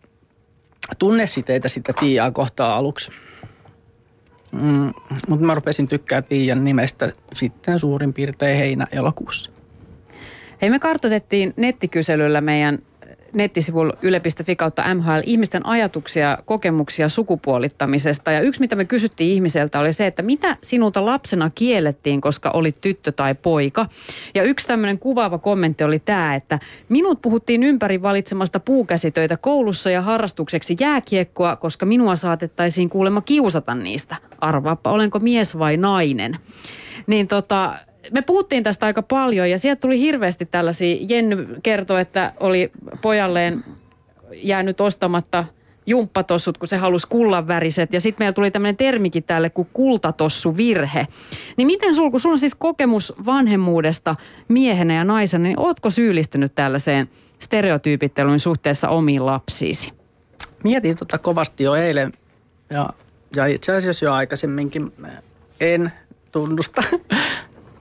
tunnesiteitä 0.99 1.69
sitä 1.69 1.93
Tiiaa 2.01 2.31
kohtaa 2.31 2.77
aluksi. 2.77 3.11
Mm, 4.53 4.93
mutta 5.29 5.47
mä 5.47 5.55
rupesin 5.55 5.89
tykkää 5.89 6.23
Tiian 6.23 6.65
nimestä 6.65 7.13
sitten 7.33 7.79
suurin 7.79 8.13
piirtein 8.13 8.59
heinä-elokuussa. 8.59 9.51
Hei, 10.63 10.71
me 10.71 10.79
kartoitettiin 10.79 11.55
nettikyselyllä 11.57 12.41
meidän 12.41 12.79
nettisivuilla 13.33 13.93
yle.fi 14.03 14.57
kautta 14.57 14.95
MHL 14.95 15.21
ihmisten 15.25 15.67
ajatuksia, 15.67 16.39
kokemuksia 16.45 17.09
sukupuolittamisesta. 17.09 18.33
Ja 18.33 18.41
yksi, 18.41 18.61
mitä 18.61 18.77
me 18.77 18.85
kysyttiin 18.85 19.31
ihmiseltä, 19.31 19.79
oli 19.81 19.93
se, 19.93 20.07
että 20.07 20.23
mitä 20.23 20.57
sinulta 20.63 21.07
lapsena 21.07 21.51
kiellettiin, 21.55 22.21
koska 22.21 22.51
olit 22.51 22.81
tyttö 22.81 23.13
tai 23.13 23.35
poika. 23.35 23.87
Ja 24.35 24.43
yksi 24.43 24.67
tämmöinen 24.67 24.99
kuvaava 24.99 25.39
kommentti 25.39 25.85
oli 25.85 25.99
tämä, 25.99 26.35
että 26.35 26.59
minut 26.89 27.23
puhuttiin 27.23 27.63
ympäri 27.63 28.03
valitsemasta 28.03 28.61
puukäsitöitä 28.61 29.37
koulussa 29.37 29.91
ja 29.91 30.03
harrastukseksi 30.03 30.77
jääkiekkoa, 30.81 31.57
koska 31.57 31.87
minua 31.87 32.17
saatettaisiin 32.17 32.89
kuulemma 32.89 33.21
kiusata 33.21 33.75
niistä. 33.75 34.17
Arvaappa, 34.41 34.91
olenko 34.91 35.19
mies 35.19 35.59
vai 35.59 35.77
nainen. 35.77 36.39
Niin 37.07 37.29
tota, 37.29 37.79
me 38.13 38.23
puhuttiin 38.23 38.63
tästä 38.63 38.87
aika 38.87 39.03
paljon 39.03 39.51
ja 39.51 39.59
sieltä 39.59 39.81
tuli 39.81 40.01
hirveästi 40.01 40.47
tällaisia. 40.47 40.97
Jenny 41.09 41.49
kertoi, 41.63 42.01
että 42.01 42.33
oli 42.41 42.71
pojalleen 43.03 43.65
jäänyt 44.33 44.81
ostamatta 44.81 45.45
jumppatossut, 45.87 46.59
kun 46.59 46.69
se 46.69 46.77
halusi 46.77 47.07
kullanväriset. 47.09 47.93
Ja 47.93 48.01
sitten 48.01 48.25
meillä 48.25 48.33
tuli 48.33 48.51
tämmöinen 48.51 48.77
termikin 48.77 49.23
tälle 49.23 49.51
kuin 49.51 49.69
kultatossu 49.73 50.57
virhe. 50.57 51.07
Niin 51.57 51.67
miten 51.67 51.95
sulla, 51.95 52.11
kun 52.11 52.21
sulla 52.21 52.35
on 52.35 52.39
siis 52.39 52.55
kokemus 52.55 53.13
vanhemmuudesta 53.27 54.17
miehenä 54.49 54.95
ja 54.95 55.05
naisena, 55.05 55.43
niin 55.43 55.61
ootko 55.61 55.91
syyllistynyt 55.91 56.55
tällaiseen 56.55 57.09
stereotyypitteluun 57.39 58.41
suhteessa 58.41 58.89
omiin 58.89 59.27
lapsiisi? 59.27 59.93
Mietin 60.65 60.97
tota 60.97 61.19
kovasti 61.19 61.65
jo 61.65 61.75
eilen 61.75 62.13
ja, 62.71 62.91
ja 63.37 63.47
itse 63.47 63.77
asiassa 63.77 64.05
jo 64.05 64.13
aikaisemminkin 64.13 64.93
en 65.61 65.93
tunnusta 66.33 66.83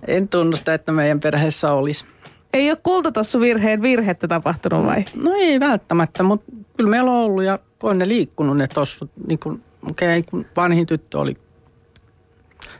en 0.09 0.27
tunnusta, 0.27 0.73
että 0.73 0.91
meidän 0.91 1.19
perheessä 1.19 1.71
olisi. 1.71 2.05
Ei 2.53 2.69
ole 2.69 2.77
kultatossu 2.83 3.39
virheen 3.39 3.81
virhettä 3.81 4.27
tapahtunut 4.27 4.85
vai? 4.85 5.05
No 5.23 5.31
ei 5.35 5.59
välttämättä, 5.59 6.23
mutta 6.23 6.51
kyllä 6.77 6.89
meillä 6.89 7.11
on 7.11 7.17
ollut 7.17 7.43
ja 7.43 7.59
on 7.83 7.97
ne 7.97 8.07
liikkunut 8.07 8.57
ne 8.57 8.67
tossut. 8.67 9.11
Niin 9.27 9.39
kuin, 9.39 9.63
okay, 9.89 10.23
kun 10.29 10.45
vanhin 10.55 10.85
tyttö 10.85 11.19
oli, 11.19 11.37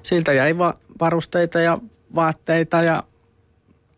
siltä 0.03 0.33
jäi 0.33 0.57
va- 0.57 0.77
varusteita 0.99 1.59
ja 1.59 1.77
vaatteita 2.15 2.81
ja 2.81 3.03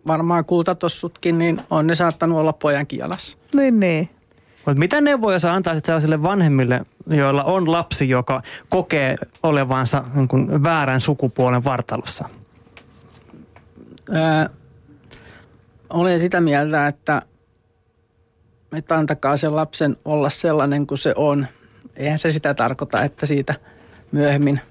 varmaan 0.08 0.46
kultatossutkin, 0.46 1.38
niin 1.38 1.62
on 1.70 1.88
ne 1.88 1.96
saattanut 1.96 2.38
olla 2.38 2.54
pojankin 2.54 3.00
jalassa. 3.00 3.38
Niin, 3.54 3.80
niin. 3.80 4.10
Mutta 4.66 4.80
mitä 4.80 5.02
neuvoja 5.02 5.40
sä 5.40 5.54
antaisit 5.54 5.86
sellaisille 5.86 6.24
vanhemmille, 6.24 6.82
joilla 7.08 7.44
on 7.44 7.72
lapsi, 7.72 8.10
joka 8.10 8.42
kokee 8.70 9.16
olevansa 9.44 10.04
niin 10.16 10.64
väärän 10.64 11.02
sukupuolen 11.02 11.64
vartalossa? 11.64 12.30
Ää, 14.10 14.50
olen 15.90 16.20
sitä 16.20 16.42
mieltä, 16.42 16.88
että, 16.88 17.22
että 18.78 18.96
antakaa 18.96 19.38
sen 19.38 19.56
lapsen 19.56 19.98
olla 20.06 20.30
sellainen 20.30 20.88
kuin 20.88 20.98
se 20.98 21.14
on. 21.16 21.48
Eihän 21.96 22.20
se 22.20 22.32
sitä 22.32 22.54
tarkoita, 22.54 23.04
että 23.04 23.26
siitä 23.26 23.56
myöhemmin, 24.12 24.62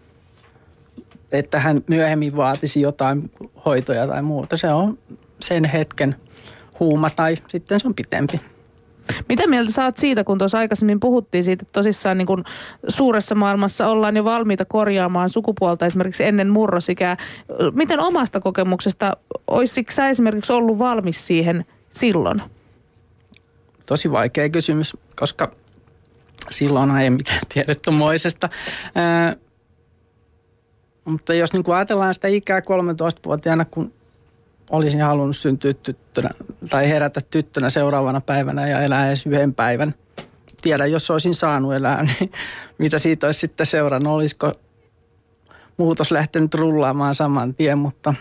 että 1.33 1.61
hän 1.61 1.85
myöhemmin 1.89 2.37
vaatisi 2.37 2.81
jotain 2.81 3.31
hoitoja 3.65 4.07
tai 4.07 4.23
muuta. 4.23 4.57
Se 4.57 4.69
on 4.69 4.99
sen 5.41 5.65
hetken 5.65 6.17
huuma 6.81 7.11
tai 7.11 7.37
sitten 7.49 7.81
se 7.81 7.89
on 7.89 7.95
pitempi. 7.95 8.41
Mitä 9.29 9.47
mieltä 9.47 9.73
saat 9.73 9.97
siitä, 9.97 10.25
kun 10.25 10.39
tuossa 10.39 10.59
aikaisemmin 10.59 11.01
puhuttiin 11.01 11.45
siitä, 11.45 11.63
että 11.63 11.73
tosissaan 11.73 12.19
niin 12.19 12.27
kun 12.27 12.45
suuressa 12.89 13.35
maailmassa 13.35 13.87
ollaan 13.87 14.17
jo 14.17 14.25
valmiita 14.25 14.65
korjaamaan 14.65 15.31
sukupuolta 15.31 15.87
esimerkiksi 15.87 16.25
ennen 16.25 16.51
murrosikää. 16.51 17.17
Miten 17.75 18.01
omasta 18.01 18.41
kokemuksesta, 18.41 19.17
olisitko 19.47 19.93
sä 19.93 20.09
esimerkiksi 20.09 20.53
ollut 20.53 20.79
valmis 20.79 21.27
siihen 21.27 21.65
silloin? 21.91 22.43
Tosi 23.87 24.13
vaikea 24.13 24.49
kysymys, 24.49 24.97
koska 25.17 25.51
silloin 26.51 26.91
ei 26.91 27.11
mitään 27.11 27.41
tiedetty 27.55 27.91
moisesta. 27.91 28.49
Ää, 28.95 29.37
mutta 31.05 31.35
jos 31.35 31.53
niin 31.53 31.73
ajatellaan 31.75 32.15
sitä 32.15 32.29
ikää 32.29 32.61
13-vuotiaana, 32.61 33.65
kun 33.65 33.93
olisin 34.71 35.03
halunnut 35.03 35.37
syntyä 35.37 35.75
tyttönä 35.75 36.31
tai 36.71 36.89
herätä 36.89 37.21
tyttönä 37.31 37.71
seuraavana 37.71 38.21
päivänä 38.21 38.69
ja 38.69 38.81
elää 38.81 39.09
edes 39.09 39.27
yhden 39.27 39.55
päivän. 39.55 39.95
Tiedä, 40.63 40.87
jos 40.87 41.11
olisin 41.11 41.35
saanut 41.35 41.75
elää, 41.75 42.03
niin 42.21 42.33
mitä 42.79 42.99
siitä 42.99 43.27
olisi 43.27 43.41
sitten 43.41 43.67
seurannut, 43.67 44.13
olisiko 44.13 44.53
muutos 45.77 46.11
lähtenyt 46.11 46.55
rullaamaan 46.55 47.15
saman 47.15 47.55
tien, 47.55 47.79
mutta 47.79 48.15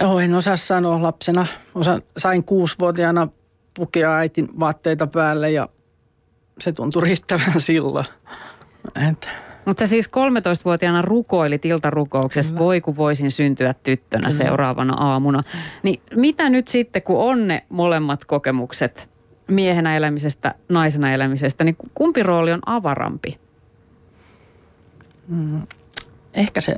joo, 0.00 0.20
en 0.20 0.34
osaa 0.34 0.56
sanoa 0.56 1.02
lapsena. 1.02 1.46
Osa, 1.74 2.00
sain 2.16 2.44
kuusivuotiaana 2.44 3.28
pukea 3.74 4.16
äitin 4.16 4.48
vaatteita 4.60 5.06
päälle 5.06 5.50
ja 5.50 5.68
se 6.60 6.72
tuntui 6.72 7.02
riittävän 7.02 7.60
silloin. 7.60 8.06
Että 9.08 9.28
mutta 9.70 9.86
siis 9.86 10.08
13-vuotiaana 10.08 11.02
rukoilit 11.02 11.64
iltarukouksessa, 11.64 12.56
voi 12.56 12.80
kun 12.80 12.96
voisin 12.96 13.30
syntyä 13.30 13.74
tyttönä 13.82 14.28
Kyllä. 14.28 14.44
seuraavana 14.44 14.94
aamuna. 14.94 15.42
Niin 15.82 16.02
mitä 16.14 16.48
nyt 16.48 16.68
sitten, 16.68 17.02
kun 17.02 17.18
on 17.18 17.48
ne 17.48 17.62
molemmat 17.68 18.24
kokemukset 18.24 19.08
miehenä 19.48 19.96
elämisestä, 19.96 20.54
naisena 20.68 21.12
elämisestä, 21.12 21.64
niin 21.64 21.76
kumpi 21.94 22.22
rooli 22.22 22.52
on 22.52 22.60
avarampi? 22.66 23.38
Mm, 25.28 25.62
ehkä 26.34 26.60
se, 26.60 26.76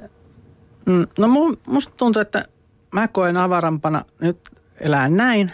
mm, 0.86 1.06
no 1.18 1.28
musta 1.66 1.94
tuntuu, 1.96 2.22
että 2.22 2.44
mä 2.90 3.08
koen 3.08 3.36
avarampana 3.36 4.04
nyt 4.20 4.38
elää 4.80 5.08
näin, 5.08 5.52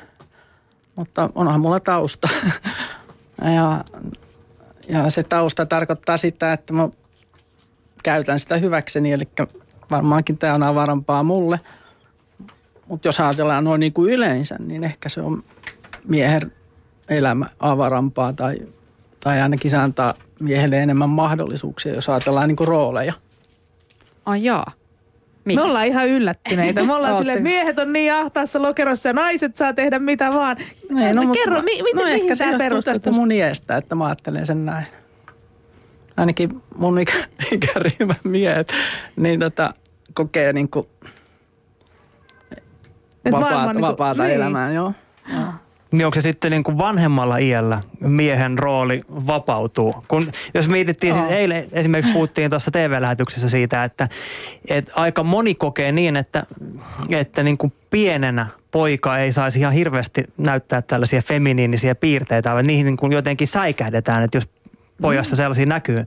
mutta 0.97 1.31
onhan 1.35 1.61
mulla 1.61 1.81
tausta. 1.81 2.29
ja, 3.57 3.85
ja 4.89 5.11
se 5.11 5.23
tausta 5.23 5.67
tarkoittaa 5.67 6.17
sitä, 6.17 6.53
että 6.53 6.73
mä 6.73 6.89
käytän 8.09 8.41
sitä 8.41 8.57
hyväkseni, 8.57 9.13
eli 9.13 9.29
varmaankin 9.91 10.39
tämä 10.39 10.55
on 10.55 10.63
avarampaa 10.63 11.23
mulle. 11.23 11.61
Mutta 12.87 13.09
jos 13.09 13.21
ajatellaan 13.21 13.65
noin 13.65 13.81
niin 13.81 13.93
kuin 13.93 14.13
yleensä, 14.13 14.57
niin 14.59 14.85
ehkä 14.85 15.09
se 15.09 15.21
on 15.21 15.43
miehen 16.07 16.53
elämä 17.09 17.47
avarampaa 17.61 18.33
tai, 18.33 18.57
tai 19.21 19.41
ainakin 19.41 19.71
se 19.71 19.77
antaa 19.77 20.15
miehelle 20.41 20.79
enemmän 20.79 21.09
mahdollisuuksia, 21.09 21.95
jos 21.95 22.09
ajatellaan 22.09 22.49
niin 22.49 22.57
kuin 22.57 22.69
rooleja. 22.69 23.13
Ai 24.27 24.45
jaa. 24.45 24.73
Miks? 25.45 25.57
Me 25.57 25.63
ollaan 25.63 25.87
ihan 25.87 26.09
yllättyneitä. 26.09 26.85
Me 26.85 26.95
ollaan 26.95 27.17
silleen, 27.19 27.43
miehet 27.43 27.79
on 27.79 27.93
niin 27.93 28.13
ahtaassa 28.15 28.63
lokerossa 28.63 29.09
ja 29.09 29.13
naiset 29.13 29.57
saa 29.57 29.73
tehdä 29.73 29.99
mitä 29.99 30.33
vaan. 30.33 30.57
Ei, 30.61 31.13
no, 31.15 31.33
Kerro, 31.33 31.55
mutta, 31.55 31.65
mi, 31.65 31.83
miten, 31.83 31.97
no, 31.97 32.03
mihin 32.05 32.23
ehkä 32.23 32.37
tämä 32.37 32.59
perustuu? 32.59 32.93
tästä 32.93 33.11
mun 33.11 33.33
iästä, 33.33 33.77
että 33.77 33.95
mä 33.95 34.07
ajattelen 34.07 34.47
sen 34.47 34.67
näin 34.67 34.87
ainakin 36.19 36.63
mun 36.77 36.99
ikä, 36.99 37.13
ikäryhmän 37.53 38.17
miehet, 38.25 38.73
niin 39.17 39.41
tota, 39.41 39.75
kokee 40.15 40.53
niin 40.53 40.69
kuin 40.69 40.87
vapaata, 43.31 43.73
niin 43.73 43.81
vapaata 43.81 44.23
niin. 44.23 44.35
elämää, 44.35 44.73
joo. 44.73 44.93
joo. 45.33 45.53
Niin 45.91 46.07
onko 46.07 46.15
se 46.15 46.21
sitten 46.21 46.51
niin 46.51 46.63
kuin 46.63 46.79
vanhemmalla 46.79 47.39
iällä 47.39 47.83
miehen 48.01 48.59
rooli 48.59 49.03
vapautuu? 49.09 50.05
Kun, 50.09 50.31
jos 50.55 50.69
mietittiin, 50.69 51.15
siis 51.15 51.27
eilen 51.27 51.67
esimerkiksi 51.73 52.13
puhuttiin 52.13 52.51
tuossa 52.51 52.71
TV-lähetyksessä 52.71 53.49
siitä, 53.49 53.85
että, 53.85 54.09
että 54.69 54.93
aika 54.95 55.23
moni 55.23 55.55
kokee 55.55 55.93
niin, 55.93 56.17
että, 56.17 56.47
että 57.11 57.43
niin 57.43 57.59
kuin 57.59 57.73
pienenä 57.91 58.47
poika 58.71 59.19
ei 59.19 59.33
saisi 59.33 59.59
ihan 59.59 59.73
hirveästi 59.73 60.25
näyttää 60.37 60.83
tällaisia 60.83 61.23
feminiinisiä 61.23 61.95
piirteitä, 61.95 62.53
vaan 62.53 62.67
niihin 62.67 62.87
niin 62.87 62.97
kuin 62.97 63.13
jotenkin 63.13 63.49
säikähdetään, 63.49 64.23
että 64.23 64.37
jos 64.37 64.49
pojassa 65.03 65.37
sellaisia 65.37 65.67
näkyy. 65.67 66.05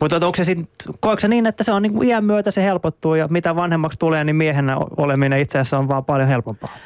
Mutta 0.00 0.16
onko 0.16 0.36
se 0.36 0.44
sitten, 0.44 0.94
koetko 1.00 1.20
se 1.20 1.28
niin, 1.28 1.46
että 1.46 1.64
se 1.64 1.72
on 1.72 1.82
niin 1.82 1.92
kuin 1.92 2.08
iän 2.08 2.24
myötä 2.24 2.50
se 2.50 2.62
helpottuu 2.62 3.14
ja 3.14 3.28
mitä 3.28 3.56
vanhemmaksi 3.56 3.98
tulee, 3.98 4.24
niin 4.24 4.36
miehenä 4.36 4.76
oleminen 4.96 5.38
itse 5.38 5.58
asiassa 5.58 5.78
on 5.78 5.88
vaan 5.88 6.04
paljon 6.04 6.28
helpompaa? 6.28 6.76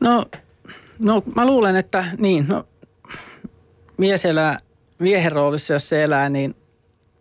No, 0.00 0.24
no 1.04 1.22
mä 1.34 1.46
luulen, 1.46 1.76
että 1.76 2.04
niin. 2.18 2.48
No, 2.48 2.64
mies 3.96 4.24
elää 4.24 4.58
miehen 4.98 5.32
roolissa, 5.32 5.72
jos 5.72 5.88
se 5.88 6.02
elää, 6.02 6.28
niin 6.28 6.56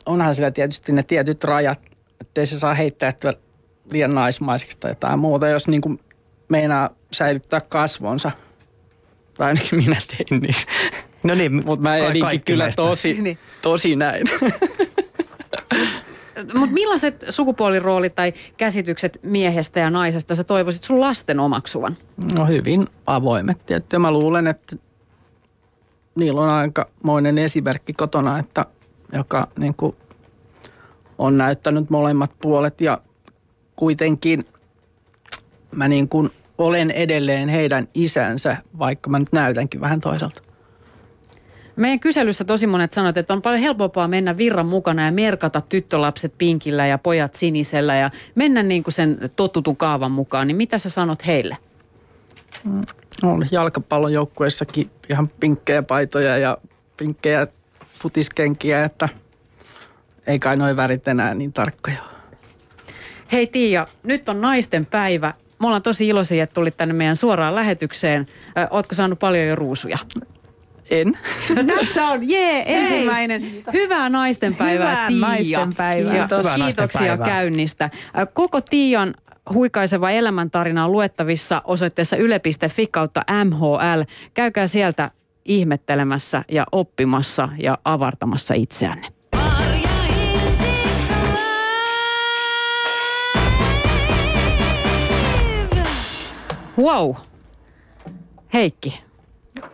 onhan 0.05 0.33
sillä 0.35 0.51
tietysti 0.51 0.91
ne 0.91 1.03
tietyt 1.03 1.43
rajat, 1.43 1.79
ettei 2.21 2.45
se 2.45 2.59
saa 2.59 2.73
heittää 2.73 3.13
liian 3.91 4.15
naismaiseksi 4.15 4.77
tai 4.79 4.91
jotain 4.91 5.19
muuta, 5.19 5.47
jos 5.47 5.67
niin 5.67 5.81
kuin 5.81 5.99
meinaa 6.49 6.89
säilyttää 7.11 7.61
kasvonsa. 7.61 8.31
Tai 9.37 9.47
ainakin 9.47 9.79
minä 9.79 9.97
tein 10.07 10.41
niin. 10.41 10.55
No 11.23 11.35
niin, 11.35 11.65
mutta 11.65 11.83
mä 11.83 11.97
elinkin 11.97 12.41
kyllä 12.41 12.63
meistä. 12.63 12.81
tosi, 12.81 13.21
niin. 13.21 13.37
tosi 13.61 13.95
näin. 13.95 14.23
Mutta 16.53 16.73
millaiset 16.73 17.25
sukupuoliroolit 17.29 18.15
tai 18.15 18.33
käsitykset 18.57 19.19
miehestä 19.23 19.79
ja 19.79 19.89
naisesta 19.89 20.35
sä 20.35 20.43
toivoisit 20.43 20.83
sun 20.83 20.99
lasten 20.99 21.39
omaksuvan? 21.39 21.97
No 22.35 22.45
hyvin 22.45 22.87
avoimet 23.05 23.65
tietty. 23.65 23.95
Ja 23.95 23.99
mä 23.99 24.11
luulen, 24.11 24.47
että 24.47 24.75
niillä 26.15 26.41
on 26.41 26.49
aikamoinen 26.49 27.37
esimerkki 27.37 27.93
kotona, 27.93 28.39
että 28.39 28.65
joka 29.13 29.47
niin 29.57 29.73
kuin 29.73 29.95
on 31.17 31.37
näyttänyt 31.37 31.89
molemmat 31.89 32.31
puolet 32.41 32.81
ja 32.81 33.01
kuitenkin 33.75 34.45
mä 35.75 35.87
niin 35.87 36.09
kuin 36.09 36.31
olen 36.57 36.91
edelleen 36.91 37.49
heidän 37.49 37.87
isänsä, 37.93 38.57
vaikka 38.79 39.09
mä 39.09 39.19
nyt 39.19 39.31
näytänkin 39.31 39.81
vähän 39.81 39.99
toiselta. 39.99 40.41
Meidän 41.79 41.99
kyselyssä 41.99 42.43
tosi 42.43 42.67
monet 42.67 42.91
sanoivat, 42.91 43.17
että 43.17 43.33
on 43.33 43.41
paljon 43.41 43.61
helpompaa 43.61 44.07
mennä 44.07 44.37
virran 44.37 44.65
mukana 44.65 45.05
ja 45.05 45.11
merkata 45.11 45.61
tyttölapset 45.61 46.33
pinkillä 46.37 46.87
ja 46.87 46.97
pojat 46.97 47.33
sinisellä 47.33 47.95
ja 47.95 48.11
mennä 48.35 48.63
niin 48.63 48.83
kuin 48.83 48.93
sen 48.93 49.31
tottutun 49.35 49.77
kaavan 49.77 50.11
mukaan. 50.11 50.47
Niin 50.47 50.55
mitä 50.55 50.77
sä 50.77 50.89
sanot 50.89 51.25
heille? 51.25 51.57
Mm, 52.63 52.81
on 53.23 53.47
jalkapallon 53.51 54.13
joukkueessakin 54.13 54.89
ihan 55.09 55.29
pinkkejä 55.39 55.83
paitoja 55.83 56.37
ja 56.37 56.57
pinkkejä 56.97 57.47
futiskenkiä, 57.85 58.83
että 58.83 59.09
ei 60.27 60.39
kai 60.39 60.57
noin 60.57 60.75
värit 60.75 61.07
enää 61.07 61.33
niin 61.33 61.53
tarkkoja. 61.53 62.03
Hei 63.31 63.47
Tiia, 63.47 63.87
nyt 64.03 64.29
on 64.29 64.41
naisten 64.41 64.85
päivä. 64.85 65.33
Me 65.59 65.67
ollaan 65.67 65.81
tosi 65.81 66.07
iloisia, 66.07 66.43
että 66.43 66.53
tulit 66.53 66.77
tänne 66.77 66.93
meidän 66.93 67.15
suoraan 67.15 67.55
lähetykseen. 67.55 68.25
Ootko 68.69 68.95
saanut 68.95 69.19
paljon 69.19 69.47
jo 69.47 69.55
ruusuja? 69.55 69.97
En. 70.89 71.17
No 71.55 71.63
tässä 71.63 72.07
on, 72.07 72.29
jee, 72.29 72.77
ensimmäinen. 72.77 73.43
Ei. 73.43 73.63
Hyvää 73.73 74.09
naistenpäivää, 74.09 74.89
Hyvää 74.89 75.07
Tiia. 75.07 75.27
naistenpäivää. 75.59 76.13
Kiitos. 76.13 76.39
Hyvää 76.39 76.55
Kiitoksia 76.55 77.01
naistenpäivää. 77.01 77.25
käynnistä. 77.27 77.89
Koko 78.33 78.61
Tiian 78.61 79.13
huikaiseva 79.53 80.11
elämäntarina 80.11 80.85
on 80.85 80.91
luettavissa 80.91 81.61
osoitteessa 81.65 82.17
yle.fi 82.17 82.87
kautta 82.87 83.21
MHL. 83.45 84.01
Käykää 84.33 84.67
sieltä 84.67 85.11
ihmettelemässä 85.45 86.43
ja 86.51 86.65
oppimassa 86.71 87.49
ja 87.63 87.77
avartamassa 87.85 88.53
itseänne. 88.53 89.07
Wow. 96.77 97.15
Heikki, 98.53 99.03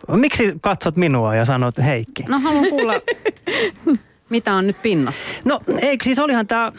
Miksi 0.08 0.54
katsot 0.60 0.96
minua 0.96 1.34
ja 1.34 1.44
sanot 1.44 1.78
Heikki? 1.78 2.22
No 2.28 2.40
haluan 2.40 2.68
kuulla, 2.68 2.94
mitä 4.30 4.54
on 4.54 4.66
nyt 4.66 4.82
pinnassa. 4.82 5.32
No 5.44 5.60
eikö 5.80 6.04
siis 6.04 6.18
olihan 6.18 6.46
tämä, 6.46 6.72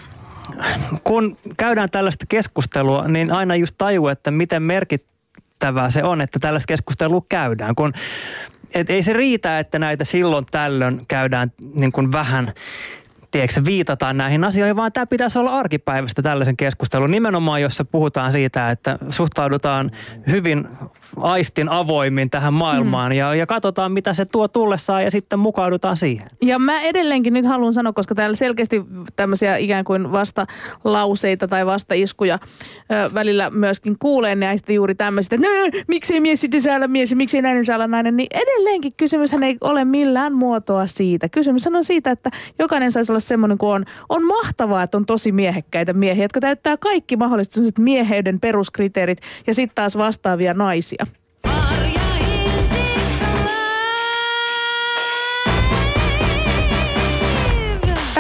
kun 1.03 1.38
käydään 1.58 1.89
tällaista 1.89 2.26
keskustelua, 2.30 3.08
niin 3.08 3.32
aina 3.32 3.55
just 3.55 3.76
tajuu, 3.78 4.08
että 4.08 4.32
miten 4.32 4.64
merkittävää 4.64 5.89
se 5.89 6.03
on, 6.03 6.22
että 6.22 6.39
tällaista 6.39 6.68
keskustelua 6.68 7.22
käydään. 7.30 7.76
Kun 7.76 7.93
et 8.74 8.89
ei 8.89 9.03
se 9.03 9.14
riitä, 9.14 9.60
että 9.60 9.80
näitä 9.80 10.05
silloin 10.05 10.45
tällöin 10.51 11.01
käydään 11.08 11.51
niin 11.74 11.91
kuin 11.91 12.12
vähän 12.12 12.53
tiedätkö, 13.32 13.62
viitataan 13.66 14.18
näihin 14.18 14.43
asioihin, 14.43 14.76
vaan 14.76 14.91
tämä 14.91 15.05
pitäisi 15.05 15.39
olla 15.39 15.60
arkipäivästä 15.60 16.22
tällaisen 16.22 16.58
keskustelun. 16.58 17.12
Nimenomaan, 17.12 17.62
jossa 17.62 17.86
puhutaan 17.86 18.32
siitä, 18.32 18.72
että 18.72 18.99
suhtaudutaan 19.10 19.91
hyvin 20.28 20.68
aistin 21.18 21.70
avoimin 21.70 22.30
tähän 22.30 22.53
maailmaan 22.53 23.12
mm. 23.12 23.18
ja, 23.18 23.36
ja 23.36 23.45
katsotaan, 23.45 23.91
mitä 23.91 24.14
se 24.14 24.26
tuo 24.26 24.47
tullessaan 24.47 25.03
ja 25.03 25.12
sitten 25.12 25.39
mukaudutaan 25.39 25.97
siihen. 25.97 26.28
Ja 26.41 26.60
mä 26.60 26.82
edelleenkin 26.82 27.34
nyt 27.34 27.45
haluan 27.45 27.74
sanoa, 27.74 27.93
koska 27.93 28.16
täällä 28.16 28.36
selkeästi 28.36 28.84
tämmöisiä 29.16 29.58
ikään 29.58 29.86
kuin 29.86 30.12
vastalauseita 30.12 31.47
tai 31.47 31.66
vastaiskuja 31.66 32.39
ö, 32.91 33.14
välillä 33.14 33.49
myöskin 33.49 33.95
kuulee 33.99 34.36
näistä 34.36 34.74
juuri 34.74 34.95
tämmöisistä, 34.95 35.36
että 35.36 35.78
miksi 35.88 36.14
ei 36.14 36.20
mies 36.20 36.41
sitten 36.41 36.62
saa 36.62 36.76
olla 36.76 36.88
mies 36.88 37.12
ja 37.12 37.16
miksi 37.18 37.38
ei 37.38 37.41
nainen 37.41 37.66
saa 37.66 37.76
olla 37.76 37.88
nainen, 37.88 38.18
niin 38.18 38.28
edelleenkin 38.32 38.93
kysymyshän 38.97 39.43
ei 39.43 39.58
ole 39.62 39.86
millään 39.86 40.34
muotoa 40.34 40.88
siitä. 40.88 41.30
Kysymys 41.30 41.68
on 41.68 41.84
siitä, 41.84 42.12
että 42.12 42.30
jokainen 42.60 42.91
saisi 42.91 43.12
olla 43.12 43.20
semmoinen 43.20 43.58
kuin 43.58 43.72
on. 43.72 43.86
On 44.10 44.26
mahtavaa, 44.26 44.84
että 44.84 44.97
on 44.97 45.05
tosi 45.05 45.32
miehekkäitä 45.32 45.93
miehiä, 45.93 46.24
jotka 46.24 46.39
täyttää 46.39 46.78
kaikki 46.78 47.16
mahdolliset 47.16 47.78
mieheyden 47.80 48.39
peruskriteerit 48.39 49.22
ja 49.47 49.53
sitten 49.53 49.76
taas 49.76 49.97
vastaavia 49.97 50.53
naisia. 50.53 51.07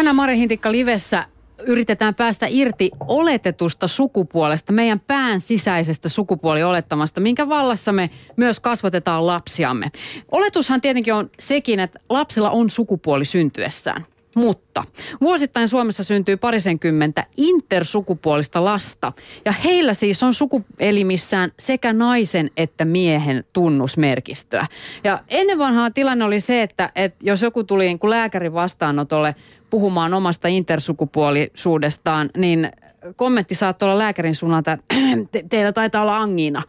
Tänään 0.07 0.15
Mari 0.15 0.37
Hintikka 0.37 0.71
Livessä 0.71 1.25
yritetään 1.63 2.15
päästä 2.15 2.45
irti 2.49 2.91
oletetusta 2.99 3.87
sukupuolesta, 3.87 4.73
meidän 4.73 4.99
pään 4.99 5.41
sisäisestä 5.41 6.09
sukupuoliolettamasta, 6.09 7.21
minkä 7.21 7.49
vallassa 7.49 7.91
me 7.91 8.09
myös 8.35 8.59
kasvatetaan 8.59 9.27
lapsiamme. 9.27 9.91
Oletushan 10.31 10.81
tietenkin 10.81 11.13
on 11.13 11.29
sekin, 11.39 11.79
että 11.79 11.99
lapsilla 12.09 12.49
on 12.49 12.69
sukupuoli 12.69 13.25
syntyessään. 13.25 14.05
Mutta 14.35 14.83
vuosittain 15.21 15.67
Suomessa 15.67 16.03
syntyy 16.03 16.37
parisenkymmentä 16.37 17.25
intersukupuolista 17.37 18.65
lasta 18.65 19.13
ja 19.45 19.51
heillä 19.51 19.93
siis 19.93 20.23
on 20.23 20.33
sukuelimissään 20.33 21.51
sekä 21.59 21.93
naisen 21.93 22.51
että 22.57 22.85
miehen 22.85 23.43
tunnusmerkistöä. 23.53 24.67
Ja 25.03 25.23
ennen 25.27 25.57
vanhaa 25.57 25.91
tilanne 25.91 26.25
oli 26.25 26.39
se, 26.39 26.61
että, 26.61 26.91
että 26.95 27.25
jos 27.25 27.41
joku 27.41 27.63
tuli 27.63 27.85
niin 27.85 27.99
kuin 27.99 28.09
lääkärin 28.09 28.53
vastaanotolle 28.53 29.35
puhumaan 29.69 30.13
omasta 30.13 30.47
intersukupuolisuudestaan, 30.47 32.29
niin 32.37 32.71
kommentti 33.15 33.55
saattoi 33.55 33.89
olla 33.89 33.99
lääkärin 33.99 34.35
suunnalta, 34.35 34.71
että 34.71 34.95
te, 35.31 35.43
teillä 35.49 35.71
taitaa 35.71 36.01
olla 36.01 36.17
angina. 36.17 36.63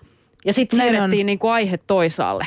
Ja 0.45 0.53
sitten 0.53 0.79
siirrettiin 0.81 1.27
niin 1.27 1.39
kuin 1.39 1.53
aihe 1.53 1.79
toisaalle. 1.87 2.47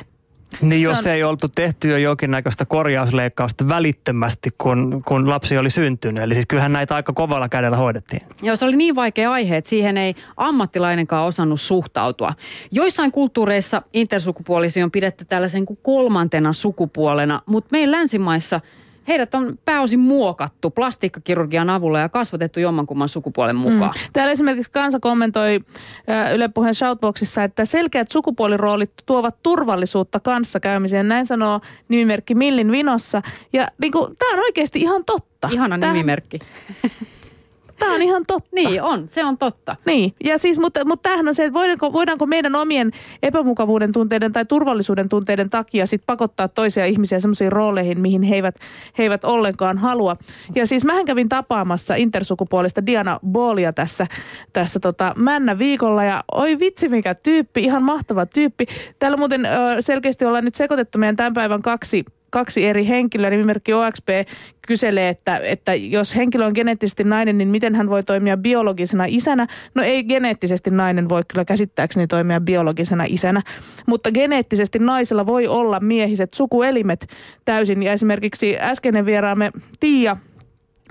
Niin 0.62 0.82
jos 0.82 1.00
on... 1.00 1.08
ei 1.08 1.24
oltu 1.24 1.50
tehty 1.50 1.90
jo 1.90 1.98
jonkinnäköistä 1.98 2.66
korjausleikkausta 2.66 3.70
välittömästi, 3.70 4.50
kun, 4.58 5.04
kun 5.08 5.30
lapsi 5.30 5.58
oli 5.58 5.70
syntynyt. 5.70 6.24
Eli 6.24 6.34
siis 6.34 6.46
kyllähän 6.46 6.74
näitä 6.74 6.96
aika 6.96 7.14
kovalla 7.14 7.50
kädellä 7.50 7.78
hoidettiin. 7.78 8.22
Joo, 8.42 8.56
se 8.56 8.66
oli 8.66 8.76
niin 8.76 8.96
vaikea 8.96 9.32
aihe, 9.32 9.58
että 9.58 9.70
siihen 9.70 9.98
ei 9.98 10.16
ammattilainenkaan 10.38 11.26
osannut 11.26 11.62
suhtautua. 11.62 12.34
Joissain 12.72 13.12
kulttuureissa 13.12 13.82
intersukupuolisia 13.94 14.86
on 14.86 14.92
pidetty 14.92 15.26
tällaisen 15.26 15.66
kuin 15.66 15.80
kolmantena 15.82 16.54
sukupuolena, 16.54 17.42
mutta 17.46 17.70
meidän 17.72 17.92
länsimaissa– 17.92 18.62
heidät 19.08 19.36
on 19.36 19.60
pääosin 19.66 20.00
muokattu 20.00 20.70
plastiikkakirurgian 20.70 21.70
avulla 21.70 22.00
ja 22.00 22.10
kasvatettu 22.10 22.60
jommankumman 22.60 23.10
sukupuolen 23.10 23.56
mukaan. 23.56 23.94
Mm. 23.96 24.10
Täällä 24.14 24.32
esimerkiksi 24.32 24.72
kansa 24.72 25.00
kommentoi 25.00 25.60
äh, 26.10 26.34
Yle 26.34 26.48
Puheen 26.48 26.76
Shoutboxissa, 26.76 27.44
että 27.44 27.66
selkeät 27.66 28.12
sukupuoliroolit 28.12 28.92
tuovat 29.06 29.36
turvallisuutta 29.44 30.20
kanssakäymiseen. 30.20 31.08
Näin 31.08 31.26
sanoo 31.26 31.62
nimimerkki 31.88 32.36
Millin 32.36 32.72
Vinossa. 32.72 33.22
Ja 33.54 33.68
niin 33.78 33.92
tämä 33.92 34.34
on 34.34 34.40
oikeasti 34.40 34.80
ihan 34.80 35.06
totta. 35.06 35.50
Ihana 35.52 35.80
Tähän... 35.80 35.94
nimimerkki. 35.94 36.40
Tämä 37.82 37.96
on 37.96 38.02
ihan 38.02 38.24
totta. 38.28 38.50
Niin 38.52 38.82
on, 38.82 39.06
se 39.10 39.26
on 39.26 39.38
totta. 39.38 39.76
Niin, 39.86 40.14
ja 40.24 40.38
siis, 40.38 40.60
mutta, 40.60 40.86
mutta 40.86 41.04
tämähän 41.04 41.28
on 41.28 41.36
se, 41.36 41.46
että 41.46 41.60
voidaanko, 41.60 41.94
voidaanko 41.94 42.26
meidän 42.26 42.56
omien 42.56 42.92
epämukavuuden 43.24 43.92
tunteiden 43.92 44.32
tai 44.32 44.46
turvallisuuden 44.46 45.10
tunteiden 45.10 45.50
takia 45.50 45.86
sit 45.86 46.02
pakottaa 46.06 46.48
toisia 46.48 46.86
ihmisiä 46.86 47.20
semmoisiin 47.20 47.52
rooleihin, 47.52 48.02
mihin 48.02 48.22
he 48.22 48.36
eivät, 48.36 48.56
he 48.98 49.04
eivät 49.04 49.24
ollenkaan 49.24 49.78
halua. 49.78 50.18
Ja 50.56 50.68
siis 50.68 50.86
mähän 50.86 51.06
kävin 51.06 51.30
tapaamassa 51.30 51.96
intersukupuolista 51.96 52.86
Diana 52.86 53.20
Boolia 53.28 53.74
tässä, 53.74 54.08
tässä 54.54 54.80
tota 54.80 55.14
Männä 55.18 55.58
viikolla 55.58 56.04
ja 56.04 56.24
oi 56.32 56.60
vitsi 56.60 56.90
mikä 56.90 57.16
tyyppi, 57.16 57.64
ihan 57.64 57.84
mahtava 57.84 58.26
tyyppi. 58.26 58.66
Täällä 59.00 59.18
muuten 59.18 59.46
ö, 59.46 59.50
selkeästi 59.80 60.26
ollaan 60.26 60.46
nyt 60.46 60.56
sekoitettu 60.56 60.98
meidän 60.98 61.16
tämän 61.16 61.34
päivän 61.34 61.62
kaksi 61.62 62.06
kaksi 62.32 62.66
eri 62.66 62.88
henkilöä. 62.88 63.30
Nimimerkki 63.30 63.74
OXP 63.74 64.08
kyselee, 64.68 65.10
että, 65.10 65.38
että 65.38 65.76
jos 65.76 66.16
henkilö 66.16 66.46
on 66.46 66.52
geneettisesti 66.56 67.04
nainen, 67.04 67.38
niin 67.38 67.48
miten 67.48 67.76
hän 67.76 67.90
voi 67.90 68.04
toimia 68.04 68.38
biologisena 68.38 69.06
isänä? 69.08 69.48
No 69.76 69.84
ei 69.84 70.04
geneettisesti 70.04 70.70
nainen 70.70 71.10
voi 71.10 71.22
kyllä 71.28 71.46
käsittääkseni 71.46 72.08
toimia 72.08 72.42
biologisena 72.42 73.04
isänä, 73.08 73.42
mutta 73.86 74.12
geneettisesti 74.12 74.80
naisella 74.80 75.26
voi 75.26 75.48
olla 75.48 75.80
miehiset 75.80 76.34
sukuelimet 76.34 77.08
täysin. 77.46 77.84
Ja 77.84 77.94
esimerkiksi 77.94 78.58
äskeinen 78.60 79.06
vieraamme 79.06 79.52
Tiia 79.80 80.18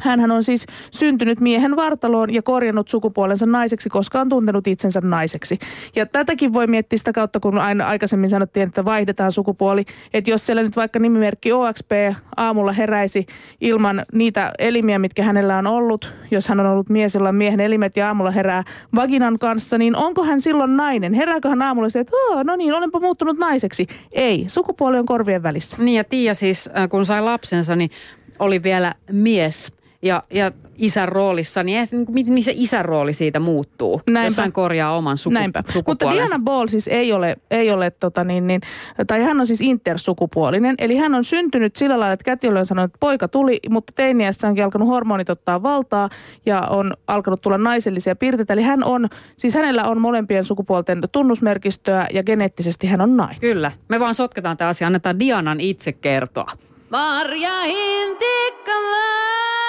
Hänhän 0.03 0.31
on 0.31 0.43
siis 0.43 0.67
syntynyt 0.91 1.41
miehen 1.41 1.77
vartaloon 1.77 2.35
ja 2.35 2.43
korjannut 2.43 2.89
sukupuolensa 2.89 3.47
naiseksi, 3.47 3.89
koska 3.89 4.21
on 4.21 4.29
tuntenut 4.29 4.67
itsensä 4.67 5.01
naiseksi. 5.01 5.59
Ja 5.97 6.07
tätäkin 6.07 6.53
voi 6.53 6.67
miettiä 6.67 6.99
sitä 6.99 7.13
kautta, 7.13 7.41
kun 7.41 7.59
aina 7.59 7.87
aikaisemmin 7.87 8.31
sanottiin, 8.31 8.69
että 8.69 8.85
vaihdetaan 8.85 9.33
sukupuoli. 9.33 9.85
Että 10.15 10.31
jos 10.31 10.47
siellä 10.47 10.63
nyt 10.63 10.77
vaikka 10.77 10.99
nimimerkki 10.99 11.53
OXP 11.53 11.91
aamulla 12.37 12.73
heräisi 12.73 13.27
ilman 13.61 14.03
niitä 14.13 14.53
elimiä, 14.59 14.99
mitkä 14.99 15.23
hänellä 15.23 15.59
on 15.59 15.67
ollut, 15.67 16.15
jos 16.31 16.49
hän 16.49 16.61
on 16.61 16.67
ollut 16.67 16.89
mies, 16.89 17.15
jolla 17.15 17.29
on 17.29 17.35
miehen 17.35 17.61
elimet 17.61 17.97
ja 17.97 18.07
aamulla 18.07 18.31
herää 18.31 18.63
vaginan 18.95 19.39
kanssa, 19.39 19.79
niin 19.79 19.97
onko 19.97 20.25
hän 20.25 20.41
silloin 20.41 20.77
nainen? 20.77 21.13
Herääkö 21.13 21.49
hän 21.49 21.63
aamulla 21.63 21.89
se, 21.89 22.01
että 22.01 22.13
no 22.45 22.57
niin, 22.57 22.75
olenpa 22.75 23.01
muuttunut 23.01 23.39
naiseksi? 23.39 23.87
Ei, 24.13 24.45
sukupuoli 24.47 24.99
on 24.99 25.07
korvien 25.07 25.43
välissä. 25.43 25.77
Niin 25.81 25.97
ja 25.97 26.05
Tiia 26.05 26.35
siis, 26.35 26.71
äh, 26.79 26.89
kun 26.89 27.07
sai 27.07 27.23
lapsensa, 27.23 27.77
niin 27.77 27.91
oli 28.39 28.63
vielä 28.63 28.95
mies 29.13 29.80
ja, 30.03 30.23
ja 30.31 30.53
isän 30.77 31.09
roolissa, 31.09 31.63
niin, 31.63 31.87
niin 31.93 32.07
miten 32.11 32.43
se 32.43 32.53
isän 32.55 32.85
rooli 32.85 33.13
siitä 33.13 33.41
muuttuu, 33.41 34.01
Näinpä. 34.07 34.27
jos 34.27 34.37
hän 34.37 34.53
korjaa 34.53 34.97
oman 34.97 35.19
suku, 35.19 35.35
Näinpä. 35.35 35.65
Mutta 35.87 36.11
Diana 36.11 36.39
Ball 36.45 36.67
siis 36.67 36.89
ei 36.89 37.13
ole, 37.13 37.37
ei 37.51 37.71
ole 37.71 37.91
tota 37.91 38.25
niin, 38.25 38.47
niin, 38.47 38.61
tai 39.07 39.23
hän 39.23 39.41
on 39.41 39.47
siis 39.47 39.61
intersukupuolinen, 39.61 40.75
eli 40.79 40.97
hän 40.97 41.15
on 41.15 41.25
syntynyt 41.25 41.77
sillä 41.77 42.01
lailla, 42.01 42.13
että 42.13 42.25
kätilö 42.25 42.59
on 42.59 42.67
sanonut, 42.67 42.89
että 42.89 42.99
poika 43.01 43.29
tuli, 43.29 43.61
mutta 43.71 43.93
teiniässä 43.97 44.49
onkin 44.49 44.65
alkanut 44.65 44.89
hormonit 44.89 45.31
ottaa 45.31 45.63
valtaa 45.63 46.09
ja 46.47 46.61
on 46.61 46.93
alkanut 47.07 47.41
tulla 47.41 47.59
naisellisia 47.59 48.17
piirteitä, 48.17 48.53
eli 48.53 48.63
hän 48.63 48.85
on, 48.85 49.09
siis 49.37 49.55
hänellä 49.55 49.85
on 49.85 50.01
molempien 50.01 50.45
sukupuolten 50.45 51.01
tunnusmerkistöä 51.13 52.07
ja 52.13 52.23
geneettisesti 52.23 52.87
hän 52.87 53.01
on 53.01 53.17
nainen. 53.17 53.41
Kyllä, 53.41 53.73
me 53.89 54.01
vaan 54.01 54.15
sotketaan 54.15 54.57
tämä 54.57 54.71
asia, 54.71 54.87
annetaan 54.87 55.21
Dianan 55.21 55.61
itse 55.61 55.93
kertoa. 55.93 56.47
Marja 56.91 57.63
Hintikkala. 57.63 59.60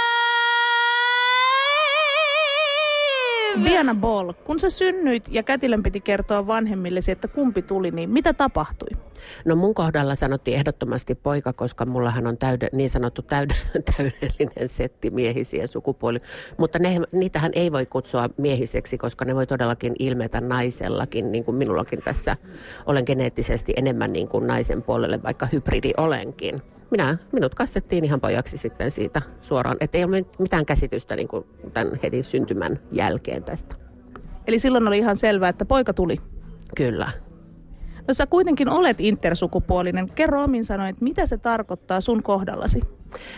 Diana 3.64 3.96
Ball, 3.96 4.34
kun 4.34 4.60
sä 4.60 4.70
synnyit 4.70 5.24
ja 5.30 5.44
kätilön 5.44 5.84
piti 5.84 6.02
kertoa 6.02 6.48
vanhemmillesi, 6.48 7.12
että 7.12 7.28
kumpi 7.28 7.62
tuli, 7.62 7.92
niin 7.92 8.10
mitä 8.10 8.34
tapahtui? 8.34 8.90
No 9.46 9.56
mun 9.56 9.74
kohdalla 9.74 10.16
sanottiin 10.16 10.58
ehdottomasti 10.58 11.16
poika, 11.16 11.54
koska 11.54 11.86
mullahan 11.86 12.28
on 12.28 12.38
täyde, 12.38 12.70
niin 12.72 12.90
sanottu 12.90 13.22
täyde, 13.22 13.54
täydellinen 13.98 14.70
setti 14.70 15.10
miehisiä 15.10 15.68
sukupuoli. 15.68 16.20
Mutta 16.58 16.80
ne, 16.80 17.00
niitähän 17.12 17.52
ei 17.56 17.72
voi 17.72 17.86
kutsua 17.86 18.30
miehiseksi, 18.38 18.98
koska 18.98 19.26
ne 19.26 19.36
voi 19.36 19.48
todellakin 19.48 19.96
ilmetä 20.00 20.42
naisellakin, 20.42 21.32
niin 21.32 21.44
kuin 21.44 21.56
minullakin 21.56 22.00
tässä 22.00 22.38
olen 22.86 23.04
geneettisesti 23.08 23.74
enemmän 23.78 24.14
niin 24.14 24.28
kuin 24.28 24.48
naisen 24.48 24.84
puolelle, 24.84 25.24
vaikka 25.24 25.48
hybridi 25.52 25.92
olenkin 25.98 26.62
minä, 26.92 27.18
minut 27.32 27.56
kastettiin 27.56 28.06
ihan 28.06 28.22
pojaksi 28.22 28.58
sitten 28.58 28.92
siitä 28.92 29.22
suoraan. 29.42 29.78
Että 29.80 29.98
ei 29.98 30.04
ole 30.04 30.26
mitään 30.40 30.66
käsitystä 30.66 31.16
niin 31.16 31.28
kuin 31.28 31.46
tämän 31.74 32.00
heti 32.04 32.24
syntymän 32.24 32.80
jälkeen 32.92 33.44
tästä. 33.44 33.76
Eli 34.48 34.60
silloin 34.60 34.88
oli 34.88 34.98
ihan 34.98 35.18
selvää, 35.18 35.50
että 35.50 35.66
poika 35.66 35.94
tuli? 35.94 36.18
Kyllä. 36.76 37.12
No 38.12 38.16
sä 38.16 38.28
kuitenkin 38.28 38.70
olet 38.70 39.02
intersukupuolinen. 39.02 40.10
Kerro 40.10 40.44
omin 40.44 40.66
sanoin, 40.66 40.90
että 40.90 41.04
mitä 41.04 41.26
se 41.26 41.38
tarkoittaa 41.38 42.02
sun 42.02 42.24
kohdallasi? 42.24 42.82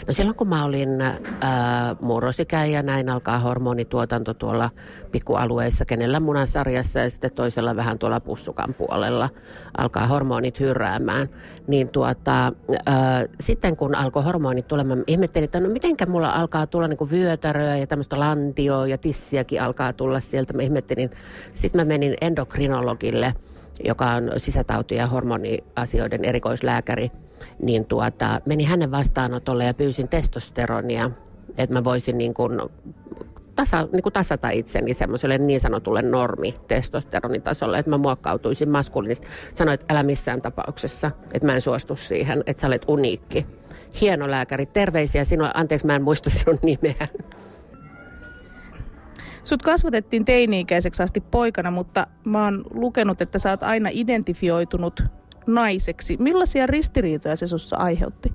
No 0.08 0.14
silloin 0.14 0.36
kun 0.36 0.48
mä 0.48 0.66
olin 0.66 1.02
äh, 1.02 2.70
ja 2.72 2.84
näin 2.84 3.10
alkaa 3.10 3.40
hormonituotanto 3.40 4.34
tuolla 4.34 4.70
pikkualueissa, 5.12 5.86
kenellä 5.86 6.20
munasarjassa 6.20 7.00
ja 7.00 7.10
sitten 7.10 7.32
toisella 7.32 7.76
vähän 7.76 8.00
tuolla 8.00 8.20
pussukan 8.20 8.74
puolella 8.74 9.30
alkaa 9.78 10.08
hormonit 10.08 10.60
hyrräämään. 10.60 11.30
Niin 11.68 11.90
tuota, 11.90 12.46
äh, 12.88 13.24
sitten 13.40 13.78
kun 13.78 13.96
alkoi 13.96 14.24
hormonit 14.24 14.68
tulemaan, 14.68 15.04
ihmettelin, 15.08 15.46
että 15.46 15.60
no 15.60 15.70
mitenkä 15.70 16.06
mulla 16.06 16.32
alkaa 16.32 16.68
tulla 16.68 16.88
niin 16.88 17.12
vyötäröä 17.12 17.78
ja 17.78 17.88
tämmöistä 17.88 18.20
lantioa 18.20 18.88
ja 18.88 18.98
tissiäkin 18.98 19.62
alkaa 19.62 19.94
tulla 19.94 20.20
sieltä. 20.20 20.54
Mä 20.54 20.62
ihmettelin, 20.62 21.12
sitten 21.54 21.82
mä 21.82 21.86
menin 21.86 22.16
endokrinologille, 22.22 23.34
joka 23.84 24.10
on 24.10 24.32
sisätauti- 24.38 24.96
ja 24.96 25.08
hormoniasioiden 25.08 26.26
erikoislääkäri– 26.26 27.12
niin 27.62 27.86
tuota, 27.86 28.42
meni 28.46 28.64
hänen 28.64 28.92
vastaanotolle 28.92 29.66
ja 29.66 29.74
pyysin 29.74 30.08
testosteronia, 30.08 31.12
että 31.58 31.74
mä 31.74 31.84
voisin 31.84 32.18
niin 32.18 32.34
kuin 32.34 32.60
tasa, 33.56 33.88
niin 33.92 34.04
kuin 34.04 34.14
tasata 34.14 34.50
itseni 34.50 34.94
semmoiselle 34.94 35.38
niin 35.38 35.60
sanotulle 35.60 36.02
normi 36.02 36.56
testosteronitasolle, 36.68 37.80
että 37.80 37.90
mä 37.90 37.98
muokkautuisin 37.98 38.70
maskuliinisesti. 38.70 39.28
Sanoit, 39.56 39.82
että 39.82 39.94
älä 39.94 40.04
missään 40.04 40.42
tapauksessa, 40.42 41.12
että 41.34 41.46
mä 41.46 41.56
en 41.56 41.62
suostu 41.62 41.96
siihen, 41.96 42.44
että 42.46 42.62
sä 42.62 42.68
olet 42.68 42.86
uniikki. 42.88 43.46
Hieno 44.02 44.32
lääkäri, 44.32 44.66
terveisiä 44.66 45.24
sinulle. 45.24 45.52
Anteeksi, 45.54 45.88
mä 45.88 45.96
en 45.96 46.04
muista 46.04 46.30
sinun 46.30 46.60
nimeä. 46.64 47.08
Sut 49.44 49.62
kasvatettiin 49.62 50.26
teini-ikäiseksi 50.26 51.04
asti 51.04 51.22
poikana, 51.22 51.72
mutta 51.72 52.08
mä 52.24 52.44
oon 52.44 52.64
lukenut, 52.74 53.22
että 53.22 53.40
sä 53.40 53.50
oot 53.50 53.64
aina 53.64 53.90
identifioitunut 53.92 55.04
naiseksi. 55.48 56.18
Millaisia 56.20 56.68
ristiriitoja 56.68 57.36
se 57.36 57.48
sussa 57.48 57.78
aiheutti? 57.78 58.34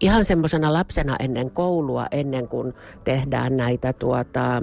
ihan 0.00 0.24
semmoisena 0.24 0.72
lapsena 0.72 1.16
ennen 1.20 1.50
koulua, 1.50 2.06
ennen 2.10 2.48
kuin 2.48 2.74
tehdään 3.04 3.56
näitä 3.56 3.92
tuota, 3.92 4.56
ä, 4.56 4.60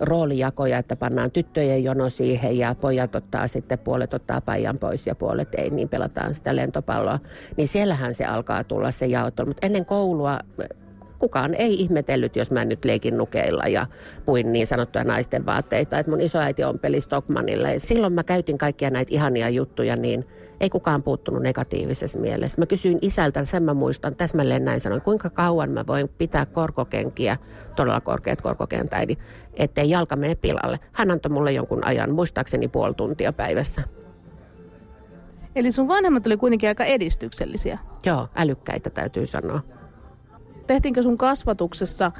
roolijakoja, 0.00 0.78
että 0.78 0.96
pannaan 0.96 1.30
tyttöjen 1.30 1.84
jono 1.84 2.10
siihen 2.10 2.58
ja 2.58 2.74
pojat 2.74 3.14
ottaa 3.14 3.48
sitten 3.48 3.78
puolet 3.78 4.14
ottaa 4.14 4.40
paijan 4.40 4.78
pois 4.78 5.06
ja 5.06 5.14
puolet 5.14 5.54
ei, 5.54 5.70
niin 5.70 5.88
pelataan 5.88 6.34
sitä 6.34 6.56
lentopalloa. 6.56 7.18
Niin 7.56 7.68
siellähän 7.68 8.14
se 8.14 8.24
alkaa 8.24 8.64
tulla 8.64 8.90
se 8.90 9.06
jaottelu. 9.06 9.46
Mutta 9.46 9.66
ennen 9.66 9.86
koulua 9.86 10.38
kukaan 11.22 11.54
ei 11.54 11.74
ihmetellyt, 11.74 12.36
jos 12.36 12.50
mä 12.50 12.64
nyt 12.64 12.84
leikin 12.84 13.16
nukeilla 13.16 13.68
ja 13.68 13.86
puin 14.26 14.52
niin 14.52 14.66
sanottuja 14.66 15.04
naisten 15.04 15.46
vaatteita. 15.46 15.98
Että 15.98 16.10
mun 16.10 16.20
isoäiti 16.20 16.64
on 16.64 16.78
peli 16.78 17.00
Stockmanilla. 17.00 17.70
Ja 17.70 17.80
silloin 17.80 18.12
mä 18.12 18.24
käytin 18.24 18.58
kaikkia 18.58 18.90
näitä 18.90 19.14
ihania 19.14 19.48
juttuja, 19.48 19.96
niin 19.96 20.24
ei 20.60 20.70
kukaan 20.70 21.02
puuttunut 21.02 21.42
negatiivisessa 21.42 22.18
mielessä. 22.18 22.60
Mä 22.60 22.66
kysyin 22.66 22.98
isältä, 23.00 23.44
sen 23.44 23.62
mä 23.62 23.74
muistan, 23.74 24.16
täsmälleen 24.16 24.64
näin 24.64 24.80
sanoin, 24.80 25.02
kuinka 25.02 25.30
kauan 25.30 25.70
mä 25.70 25.86
voin 25.86 26.08
pitää 26.08 26.46
korkokenkiä, 26.46 27.36
todella 27.76 28.00
korkeat 28.00 28.40
korkokentäidi, 28.40 29.16
ettei 29.54 29.90
jalka 29.90 30.16
mene 30.16 30.34
pilalle. 30.34 30.78
Hän 30.92 31.10
antoi 31.10 31.32
mulle 31.32 31.52
jonkun 31.52 31.86
ajan, 31.86 32.14
muistaakseni 32.14 32.68
puoli 32.68 32.94
tuntia 32.94 33.32
päivässä. 33.32 33.82
Eli 35.56 35.72
sun 35.72 35.88
vanhemmat 35.88 36.26
oli 36.26 36.36
kuitenkin 36.36 36.68
aika 36.68 36.84
edistyksellisiä. 36.84 37.78
Joo, 38.06 38.28
älykkäitä 38.36 38.90
täytyy 38.90 39.26
sanoa. 39.26 39.60
Tehtiinkö 40.66 41.02
sun 41.02 41.18
kasvatuksessa 41.18 42.12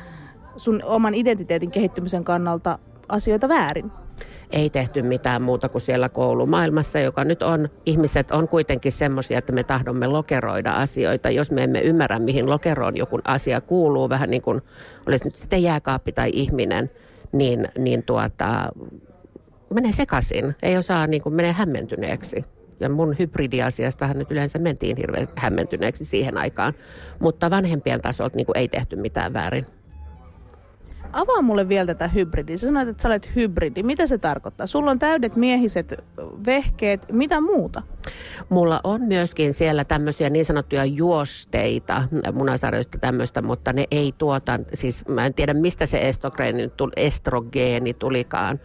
sun 0.57 0.82
oman 0.84 1.14
identiteetin 1.14 1.70
kehittymisen 1.70 2.24
kannalta 2.24 2.78
asioita 3.09 3.49
väärin? 3.49 3.93
ei 4.53 4.70
tehty 4.70 5.03
mitään 5.03 5.43
muuta 5.43 5.68
kuin 5.68 5.82
siellä 5.82 6.09
koulumaailmassa, 6.09 6.99
joka 6.99 7.24
nyt 7.24 7.43
on, 7.43 7.68
ihmiset 7.86 8.30
on 8.30 8.49
kuitenkin 8.49 8.93
semmoisia, 8.93 9.38
että 9.38 9.53
me 9.53 9.64
tahdomme 9.64 10.07
lokeroida 10.07 10.72
asioita. 10.72 11.30
Jos 11.30 11.51
me 11.51 11.62
emme 11.62 11.80
ymmärrä, 11.80 12.18
mihin 12.18 12.51
lokeroon 12.51 12.97
joku 12.97 13.20
asia 13.24 13.61
kuuluu, 13.61 14.09
vähän 14.09 14.30
niin 14.30 14.43
kuin 14.43 14.62
olisi 15.07 15.24
nyt 15.24 15.36
sitten 15.36 15.62
jääkaappi 15.62 16.12
tai 16.12 16.30
ihminen, 16.34 16.90
niin, 17.32 17.68
niin 17.78 18.03
tuota, 18.03 18.68
menee 19.74 19.93
sekaisin, 19.93 20.57
ei 20.62 20.76
osaa 20.76 21.07
niin 21.07 21.22
kuin 21.22 21.34
menee 21.34 21.53
hämmentyneeksi. 21.53 22.45
Ja 22.83 22.89
mun 22.89 23.16
hybridiasiastahan 23.18 24.18
nyt 24.18 24.30
yleensä 24.30 24.59
mentiin 24.59 24.97
hirveän 24.97 25.28
hämmentyneeksi 25.37 26.05
siihen 26.05 26.39
aikaan. 26.39 26.74
Mutta 27.18 27.51
vanhempien 27.51 28.01
tasolta 28.01 28.37
niin 28.37 28.47
kuin 28.47 28.59
ei 28.59 28.68
tehty 28.68 28.97
mitään 28.97 29.33
väärin. 29.33 29.66
Avaa 31.12 31.43
mulle 31.43 31.68
vielä 31.68 31.87
tätä 31.87 32.09
hybridiä. 32.09 32.57
Sä 32.57 32.66
sanoit, 32.66 32.89
että 32.89 33.03
sä 33.03 33.09
olet 33.09 33.30
hybridi. 33.37 33.83
Mitä 33.83 34.07
se 34.07 34.18
tarkoittaa? 34.18 34.66
Sulla 34.66 34.91
on 34.91 34.99
täydet 34.99 35.37
miehiset 35.37 36.05
vehkeet. 36.47 37.12
Mitä 37.12 37.41
muuta? 37.41 37.83
Mulla 38.49 38.80
on 38.85 39.01
myöskin 39.01 39.55
siellä 39.55 39.85
tämmöisiä 39.85 40.30
niin 40.30 40.45
sanottuja 40.45 40.85
juosteita, 40.85 42.09
munasarjoista 42.33 42.99
tämmöistä, 42.99 43.43
mutta 43.43 43.72
ne 43.72 43.85
ei 43.91 44.14
tuota, 44.18 44.61
siis 44.74 45.09
mä 45.09 45.26
en 45.26 45.35
tiedä 45.35 45.55
mistä 45.55 45.87
se 45.87 46.09
estrogeeni, 46.09 46.70
estrogeeni 46.97 47.95
tulikaan 47.95 48.61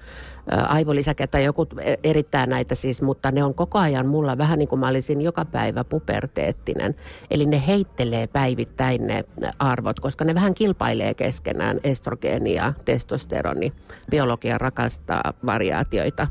aivolisäke 0.51 1.27
tai 1.27 1.43
joku 1.43 1.67
erittää 2.03 2.45
näitä 2.45 2.75
siis, 2.75 3.01
mutta 3.01 3.31
ne 3.31 3.43
on 3.43 3.53
koko 3.53 3.79
ajan 3.79 4.07
mulla 4.07 4.37
vähän 4.37 4.59
niin 4.59 4.69
kuin 4.69 4.79
mä 4.79 4.87
olisin 4.87 5.21
joka 5.21 5.45
päivä 5.45 5.83
puberteettinen. 5.83 6.95
Eli 7.31 7.45
ne 7.45 7.63
heittelee 7.67 8.27
päivittäin 8.27 9.07
ne 9.07 9.23
arvot, 9.59 9.99
koska 9.99 10.25
ne 10.25 10.35
vähän 10.35 10.53
kilpailee 10.53 11.13
keskenään 11.13 11.79
estrogeeni 11.83 12.53
ja 12.53 12.73
testosteroni. 12.85 13.73
Biologia 14.09 14.57
rakastaa 14.57 15.33
variaatioita, 15.45 16.27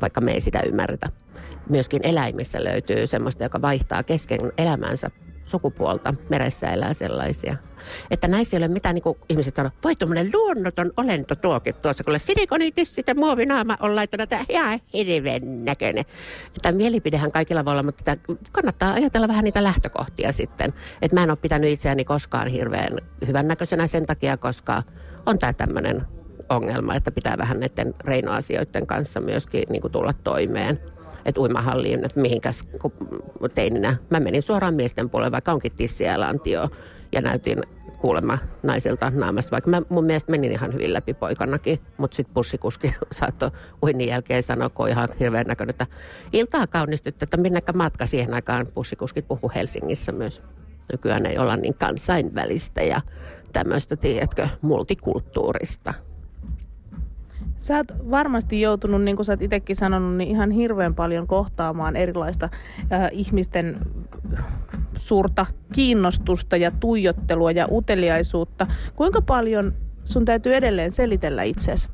vaikka 0.00 0.20
me 0.20 0.32
ei 0.32 0.40
sitä 0.40 0.60
ymmärretä. 0.60 1.08
Myöskin 1.68 2.00
eläimissä 2.04 2.64
löytyy 2.64 3.06
semmoista, 3.06 3.42
joka 3.42 3.62
vaihtaa 3.62 4.02
kesken 4.02 4.40
elämänsä 4.58 5.10
sukupuolta. 5.46 6.14
Meressä 6.28 6.66
elää 6.66 6.94
sellaisia. 6.94 7.56
Että 8.10 8.28
näissä 8.28 8.56
ei 8.56 8.58
ole 8.58 8.68
mitään, 8.68 8.94
niin 8.94 9.02
kuin 9.02 9.18
ihmiset 9.28 9.56
sanoo, 9.56 9.70
voi 9.84 9.96
tuommoinen 9.96 10.30
luonnoton 10.34 10.92
olento 10.96 11.34
tuokin 11.34 11.74
tuossa, 11.74 12.04
kun 12.04 12.20
silikonitissit 12.20 13.08
ja 13.08 13.14
muovinaama 13.14 13.76
on 13.80 13.96
laittanut, 13.96 14.32
että 14.32 14.44
ihan 14.48 14.80
hirveän 14.92 15.64
näköinen. 15.64 16.04
Tämä 16.62 16.76
mielipidehän 16.76 17.32
kaikilla 17.32 17.64
voi 17.64 17.72
olla, 17.72 17.82
mutta 17.82 18.04
tämä 18.04 18.36
kannattaa 18.52 18.92
ajatella 18.92 19.28
vähän 19.28 19.44
niitä 19.44 19.62
lähtökohtia 19.62 20.32
sitten. 20.32 20.74
Että 21.02 21.14
mä 21.16 21.22
en 21.22 21.30
ole 21.30 21.38
pitänyt 21.42 21.70
itseäni 21.70 22.04
koskaan 22.04 22.48
hirveän 22.48 22.98
hyvännäköisenä 23.26 23.86
sen 23.86 24.06
takia, 24.06 24.36
koska 24.36 24.82
on 25.26 25.38
tämä 25.38 25.52
tämmöinen 25.52 26.02
ongelma, 26.48 26.94
että 26.94 27.10
pitää 27.10 27.38
vähän 27.38 27.60
näiden 27.60 27.94
reinoasioiden 28.04 28.86
kanssa 28.86 29.20
myöskin 29.20 29.64
niin 29.70 29.82
kuin 29.82 29.92
tulla 29.92 30.12
toimeen 30.24 30.80
että 31.26 31.40
uimahalliin, 31.40 32.04
että 32.04 32.20
mihinkäs 32.20 32.68
teininä. 33.54 33.96
Mä 34.10 34.20
menin 34.20 34.42
suoraan 34.42 34.74
miesten 34.74 35.10
puolelle, 35.10 35.32
vaikka 35.32 35.52
onkin 35.52 35.72
tissiä 35.72 36.12
ja 36.12 36.20
lantio, 36.20 36.70
ja 37.12 37.20
näytin 37.20 37.62
kuulemma 38.00 38.38
naisilta 38.62 39.10
naamasta, 39.10 39.50
vaikka 39.50 39.70
mä 39.70 39.82
mun 39.88 40.04
mielestä 40.04 40.30
menin 40.30 40.52
ihan 40.52 40.72
hyvin 40.72 40.92
läpi 40.92 41.14
poikanakin, 41.14 41.80
mutta 41.98 42.14
sitten 42.14 42.34
bussikuski 42.34 42.94
saattoi 43.12 43.50
uinnin 43.82 44.08
jälkeen 44.08 44.42
sanoa, 44.42 44.68
kun 44.68 44.88
ihan 44.88 45.08
hirveän 45.20 45.46
näköinen, 45.46 45.70
että 45.70 45.86
iltaa 46.32 46.66
kaunistyttä, 46.66 47.24
että 47.24 47.36
minnekä 47.36 47.72
matka 47.72 48.06
siihen 48.06 48.34
aikaan 48.34 48.66
bussikuskit 48.74 49.28
puhu 49.28 49.50
Helsingissä 49.54 50.12
myös. 50.12 50.42
Nykyään 50.92 51.26
ei 51.26 51.38
olla 51.38 51.56
niin 51.56 51.74
kansainvälistä 51.74 52.82
ja 52.82 53.00
tämmöistä, 53.52 53.96
tiedätkö, 53.96 54.48
multikulttuurista. 54.62 55.94
Sä 57.58 57.76
oot 57.76 58.10
varmasti 58.10 58.60
joutunut, 58.60 59.02
niin 59.02 59.16
kuin 59.16 59.26
sä 59.26 59.32
oot 59.32 59.42
itsekin 59.42 59.76
sanonut, 59.76 60.16
niin 60.16 60.30
ihan 60.30 60.50
hirveän 60.50 60.94
paljon 60.94 61.26
kohtaamaan 61.26 61.96
erilaista 61.96 62.48
äh, 62.92 63.10
ihmisten 63.12 63.78
suurta 64.96 65.46
kiinnostusta 65.74 66.56
ja 66.56 66.70
tuijottelua 66.70 67.50
ja 67.50 67.68
uteliaisuutta. 67.70 68.66
Kuinka 68.96 69.22
paljon 69.22 69.74
sun 70.04 70.24
täytyy 70.24 70.54
edelleen 70.54 70.92
selitellä 70.92 71.42
itseäsi? 71.42 71.88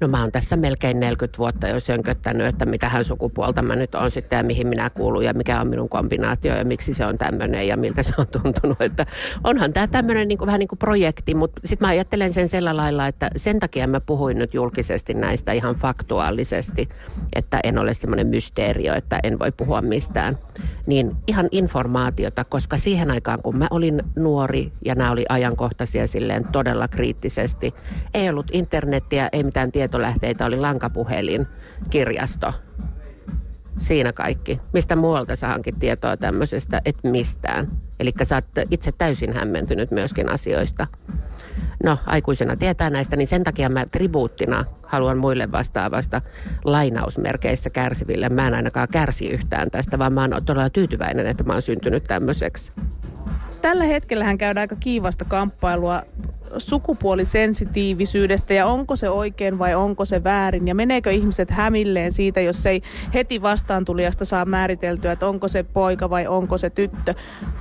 No 0.00 0.08
mä 0.08 0.20
oon 0.20 0.32
tässä 0.32 0.56
melkein 0.56 1.00
40 1.00 1.38
vuotta 1.38 1.68
jo 1.68 1.80
sönköttänyt, 1.80 2.46
että 2.46 2.66
mitä 2.66 2.88
hän 2.88 3.04
sukupuolta 3.04 3.62
mä 3.62 3.76
nyt 3.76 3.94
on 3.94 4.10
sitten 4.10 4.36
ja 4.36 4.42
mihin 4.42 4.66
minä 4.66 4.90
kuulun 4.90 5.24
ja 5.24 5.32
mikä 5.32 5.60
on 5.60 5.68
minun 5.68 5.88
kombinaatio 5.88 6.56
ja 6.56 6.64
miksi 6.64 6.94
se 6.94 7.06
on 7.06 7.18
tämmöinen 7.18 7.66
ja 7.66 7.76
miltä 7.76 8.02
se 8.02 8.12
on 8.18 8.26
tuntunut. 8.28 8.80
Että 8.80 9.06
onhan 9.44 9.72
tämä 9.72 9.86
tämmöinen 9.86 10.28
niin 10.28 10.38
vähän 10.46 10.58
niin 10.58 10.68
kuin 10.68 10.78
projekti, 10.78 11.34
mutta 11.34 11.60
sitten 11.64 11.86
mä 11.86 11.90
ajattelen 11.90 12.32
sen 12.32 12.48
sillä 12.48 12.76
lailla, 12.76 13.06
että 13.06 13.30
sen 13.36 13.60
takia 13.60 13.86
mä 13.86 14.00
puhuin 14.00 14.38
nyt 14.38 14.54
julkisesti 14.54 15.14
näistä 15.14 15.52
ihan 15.52 15.74
faktuaalisesti, 15.74 16.88
että 17.36 17.60
en 17.64 17.78
ole 17.78 17.94
semmoinen 17.94 18.26
mysteerio, 18.26 18.94
että 18.94 19.20
en 19.22 19.38
voi 19.38 19.52
puhua 19.52 19.82
mistään. 19.82 20.38
Niin 20.86 21.16
ihan 21.26 21.48
informaatiota, 21.50 22.44
koska 22.44 22.78
siihen 22.78 23.10
aikaan 23.10 23.42
kun 23.42 23.56
mä 23.56 23.66
olin 23.70 24.02
nuori 24.16 24.72
ja 24.84 24.94
nämä 24.94 25.10
oli 25.10 25.24
ajankohtaisia 25.28 26.06
silleen 26.06 26.44
todella 26.52 26.88
kriittisesti, 26.88 27.74
ei 28.14 28.28
ollut 28.28 28.46
internettiä, 28.52 29.28
ei 29.32 29.44
mitään 29.44 29.72
tietoa 29.72 29.89
tietolähteitä 29.90 30.46
oli 30.46 30.56
lankapuhelin, 30.56 31.46
kirjasto. 31.90 32.52
Siinä 33.78 34.12
kaikki. 34.12 34.60
Mistä 34.72 34.96
muualta 34.96 35.36
sä 35.36 35.48
hankit 35.48 35.78
tietoa 35.78 36.16
tämmöisestä? 36.16 36.82
Et 36.84 36.96
mistään. 37.02 37.70
Eli 38.00 38.12
sä 38.22 38.34
oot 38.34 38.44
itse 38.70 38.92
täysin 38.92 39.32
hämmentynyt 39.32 39.90
myöskin 39.90 40.28
asioista. 40.28 40.86
No, 41.84 41.98
aikuisena 42.06 42.56
tietää 42.56 42.90
näistä, 42.90 43.16
niin 43.16 43.26
sen 43.26 43.44
takia 43.44 43.68
mä 43.68 43.86
tribuuttina 43.86 44.64
haluan 44.82 45.18
muille 45.18 45.52
vastaavasta 45.52 46.22
lainausmerkeissä 46.64 47.70
kärsiville. 47.70 48.28
Mä 48.28 48.46
en 48.46 48.54
ainakaan 48.54 48.88
kärsi 48.92 49.28
yhtään 49.28 49.70
tästä, 49.70 49.98
vaan 49.98 50.12
mä 50.12 50.20
oon 50.20 50.44
todella 50.44 50.70
tyytyväinen, 50.70 51.26
että 51.26 51.44
mä 51.44 51.52
oon 51.52 51.62
syntynyt 51.62 52.04
tämmöiseksi. 52.04 52.72
Tällä 53.62 53.84
hetkellähän 53.84 54.38
käydään 54.38 54.62
aika 54.62 54.76
kiivasta 54.76 55.24
kamppailua 55.24 56.02
sukupuolisensitiivisyydestä 56.58 58.54
ja 58.54 58.66
onko 58.66 58.96
se 58.96 59.10
oikein 59.10 59.58
vai 59.58 59.74
onko 59.74 60.04
se 60.04 60.24
väärin 60.24 60.68
ja 60.68 60.74
meneekö 60.74 61.10
ihmiset 61.10 61.50
hämilleen 61.50 62.12
siitä, 62.12 62.40
jos 62.40 62.66
ei 62.66 62.82
heti 63.14 63.42
vastaantulijasta 63.42 64.24
saa 64.24 64.44
määriteltyä, 64.44 65.12
että 65.12 65.28
onko 65.28 65.48
se 65.48 65.62
poika 65.62 66.10
vai 66.10 66.26
onko 66.26 66.58
se 66.58 66.70
tyttö. 66.70 67.14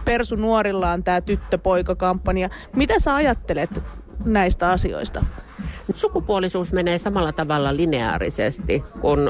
Persu 0.05 0.35
nuorilla 0.35 0.91
on 0.91 1.03
tämä 1.03 1.21
tyttö-poika-kampanja. 1.21 2.49
Mitä 2.75 2.99
sä 2.99 3.15
ajattelet 3.15 3.83
näistä 4.25 4.69
asioista? 4.69 5.25
Sukupuolisuus 5.95 6.71
menee 6.71 6.97
samalla 6.97 7.31
tavalla 7.31 7.75
lineaarisesti 7.75 8.83
kuin 9.01 9.19
ö, 9.19 9.29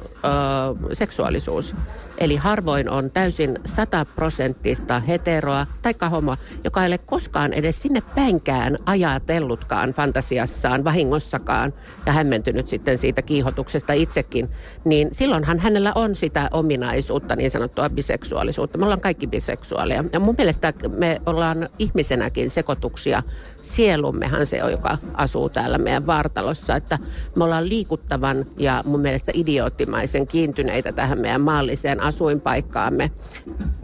seksuaalisuus. 0.93 1.75
Eli 2.19 2.35
harvoin 2.35 2.89
on 2.89 3.11
täysin 3.11 3.55
sataprosenttista 3.65 4.99
heteroa 4.99 5.67
tai 5.81 5.93
homoa, 6.11 6.37
joka 6.63 6.83
ei 6.83 6.87
ole 6.87 6.97
koskaan 6.97 7.53
edes 7.53 7.81
sinne 7.81 8.01
päinkään 8.15 8.77
ajatellutkaan 8.85 9.93
fantasiassaan, 9.93 10.83
vahingossakaan 10.83 11.73
ja 12.05 12.11
hämmentynyt 12.11 12.67
sitten 12.67 12.97
siitä 12.97 13.21
kiihotuksesta 13.21 13.93
itsekin, 13.93 14.49
niin 14.85 15.07
silloinhan 15.11 15.59
hänellä 15.59 15.91
on 15.95 16.15
sitä 16.15 16.49
ominaisuutta, 16.51 17.35
niin 17.35 17.51
sanottua 17.51 17.89
biseksuaalisuutta. 17.89 18.77
Me 18.77 18.85
ollaan 18.85 19.01
kaikki 19.01 19.27
biseksuaaleja. 19.27 20.03
Ja 20.13 20.19
mun 20.19 20.35
mielestä 20.37 20.73
me 20.97 21.21
ollaan 21.25 21.69
ihmisenäkin 21.79 22.49
sekoituksia. 22.49 23.23
Sielummehan 23.61 24.45
se 24.45 24.63
on, 24.63 24.71
joka 24.71 24.97
asuu 25.13 25.49
täällä 25.49 25.77
meidän 25.77 26.07
vartalossa. 26.07 26.75
Että 26.75 26.99
me 27.35 27.43
ollaan 27.43 27.69
liikuttavan 27.69 28.45
ja 28.57 28.83
mun 28.85 28.99
mielestä 28.99 29.31
idioottimaisen 29.35 30.27
kiintyneitä 30.27 30.91
tähän 30.91 31.19
meidän 31.19 31.41
maalliseen 31.41 32.01
asuinpaikkaamme. 32.09 33.11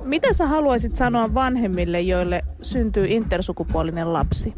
Mitä 0.04 0.34
sä 0.34 0.48
haluaisit 0.48 0.96
sanoa 0.96 1.34
vanhemmille, 1.34 2.02
joille 2.02 2.42
syntyy 2.62 3.06
intersukupuolinen 3.08 4.14
lapsi? 4.14 4.54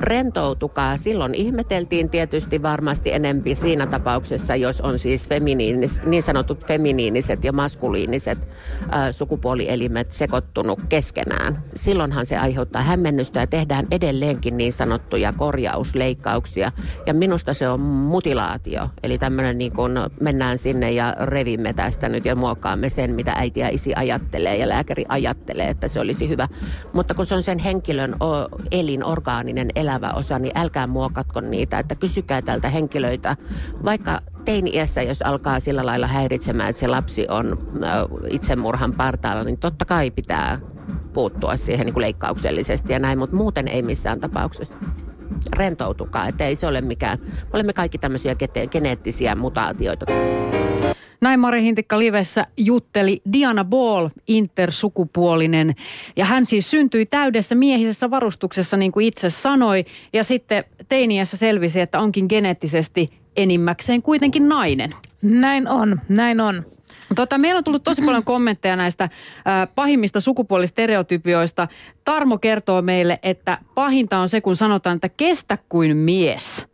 Rentoutukaa. 0.00 0.96
Silloin 0.96 1.34
ihmeteltiin 1.34 2.10
tietysti 2.10 2.62
varmasti 2.62 3.12
enempi 3.12 3.54
siinä 3.54 3.86
tapauksessa, 3.86 4.56
jos 4.56 4.80
on 4.80 4.98
siis 4.98 5.28
feminiinis, 5.28 6.00
niin 6.02 6.22
sanotut 6.22 6.66
feminiiniset 6.66 7.44
ja 7.44 7.52
maskuliiniset 7.52 8.38
äh, 8.38 9.10
sukupuolielimet 9.10 10.12
sekoittunut 10.12 10.80
keskenään. 10.88 11.64
Silloinhan 11.74 12.26
se 12.26 12.38
aiheuttaa 12.38 12.82
hämmennystä 12.82 13.40
ja 13.40 13.46
tehdään 13.46 13.86
edelleenkin 13.90 14.56
niin 14.56 14.72
sanottuja 14.72 15.32
korjausleikkauksia. 15.32 16.72
Ja 17.06 17.14
minusta 17.14 17.54
se 17.54 17.68
on 17.68 17.80
mutilaatio. 17.80 18.88
Eli 19.02 19.18
tämmöinen 19.18 19.58
niin 19.58 19.72
kuin 19.72 19.92
mennään 20.20 20.58
sinne 20.58 20.92
ja 20.92 21.16
revimme 21.20 21.72
tästä 21.72 22.08
nyt 22.08 22.24
ja 22.24 22.36
muokkaamme 22.36 22.88
sen, 22.94 23.14
mitä 23.14 23.32
äiti 23.36 23.60
ja 23.60 23.68
isi 23.68 23.92
ajattelee 23.96 24.56
ja 24.56 24.68
lääkäri 24.68 25.04
ajattelee, 25.08 25.68
että 25.68 25.88
se 25.88 26.00
olisi 26.00 26.28
hyvä. 26.28 26.48
Mutta 26.92 27.14
kun 27.14 27.26
se 27.26 27.34
on 27.34 27.42
sen 27.42 27.58
henkilön 27.58 28.16
elinorgaaninen 28.70 29.68
elävä 29.74 30.10
osa, 30.10 30.38
niin 30.38 30.58
älkää 30.58 30.86
muokatko 30.86 31.40
niitä, 31.40 31.78
että 31.78 31.94
kysykää 31.94 32.42
tältä 32.42 32.68
henkilöitä, 32.68 33.36
vaikka 33.84 34.20
teini-iässä, 34.44 35.02
jos 35.02 35.22
alkaa 35.22 35.60
sillä 35.60 35.86
lailla 35.86 36.06
häiritsemään, 36.06 36.70
että 36.70 36.80
se 36.80 36.88
lapsi 36.88 37.26
on 37.28 37.58
itsemurhan 38.30 38.92
partaalla, 38.92 39.44
niin 39.44 39.58
totta 39.58 39.84
kai 39.84 40.10
pitää 40.10 40.58
puuttua 41.12 41.56
siihen 41.56 41.86
niin 41.86 41.94
kuin 41.94 42.02
leikkauksellisesti 42.02 42.92
ja 42.92 42.98
näin, 42.98 43.18
mutta 43.18 43.36
muuten 43.36 43.68
ei 43.68 43.82
missään 43.82 44.20
tapauksessa 44.20 44.78
rentoutukaa, 45.56 46.28
että 46.28 46.44
ei 46.44 46.56
se 46.56 46.66
ole 46.66 46.80
mikään. 46.80 47.18
Me 47.22 47.48
olemme 47.52 47.72
kaikki 47.72 47.98
tämmöisiä 47.98 48.34
geneettisiä 48.70 49.34
mutaatioita. 49.34 50.06
Näin 51.22 51.40
Mari 51.40 51.62
Hintikka 51.62 51.98
Livessä 51.98 52.46
jutteli 52.56 53.22
Diana 53.32 53.64
Ball, 53.64 54.08
intersukupuolinen. 54.28 55.74
Ja 56.16 56.24
hän 56.24 56.46
siis 56.46 56.70
syntyi 56.70 57.06
täydessä 57.06 57.54
miehisessä 57.54 58.10
varustuksessa, 58.10 58.76
niin 58.76 58.92
kuin 58.92 59.06
itse 59.06 59.30
sanoi. 59.30 59.84
Ja 60.12 60.24
sitten 60.24 60.64
teiniässä 60.88 61.36
selvisi, 61.36 61.80
että 61.80 62.00
onkin 62.00 62.26
geneettisesti 62.28 63.08
enimmäkseen 63.36 64.02
kuitenkin 64.02 64.48
nainen. 64.48 64.94
Näin 65.22 65.68
on, 65.68 66.00
näin 66.08 66.40
on. 66.40 66.66
Tota, 67.14 67.38
meillä 67.38 67.58
on 67.58 67.64
tullut 67.64 67.84
tosi 67.84 68.02
paljon 68.02 68.24
kommentteja 68.24 68.76
näistä 68.76 69.04
äh, 69.04 69.10
pahimmista 69.74 70.20
sukupuolistereotypioista. 70.20 71.68
Tarmo 72.04 72.38
kertoo 72.38 72.82
meille, 72.82 73.18
että 73.22 73.58
pahinta 73.74 74.18
on 74.18 74.28
se, 74.28 74.40
kun 74.40 74.56
sanotaan, 74.56 74.94
että 74.94 75.08
kestä 75.08 75.58
kuin 75.68 75.98
mies. 75.98 76.71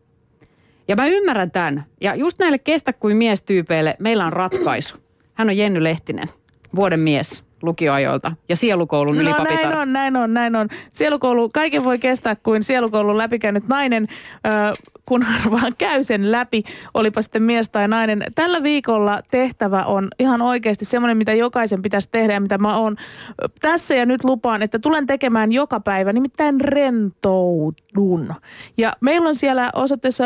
Ja 0.88 0.96
mä 0.96 1.06
ymmärrän 1.06 1.50
tämän. 1.50 1.84
Ja 2.00 2.14
just 2.14 2.38
näille 2.38 2.58
kestä 2.58 2.92
kuin 2.92 3.16
mies-tyypeille 3.16 3.94
meillä 3.98 4.26
on 4.26 4.32
ratkaisu. 4.32 4.96
Hän 5.34 5.48
on 5.48 5.56
Jenny 5.56 5.84
Lehtinen, 5.84 6.28
vuoden 6.76 7.00
mies 7.00 7.44
lukioajoilta 7.62 8.32
ja 8.48 8.56
sielukoulun 8.56 9.14
no, 9.14 9.22
ylipapitar. 9.22 9.56
näin 9.56 9.76
on, 9.76 9.92
näin 9.92 10.16
on, 10.16 10.34
näin 10.34 10.56
on. 10.56 10.68
Sielukoulu, 10.90 11.48
kaiken 11.48 11.84
voi 11.84 11.98
kestää 11.98 12.36
kuin 12.36 12.62
sielukoulun 12.62 13.18
läpikäynyt 13.18 13.68
nainen, 13.68 14.08
äh, 14.46 14.72
kunhan 15.08 15.50
vaan 15.60 15.72
käy 15.78 16.04
sen 16.04 16.32
läpi, 16.32 16.62
olipa 16.94 17.22
sitten 17.22 17.42
mies 17.42 17.68
tai 17.68 17.88
nainen. 17.88 18.24
Tällä 18.34 18.62
viikolla 18.62 19.20
tehtävä 19.30 19.84
on 19.84 20.08
ihan 20.18 20.42
oikeasti 20.42 20.84
semmoinen, 20.84 21.16
mitä 21.16 21.34
jokaisen 21.34 21.82
pitäisi 21.82 22.08
tehdä 22.10 22.32
ja 22.32 22.40
mitä 22.40 22.58
mä 22.58 22.76
oon 22.76 22.96
tässä 23.60 23.94
ja 23.94 24.06
nyt 24.06 24.24
lupaan, 24.24 24.62
että 24.62 24.78
tulen 24.78 25.06
tekemään 25.06 25.52
joka 25.52 25.80
päivä, 25.80 26.12
nimittäin 26.12 26.60
rentoudun. 26.60 28.34
Ja 28.76 28.92
meillä 29.00 29.28
on 29.28 29.34
siellä 29.34 29.70
osoitteessa 29.74 30.24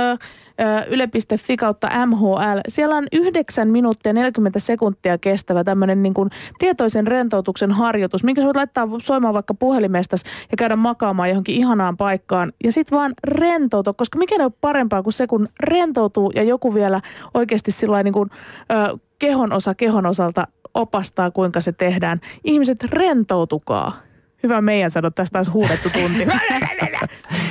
yle.fi 0.89 1.57
kautta 1.57 2.07
MHL. 2.07 2.59
Siellä 2.69 2.97
on 2.97 3.07
9 3.13 3.71
minuuttia 3.71 4.13
40 4.13 4.59
sekuntia 4.59 5.19
kestävä 5.19 5.65
tämmöinen 5.65 6.03
niin 6.03 6.15
kuin 6.15 6.31
tietoisen 6.59 7.07
rentoutuksen 7.07 7.71
harjoitus, 7.71 8.25
minkä 8.25 8.41
sä 8.41 8.45
voit 8.45 8.57
laittaa 8.57 8.89
soimaan 8.99 9.35
vaikka 9.35 9.55
puhelimestas 9.55 10.23
ja 10.51 10.57
käydä 10.57 10.77
makaamaan 10.77 11.29
johonkin 11.29 11.57
ihanaan 11.57 11.97
paikkaan. 11.97 12.53
Ja 12.65 12.73
sitten 12.73 12.99
vaan 12.99 13.13
rentoutua, 13.25 13.93
koska 13.93 14.19
mikä 14.19 14.35
ei 14.39 14.45
ole 14.45 14.53
parempaa 14.73 15.03
kuin 15.03 15.13
se, 15.13 15.27
kun 15.27 15.47
rentoutuu 15.61 16.33
ja 16.35 16.43
joku 16.43 16.75
vielä 16.75 17.01
oikeasti 17.35 17.71
sillä 17.71 18.03
niin 18.03 18.15
kuin, 18.15 18.31
ö, 18.73 18.99
kehon 19.19 19.53
osa 19.53 19.75
kehon 19.75 20.07
osalta 20.07 20.47
opastaa, 20.75 21.31
kuinka 21.31 21.61
se 21.61 21.73
tehdään. 21.73 22.21
Ihmiset 22.45 22.85
rentoutukaa. 22.85 24.01
Hyvä 24.43 24.61
meidän 24.61 24.91
sanoa, 24.91 25.11
tästä 25.11 25.33
taas 25.33 25.53
huudettu 25.53 25.91
tunti. 25.91 26.27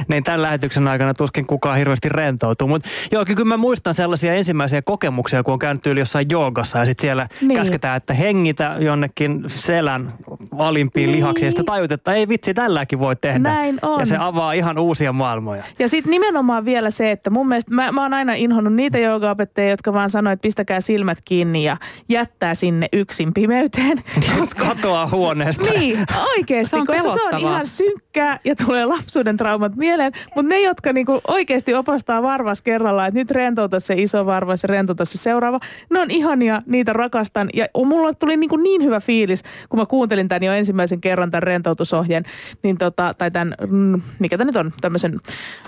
niin 0.07 0.23
tämän 0.23 0.41
lähetyksen 0.41 0.87
aikana 0.87 1.13
tuskin 1.13 1.45
kukaan 1.45 1.77
hirveästi 1.77 2.09
rentoutuu. 2.09 2.67
Mutta 2.67 2.89
joo, 3.11 3.25
kyllä 3.25 3.45
mä 3.45 3.57
muistan 3.57 3.93
sellaisia 3.93 4.33
ensimmäisiä 4.33 4.81
kokemuksia, 4.81 5.43
kun 5.43 5.53
on 5.53 5.59
käynyt 5.59 5.85
yli 5.85 5.99
jossain 5.99 6.25
joogassa 6.29 6.79
ja 6.79 6.85
sitten 6.85 7.01
siellä 7.01 7.27
niin. 7.41 7.57
käsketään, 7.57 7.97
että 7.97 8.13
hengitä 8.13 8.75
jonnekin 8.79 9.43
selän 9.47 10.13
alimpiin 10.57 11.07
niin. 11.07 11.15
lihaksiin. 11.15 11.47
Ja 11.47 11.51
sitten 11.51 11.65
tajut, 11.65 11.91
että 11.91 12.13
ei 12.13 12.27
vitsi, 12.27 12.53
tälläkin 12.53 12.99
voi 12.99 13.15
tehdä. 13.15 13.39
Näin 13.39 13.79
on. 13.81 13.99
Ja 13.99 14.05
se 14.05 14.17
avaa 14.19 14.53
ihan 14.53 14.79
uusia 14.79 15.13
maailmoja. 15.13 15.63
Ja 15.79 15.87
sitten 15.87 16.11
nimenomaan 16.11 16.65
vielä 16.65 16.89
se, 16.89 17.11
että 17.11 17.29
mun 17.29 17.47
mielestä 17.47 17.73
mä, 17.73 17.91
mä 17.91 18.01
oon 18.01 18.13
aina 18.13 18.33
inhonnut 18.33 18.73
niitä 18.73 18.97
joogaopettajia, 18.97 19.69
jotka 19.69 19.93
vaan 19.93 20.09
sanoo, 20.09 20.33
että 20.33 20.41
pistäkää 20.41 20.81
silmät 20.81 21.17
kiinni 21.25 21.63
ja 21.63 21.77
jättää 22.09 22.55
sinne 22.55 22.87
yksin 22.93 23.33
pimeyteen. 23.33 24.03
Koska... 24.39 24.65
Katoaa 24.65 25.07
huoneesta. 25.07 25.71
Niin, 25.71 25.99
oikeasti 26.37 26.75
on 26.75 26.87
koska 26.87 27.03
pelottavaa. 27.03 27.29
se 27.29 27.35
on 27.35 27.51
ihan 27.51 27.65
synkkää 27.65 28.39
ja 28.45 28.55
tulee 28.55 28.85
lapsuuden 28.85 29.37
traumat 29.37 29.75
mieleen. 29.75 29.90
Mutta 30.35 30.49
ne, 30.49 30.61
jotka 30.61 30.93
niinku 30.93 31.21
oikeasti 31.27 31.73
opastaa 31.73 32.23
varvas 32.23 32.61
kerralla, 32.61 33.07
että 33.07 33.19
nyt 33.19 33.31
rentouta 33.31 33.79
se 33.79 33.93
iso 33.97 34.25
varvas 34.25 34.63
ja 34.63 34.67
rentouta 34.67 35.05
se 35.05 35.17
seuraava, 35.17 35.59
ne 35.89 35.99
on 35.99 36.11
ihania, 36.11 36.61
niitä 36.65 36.93
rakastan. 36.93 37.49
Ja 37.53 37.65
mulla 37.85 38.13
tuli 38.13 38.37
niinku 38.37 38.57
niin 38.57 38.83
hyvä 38.83 38.99
fiilis, 38.99 39.43
kun 39.69 39.79
mä 39.79 39.85
kuuntelin 39.85 40.27
tämän 40.27 40.43
jo 40.43 40.53
ensimmäisen 40.53 41.01
kerran 41.01 41.31
tämän 41.31 41.43
rentoutusohjeen, 41.43 42.23
niin 42.63 42.77
tota, 42.77 43.15
tai 43.17 43.31
tämän, 43.31 43.55
mm, 43.67 44.01
mikä 44.19 44.37
tämä 44.37 44.47
nyt 44.47 44.55
on, 44.55 44.73
tämmöisen 44.81 45.19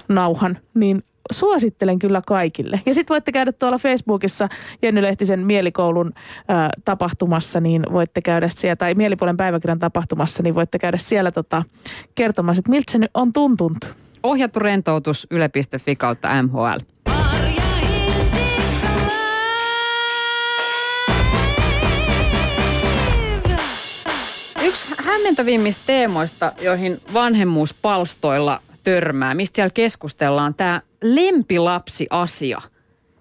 nauhan, 0.09 0.57
niin 0.74 1.03
suosittelen 1.32 1.99
kyllä 1.99 2.21
kaikille. 2.28 2.82
Ja 2.86 2.93
sitten 2.93 3.13
voitte 3.13 3.32
käydä 3.32 3.51
tuolla 3.51 3.78
Facebookissa 3.78 4.49
Jenny 4.82 5.01
Lehtisen 5.01 5.39
mielikoulun 5.39 6.13
ä, 6.15 6.69
tapahtumassa, 6.86 7.59
niin 7.59 7.84
voitte 7.91 8.21
käydä 8.21 8.49
siellä, 8.49 8.76
tai 8.76 8.93
mielipuolen 8.93 9.38
päiväkirjan 9.38 9.80
tapahtumassa, 9.80 10.43
niin 10.43 10.55
voitte 10.55 10.80
käydä 10.80 10.97
siellä 10.97 11.32
tota, 11.32 11.63
kertomassa, 12.15 12.59
että 12.59 12.71
miltä 12.71 12.91
se 12.91 12.97
nyt 12.97 13.11
on 13.13 13.34
tuntunut. 13.34 13.95
Ohjattu 14.24 14.59
rentoutus 14.59 15.28
yle.fi 15.32 15.95
kautta 15.95 16.43
MHL. 16.43 16.80
Yksi 24.63 24.88
hämmentävimmistä 24.97 25.84
teemoista, 25.86 26.51
joihin 26.61 26.97
vanhemmuuspalstoilla 27.13 28.61
törmää, 28.84 29.34
mistä 29.34 29.55
siellä 29.55 29.69
keskustellaan, 29.74 30.53
tämä 30.53 30.82
lempilapsi-asia. 31.01 32.61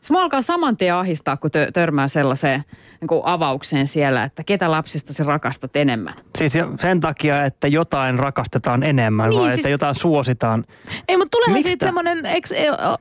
Se 0.00 0.12
mua 0.12 0.22
alkaa 0.22 0.42
saman 0.42 0.76
tien 0.76 0.94
ahistaa, 0.94 1.36
kun 1.36 1.50
tö- 1.50 1.72
törmää 1.72 2.08
sellaiseen 2.08 2.64
niin 3.02 3.08
kuin 3.08 3.22
avaukseen 3.24 3.86
siellä, 3.86 4.24
että 4.24 4.44
ketä 4.44 4.70
lapsista 4.70 5.12
se 5.12 5.24
rakastat 5.24 5.76
enemmän. 5.76 6.14
Siis 6.38 6.52
sen 6.80 7.00
takia, 7.00 7.44
että 7.44 7.68
jotain 7.68 8.18
rakastetaan 8.18 8.82
enemmän 8.82 9.30
niin, 9.30 9.40
vai 9.40 9.50
siis... 9.50 9.58
että 9.58 9.68
jotain 9.68 9.94
suositaan. 9.94 10.64
Ei, 11.08 11.16
mutta 11.16 11.30
tuleehan 11.30 11.54
Mistä? 11.54 11.68
siitä 11.68 11.86
semmoinen, 11.86 12.26
e, 12.26 12.40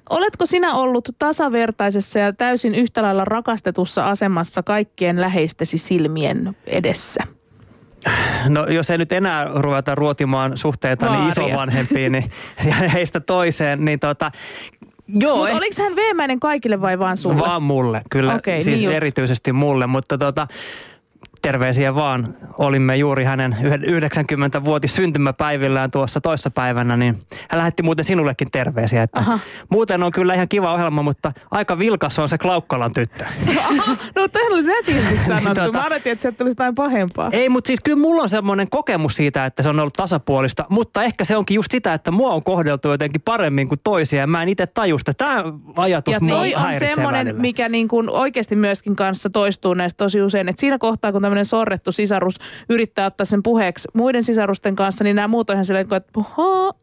oletko 0.09 0.45
sinä 0.45 0.73
ollut 0.73 1.09
tasavertaisessa 1.19 2.19
ja 2.19 2.33
täysin 2.33 2.75
yhtä 2.75 3.01
lailla 3.01 3.25
rakastetussa 3.25 4.09
asemassa 4.09 4.63
kaikkien 4.63 5.21
läheistesi 5.21 5.77
silmien 5.77 6.55
edessä? 6.67 7.23
No 8.49 8.65
jos 8.67 8.89
ei 8.89 8.97
nyt 8.97 9.11
enää 9.11 9.47
ruveta 9.55 9.95
ruotimaan 9.95 10.57
suhteita 10.57 11.17
niin 11.17 11.29
isovanhempiin 11.29 12.11
niin, 12.11 12.31
ja 12.69 12.75
heistä 12.75 13.19
toiseen, 13.19 13.85
niin 13.85 13.99
tota, 13.99 14.31
Joo. 15.19 15.35
Mutta 15.35 15.49
eh... 15.49 15.57
oliko 15.57 15.83
hän 15.83 15.95
veemäinen 15.95 16.39
kaikille 16.39 16.81
vai 16.81 16.99
vaan 16.99 17.17
sulle? 17.17 17.41
Vaan 17.41 17.63
mulle, 17.63 18.01
kyllä. 18.09 18.35
Okay, 18.35 18.61
siis 18.61 18.81
niin 18.81 18.91
erityisesti 18.91 19.53
mulle, 19.53 19.87
mutta 19.87 20.17
tota, 20.17 20.47
terveisiä 21.41 21.95
vaan. 21.95 22.33
Olimme 22.57 22.95
juuri 22.95 23.23
hänen 23.23 23.57
90-vuotis 23.61 24.95
syntymäpäivillään 24.95 25.91
tuossa 25.91 26.21
toissa 26.21 26.51
päivänä, 26.51 26.97
niin 26.97 27.17
hän 27.49 27.59
lähetti 27.59 27.83
muuten 27.83 28.05
sinullekin 28.05 28.47
terveisiä. 28.51 29.03
Että 29.03 29.23
muuten 29.69 30.03
on 30.03 30.11
kyllä 30.11 30.33
ihan 30.33 30.47
kiva 30.47 30.73
ohjelma, 30.73 31.03
mutta 31.03 31.31
aika 31.51 31.79
vilkas 31.79 32.19
on 32.19 32.29
se 32.29 32.37
Klaukkalan 32.37 32.93
tyttö. 32.93 33.25
Aha, 33.57 33.95
no 34.15 34.27
tähän 34.27 34.51
oli 34.51 34.63
nätisti 34.63 35.17
sanottu. 35.27 35.55
Tuota, 35.55 35.71
Mä 35.71 35.83
ajattelin, 35.83 36.13
että 36.13 36.21
sieltä 36.21 36.37
tulisi 36.37 36.51
jotain 36.51 36.75
pahempaa. 36.75 37.29
Ei, 37.33 37.49
mutta 37.49 37.67
siis 37.67 37.79
kyllä 37.83 37.97
mulla 37.97 38.23
on 38.23 38.29
semmoinen 38.29 38.67
kokemus 38.69 39.15
siitä, 39.15 39.45
että 39.45 39.63
se 39.63 39.69
on 39.69 39.79
ollut 39.79 39.93
tasapuolista, 39.93 40.65
mutta 40.69 41.03
ehkä 41.03 41.25
se 41.25 41.37
onkin 41.37 41.55
just 41.55 41.71
sitä, 41.71 41.93
että 41.93 42.11
mua 42.11 42.29
on 42.29 42.43
kohdeltu 42.43 42.87
jotenkin 42.87 43.21
paremmin 43.21 43.67
kuin 43.67 43.79
toisia 43.83 44.19
ja 44.19 44.27
mä 44.27 44.43
en 44.43 44.49
itse 44.49 44.67
tajusta. 44.67 45.13
Tämä 45.13 45.43
ajatus 45.75 46.13
ja 46.13 46.19
toi 46.19 46.55
on 46.55 46.73
semmoinen, 46.79 47.25
välillä. 47.25 47.41
mikä 47.41 47.69
niin 47.69 47.87
kuin 47.87 48.09
oikeasti 48.09 48.55
myöskin 48.55 48.95
kanssa 48.95 49.29
toistuu 49.29 49.73
näistä 49.73 49.97
tosi 49.97 50.21
usein, 50.21 50.49
että 50.49 50.59
siinä 50.59 50.77
kohtaa, 50.77 51.11
kun 51.11 51.21
tämmöinen 51.31 51.45
sorrettu 51.45 51.91
sisarus 51.91 52.35
yrittää 52.69 53.05
ottaa 53.05 53.25
sen 53.25 53.43
puheeksi 53.43 53.87
muiden 53.93 54.23
sisarusten 54.23 54.75
kanssa, 54.75 55.03
niin 55.03 55.15
nämä 55.15 55.27
muut 55.27 55.49
on 55.49 55.53
ihan 55.53 55.65
silleen, 55.65 55.87
että 55.91 56.11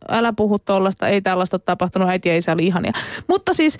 älä 0.08 0.32
puhu 0.32 0.58
tollasta, 0.58 1.08
ei 1.08 1.22
tällaista 1.22 1.54
ole 1.54 1.62
tapahtunut, 1.64 2.08
äiti 2.08 2.28
ja 2.28 2.36
isä 2.36 2.52
oli 2.52 2.66
ihania. 2.66 2.92
Mutta 3.28 3.54
siis, 3.54 3.78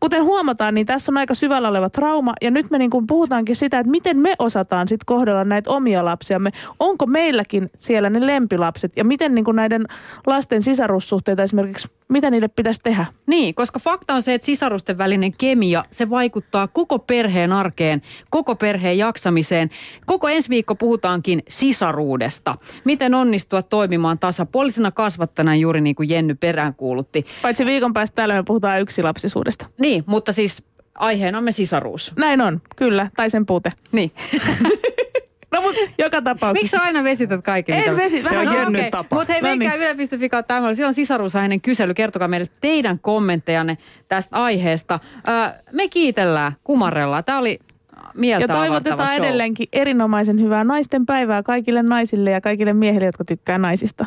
kuten 0.00 0.24
huomataan, 0.24 0.74
niin 0.74 0.86
tässä 0.86 1.12
on 1.12 1.16
aika 1.16 1.34
syvällä 1.34 1.68
oleva 1.68 1.90
trauma, 1.90 2.32
ja 2.42 2.50
nyt 2.50 2.70
me 2.70 2.78
niin 2.78 2.90
kuin 2.90 3.06
puhutaankin 3.06 3.56
sitä, 3.56 3.78
että 3.78 3.90
miten 3.90 4.18
me 4.18 4.34
osataan 4.38 4.88
sitten 4.88 5.06
kohdella 5.06 5.44
näitä 5.44 5.70
omia 5.70 6.04
lapsiamme. 6.04 6.50
Onko 6.78 7.06
meilläkin 7.06 7.70
siellä 7.76 8.10
ne 8.10 8.26
lempilapset, 8.26 8.92
ja 8.96 9.04
miten 9.04 9.34
niin 9.34 9.44
kuin 9.44 9.56
näiden 9.56 9.84
lasten 10.26 10.62
sisarussuhteita 10.62 11.42
esimerkiksi, 11.42 11.88
mitä 12.10 12.30
niille 12.30 12.48
pitäisi 12.48 12.80
tehdä? 12.82 13.06
Niin, 13.26 13.54
koska 13.54 13.78
fakta 13.78 14.14
on 14.14 14.22
se, 14.22 14.34
että 14.34 14.46
sisarusten 14.46 14.98
välinen 14.98 15.32
kemia, 15.32 15.84
se 15.90 16.10
vaikuttaa 16.10 16.68
koko 16.68 16.98
perheen 16.98 17.52
arkeen, 17.52 18.02
koko 18.30 18.54
perheen 18.54 18.98
jaksamiseen. 18.98 19.70
Koko 20.06 20.28
ensi 20.28 20.50
viikko 20.50 20.74
puhutaankin 20.74 21.42
sisaruudesta. 21.48 22.56
Miten 22.84 23.14
onnistua 23.14 23.62
toimimaan 23.62 24.18
tasapuolisena 24.18 24.90
kasvattana 24.90 25.56
juuri 25.56 25.80
niin 25.80 25.94
kuin 25.94 26.08
Jenny 26.08 26.34
peräänkuulutti. 26.34 27.26
Paitsi 27.42 27.64
viikon 27.64 27.92
päästä 27.92 28.14
täällä 28.14 28.34
me 28.34 28.42
puhutaan 28.46 28.80
yksilapsisuudesta. 28.80 29.66
Niin, 29.78 30.04
mutta 30.06 30.32
siis 30.32 30.62
aiheenamme 30.94 31.52
sisaruus. 31.52 32.12
Näin 32.16 32.40
on, 32.40 32.62
kyllä, 32.76 33.10
tai 33.16 33.30
sen 33.30 33.46
puute. 33.46 33.70
Niin. 33.92 34.12
No 35.52 35.62
mutta 35.62 35.80
joka 35.98 36.22
tapauksessa. 36.22 36.62
Miksi 36.62 36.76
aina 36.76 37.04
vesität 37.04 37.42
kaiken? 37.42 37.74
En 37.74 37.96
vesi. 37.96 38.24
Se 38.24 38.38
on 38.38 38.46
no, 38.46 38.54
Jennyn 38.54 38.80
okay. 38.80 38.90
tapa. 38.90 39.16
Mutta 39.16 39.32
hei, 39.32 39.42
no 39.42 39.48
menkää 39.48 39.76
niin. 39.76 40.00
yle.fi 40.00 40.28
kautta 40.28 40.74
Siellä 40.74 40.88
on 40.88 40.94
sisaruusaiheinen 40.94 41.60
kysely. 41.60 41.94
Kertokaa 41.94 42.28
meille 42.28 42.46
teidän 42.60 42.98
kommenttejanne 42.98 43.78
tästä 44.08 44.36
aiheesta. 44.36 45.00
Öö, 45.28 45.62
me 45.72 45.88
kiitellään, 45.88 46.52
kumarellaan. 46.64 47.24
Tämä 47.24 47.38
oli 47.38 47.58
mieltä 48.14 48.44
Ja 48.44 48.48
toivotetaan 48.48 49.16
edelleenkin 49.16 49.68
erinomaisen 49.72 50.40
hyvää 50.40 50.64
naisten 50.64 51.06
päivää 51.06 51.42
kaikille 51.42 51.82
naisille 51.82 52.30
ja 52.30 52.40
kaikille 52.40 52.72
miehille, 52.72 53.06
jotka 53.06 53.24
tykkää 53.24 53.58
naisista. 53.58 54.06